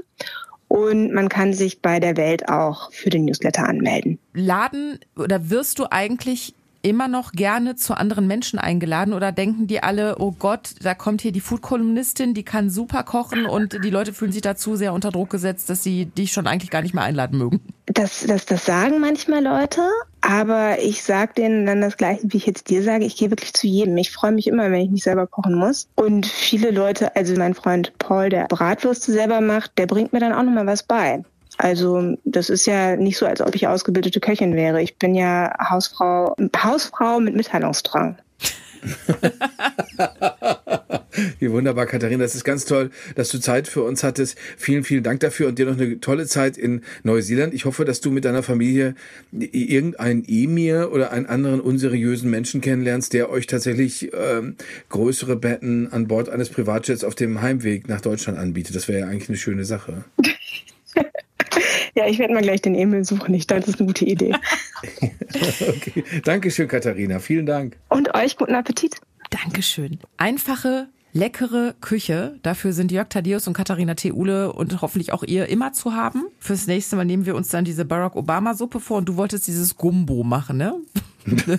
Und 0.67 1.13
man 1.13 1.29
kann 1.29 1.53
sich 1.53 1.81
bei 1.81 1.99
der 1.99 2.17
Welt 2.17 2.49
auch 2.49 2.91
für 2.91 3.09
den 3.09 3.25
Newsletter 3.25 3.67
anmelden. 3.67 4.19
Laden 4.33 4.99
oder 5.15 5.49
wirst 5.49 5.79
du 5.79 5.85
eigentlich 5.89 6.55
immer 6.85 7.07
noch 7.07 7.31
gerne 7.31 7.75
zu 7.75 7.97
anderen 7.97 8.27
Menschen 8.27 8.59
eingeladen 8.59 9.13
oder 9.13 9.31
denken 9.31 9.65
die 9.65 9.81
alle, 9.81 10.17
oh 10.19 10.31
Gott, 10.31 10.75
da 10.81 10.93
kommt 10.93 11.21
hier 11.21 11.31
die 11.31 11.41
Food-Kolumnistin, 11.41 12.35
die 12.35 12.43
kann 12.43 12.69
super 12.69 13.03
kochen 13.03 13.47
und 13.47 13.83
die 13.83 13.89
Leute 13.89 14.13
fühlen 14.13 14.31
sich 14.31 14.43
dazu 14.43 14.75
sehr 14.75 14.93
unter 14.93 15.09
Druck 15.09 15.31
gesetzt, 15.31 15.69
dass 15.69 15.81
sie 15.81 16.05
dich 16.05 16.31
schon 16.31 16.45
eigentlich 16.45 16.69
gar 16.69 16.83
nicht 16.83 16.93
mehr 16.93 17.03
einladen 17.03 17.39
mögen? 17.39 17.61
Das, 17.87 18.25
das, 18.27 18.45
das 18.45 18.65
sagen 18.65 18.99
manchmal 18.99 19.43
Leute, 19.43 19.81
aber 20.21 20.79
ich 20.79 21.03
sage 21.03 21.33
denen 21.35 21.65
dann 21.65 21.81
das 21.81 21.97
Gleiche, 21.97 22.21
wie 22.25 22.37
ich 22.37 22.45
jetzt 22.45 22.69
dir 22.69 22.83
sage. 22.83 23.05
Ich 23.05 23.15
gehe 23.17 23.31
wirklich 23.31 23.53
zu 23.53 23.67
jedem. 23.67 23.97
Ich 23.97 24.11
freue 24.11 24.31
mich 24.31 24.47
immer, 24.47 24.71
wenn 24.71 24.81
ich 24.81 24.89
nicht 24.89 25.03
selber 25.03 25.27
kochen 25.27 25.55
muss. 25.55 25.87
Und 25.95 26.25
viele 26.25 26.71
Leute, 26.71 27.15
also 27.15 27.35
mein 27.35 27.53
Freund 27.55 27.93
Paul, 27.97 28.29
der 28.29 28.45
Bratwürste 28.45 29.11
selber 29.11 29.41
macht, 29.41 29.77
der 29.77 29.87
bringt 29.87 30.13
mir 30.13 30.19
dann 30.19 30.33
auch 30.33 30.43
nochmal 30.43 30.67
was 30.67 30.83
bei. 30.83 31.23
Also 31.57 32.17
das 32.25 32.49
ist 32.49 32.65
ja 32.65 32.95
nicht 32.95 33.17
so, 33.17 33.25
als 33.25 33.41
ob 33.41 33.55
ich 33.55 33.67
ausgebildete 33.67 34.19
Köchin 34.19 34.55
wäre. 34.55 34.81
Ich 34.81 34.97
bin 34.97 35.15
ja 35.15 35.53
Hausfrau, 35.69 36.35
Hausfrau 36.57 37.19
mit 37.19 37.35
Mitteilungsdrang. 37.35 38.17
Wie 41.39 41.49
wunderbar, 41.49 41.85
Katharina. 41.85 42.23
Das 42.23 42.35
ist 42.35 42.43
ganz 42.43 42.65
toll, 42.65 42.91
dass 43.15 43.29
du 43.29 43.39
Zeit 43.39 43.67
für 43.67 43.83
uns 43.83 44.03
hattest. 44.03 44.37
Vielen, 44.57 44.83
vielen 44.83 45.03
Dank 45.03 45.19
dafür 45.21 45.47
und 45.47 45.57
dir 45.57 45.65
noch 45.65 45.79
eine 45.79 45.99
tolle 45.99 46.27
Zeit 46.27 46.57
in 46.57 46.81
Neuseeland. 47.03 47.53
Ich 47.53 47.65
hoffe, 47.65 47.85
dass 47.85 48.01
du 48.01 48.11
mit 48.11 48.25
deiner 48.25 48.43
Familie 48.43 48.95
irgendeinen 49.31 50.23
Emir 50.27 50.91
oder 50.91 51.11
einen 51.11 51.25
anderen 51.25 51.61
unseriösen 51.61 52.29
Menschen 52.29 52.61
kennenlernst, 52.61 53.13
der 53.13 53.29
euch 53.29 53.47
tatsächlich 53.47 54.11
ähm, 54.13 54.55
größere 54.89 55.35
Betten 55.35 55.91
an 55.91 56.07
Bord 56.07 56.29
eines 56.29 56.49
Privatjets 56.49 57.03
auf 57.03 57.15
dem 57.15 57.41
Heimweg 57.41 57.87
nach 57.87 58.01
Deutschland 58.01 58.37
anbietet. 58.37 58.75
Das 58.75 58.87
wäre 58.87 58.99
ja 58.99 59.07
eigentlich 59.07 59.29
eine 59.29 59.37
schöne 59.37 59.65
Sache. 59.65 60.03
Ja, 61.95 62.07
ich 62.07 62.19
werde 62.19 62.33
mal 62.33 62.41
gleich 62.41 62.61
den 62.61 62.75
Emil 62.75 63.05
suchen. 63.05 63.33
Ich 63.33 63.47
dachte, 63.47 63.61
das 63.61 63.69
ist 63.69 63.79
eine 63.79 63.87
gute 63.87 64.05
Idee. 64.05 64.33
okay. 65.61 66.03
Dankeschön, 66.23 66.67
Katharina. 66.67 67.19
Vielen 67.19 67.45
Dank. 67.45 67.77
Und 67.89 68.13
euch 68.13 68.37
guten 68.37 68.53
Appetit. 68.53 68.97
Dankeschön. 69.29 69.99
Einfache 70.17 70.87
leckere 71.15 71.73
Küche. 71.79 72.37
Dafür 72.43 72.73
sind 72.73 72.91
Jörg 72.91 73.07
Thaddeus 73.07 73.47
und 73.47 73.53
Katharina 73.53 73.95
Theule 73.95 74.51
und 74.51 74.81
hoffentlich 74.81 75.13
auch 75.13 75.23
ihr 75.23 75.47
immer 75.47 75.71
zu 75.71 75.93
haben. 75.93 76.25
Fürs 76.39 76.67
nächste 76.67 76.97
Mal 76.97 77.05
nehmen 77.05 77.25
wir 77.25 77.35
uns 77.35 77.47
dann 77.47 77.63
diese 77.63 77.85
Barack 77.85 78.17
Obama 78.17 78.53
Suppe 78.53 78.81
vor 78.81 78.97
und 78.97 79.05
du 79.07 79.15
wolltest 79.15 79.47
dieses 79.47 79.77
Gumbo 79.77 80.23
machen, 80.23 80.57
ne? 80.57 80.75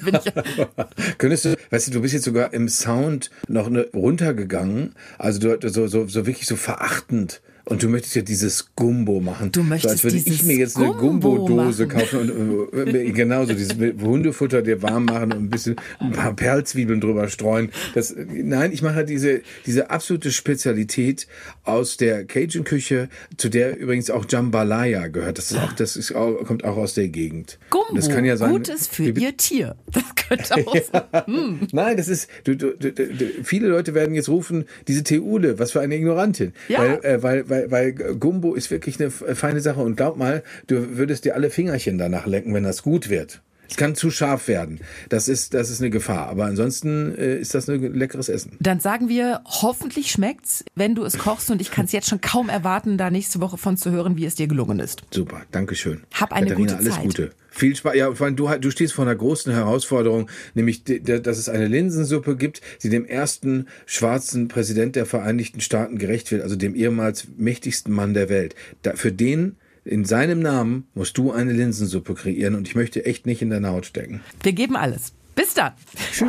Könntest 1.18 1.46
du, 1.46 1.56
weißt 1.70 1.88
du, 1.88 1.92
du 1.92 2.02
bist 2.02 2.14
jetzt 2.14 2.24
sogar 2.24 2.52
im 2.52 2.68
Sound 2.68 3.30
noch 3.48 3.68
ne, 3.68 3.88
runtergegangen, 3.92 4.94
also 5.18 5.56
du 5.56 5.68
so, 5.68 5.88
so, 5.88 6.06
so 6.06 6.26
wirklich 6.26 6.46
so 6.46 6.54
verachtend 6.54 7.40
Und 7.68 7.82
du 7.82 7.88
möchtest 7.88 8.14
ja 8.14 8.22
dieses 8.22 8.76
Gumbo 8.76 9.18
machen. 9.20 9.50
Du 9.50 9.64
möchtest 9.64 9.98
so, 9.98 10.06
als 10.08 10.14
würde 10.14 10.30
ich 10.30 10.44
mir 10.44 10.56
jetzt 10.56 10.76
eine 10.76 10.92
Gumbo 10.92 11.34
Gumbo-Dose 11.34 11.88
kaufen 11.88 12.30
und 12.30 12.94
äh, 12.94 13.10
genauso 13.10 13.54
dieses 13.54 13.74
Hundefutter 14.00 14.62
dir 14.62 14.82
warm 14.82 15.06
machen 15.06 15.32
und 15.32 15.38
ein 15.38 15.50
bisschen 15.50 15.74
ein 15.98 16.12
paar 16.12 16.32
Perlzwiebeln 16.32 17.00
drüber 17.00 17.28
streuen. 17.28 17.72
Das, 17.94 18.14
nein, 18.16 18.70
ich 18.70 18.82
mache 18.82 19.04
diese, 19.04 19.40
diese 19.66 19.90
absolute 19.90 20.30
Spezialität 20.30 21.26
aus 21.64 21.96
der 21.96 22.24
Cajun-Küche, 22.24 23.08
zu 23.36 23.48
der 23.48 23.76
übrigens 23.76 24.10
auch 24.10 24.26
Jambalaya 24.28 25.08
gehört. 25.08 25.38
Das 25.38 25.50
ist 25.50 25.58
auch, 25.58 25.72
das 25.72 25.96
ist 25.96 26.14
auch, 26.14 26.44
kommt 26.44 26.62
auch 26.62 26.76
aus 26.76 26.94
der 26.94 27.08
Gegend. 27.08 27.58
Gumbo, 27.70 27.96
das 27.96 28.08
kann 28.08 28.24
ja 28.24 28.36
sein, 28.36 28.52
Gutes 28.52 28.86
für 28.86 29.16
Wie- 29.16 29.24
ihr 29.24 29.36
Tier. 29.36 29.74
Das 29.92 30.04
könnte 30.14 30.68
auch 30.68 30.76
sein. 30.92 31.68
Nein, 31.72 31.96
das 31.96 32.06
ist, 32.06 32.28
du, 32.44 32.56
du, 32.56 32.76
du, 32.76 32.92
du, 32.92 33.04
viele 33.42 33.66
Leute 33.68 33.94
werden 33.94 34.14
jetzt 34.14 34.28
rufen, 34.28 34.66
diese 34.86 35.02
Theule, 35.02 35.58
was 35.58 35.72
für 35.72 35.80
eine 35.80 35.96
Ignorantin. 35.96 36.52
Ja. 36.68 36.78
Weil, 36.78 37.04
äh, 37.04 37.22
weil, 37.22 37.48
weil, 37.48 37.55
weil 37.68 37.92
Gumbo 37.92 38.54
ist 38.54 38.70
wirklich 38.70 39.00
eine 39.00 39.10
feine 39.10 39.60
Sache 39.60 39.80
und 39.80 39.96
glaub 39.96 40.16
mal, 40.16 40.42
du 40.66 40.96
würdest 40.96 41.24
dir 41.24 41.34
alle 41.34 41.50
Fingerchen 41.50 41.98
danach 41.98 42.26
lecken, 42.26 42.54
wenn 42.54 42.64
das 42.64 42.82
gut 42.82 43.08
wird. 43.08 43.42
Es 43.68 43.76
kann 43.76 43.94
zu 43.94 44.10
scharf 44.10 44.48
werden. 44.48 44.80
Das 45.08 45.28
ist, 45.28 45.54
das 45.54 45.70
ist 45.70 45.80
eine 45.80 45.90
Gefahr. 45.90 46.28
Aber 46.28 46.44
ansonsten 46.44 47.16
äh, 47.16 47.36
ist 47.38 47.54
das 47.54 47.68
ein 47.68 47.94
leckeres 47.94 48.28
Essen. 48.28 48.52
Dann 48.60 48.80
sagen 48.80 49.08
wir, 49.08 49.40
hoffentlich 49.44 50.10
schmeckt's, 50.10 50.64
wenn 50.74 50.94
du 50.94 51.04
es 51.04 51.18
kochst 51.18 51.50
und 51.50 51.60
ich 51.60 51.70
kann 51.70 51.86
es 51.86 51.92
jetzt 51.92 52.08
schon 52.08 52.20
kaum 52.20 52.48
erwarten, 52.48 52.96
da 52.98 53.10
nächste 53.10 53.40
Woche 53.40 53.58
von 53.58 53.76
zu 53.76 53.90
hören, 53.90 54.16
wie 54.16 54.24
es 54.24 54.34
dir 54.34 54.46
gelungen 54.46 54.78
ist. 54.78 55.02
Super, 55.10 55.42
Dankeschön. 55.50 56.02
Hab 56.14 56.32
eine 56.32 56.46
Katharina, 56.46 56.72
gute 56.74 56.76
alles 56.78 56.94
Zeit. 56.94 57.04
Gute. 57.04 57.30
Viel 57.56 57.74
Spaß. 57.74 57.94
Ja, 57.96 58.14
vor 58.14 58.26
allem 58.26 58.36
du, 58.36 58.48
du 58.60 58.70
stehst 58.70 58.92
vor 58.92 59.06
einer 59.06 59.14
großen 59.14 59.52
Herausforderung, 59.52 60.30
nämlich, 60.54 60.84
dass 60.84 61.38
es 61.38 61.48
eine 61.48 61.68
Linsensuppe 61.68 62.36
gibt, 62.36 62.60
die 62.82 62.90
dem 62.90 63.06
ersten 63.06 63.66
schwarzen 63.86 64.48
Präsident 64.48 64.94
der 64.94 65.06
Vereinigten 65.06 65.60
Staaten 65.60 65.96
gerecht 65.96 66.30
wird, 66.30 66.42
also 66.42 66.54
dem 66.54 66.74
ehemals 66.74 67.28
mächtigsten 67.38 67.94
Mann 67.94 68.12
der 68.12 68.28
Welt. 68.28 68.54
Da, 68.82 68.94
für 68.94 69.10
den, 69.10 69.56
in 69.84 70.04
seinem 70.04 70.40
Namen, 70.40 70.86
musst 70.94 71.16
du 71.16 71.32
eine 71.32 71.52
Linsensuppe 71.52 72.14
kreieren 72.14 72.54
und 72.56 72.68
ich 72.68 72.74
möchte 72.74 73.06
echt 73.06 73.24
nicht 73.24 73.40
in 73.40 73.50
deine 73.50 73.68
Haut 73.68 73.86
stecken. 73.86 74.20
Wir 74.42 74.52
geben 74.52 74.76
alles. 74.76 75.12
Bis 75.34 75.54
dann. 75.54 75.72
Tschüss. 76.12 76.28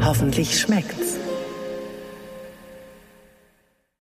Hoffentlich 0.00 0.60
schmeckt's. 0.60 1.16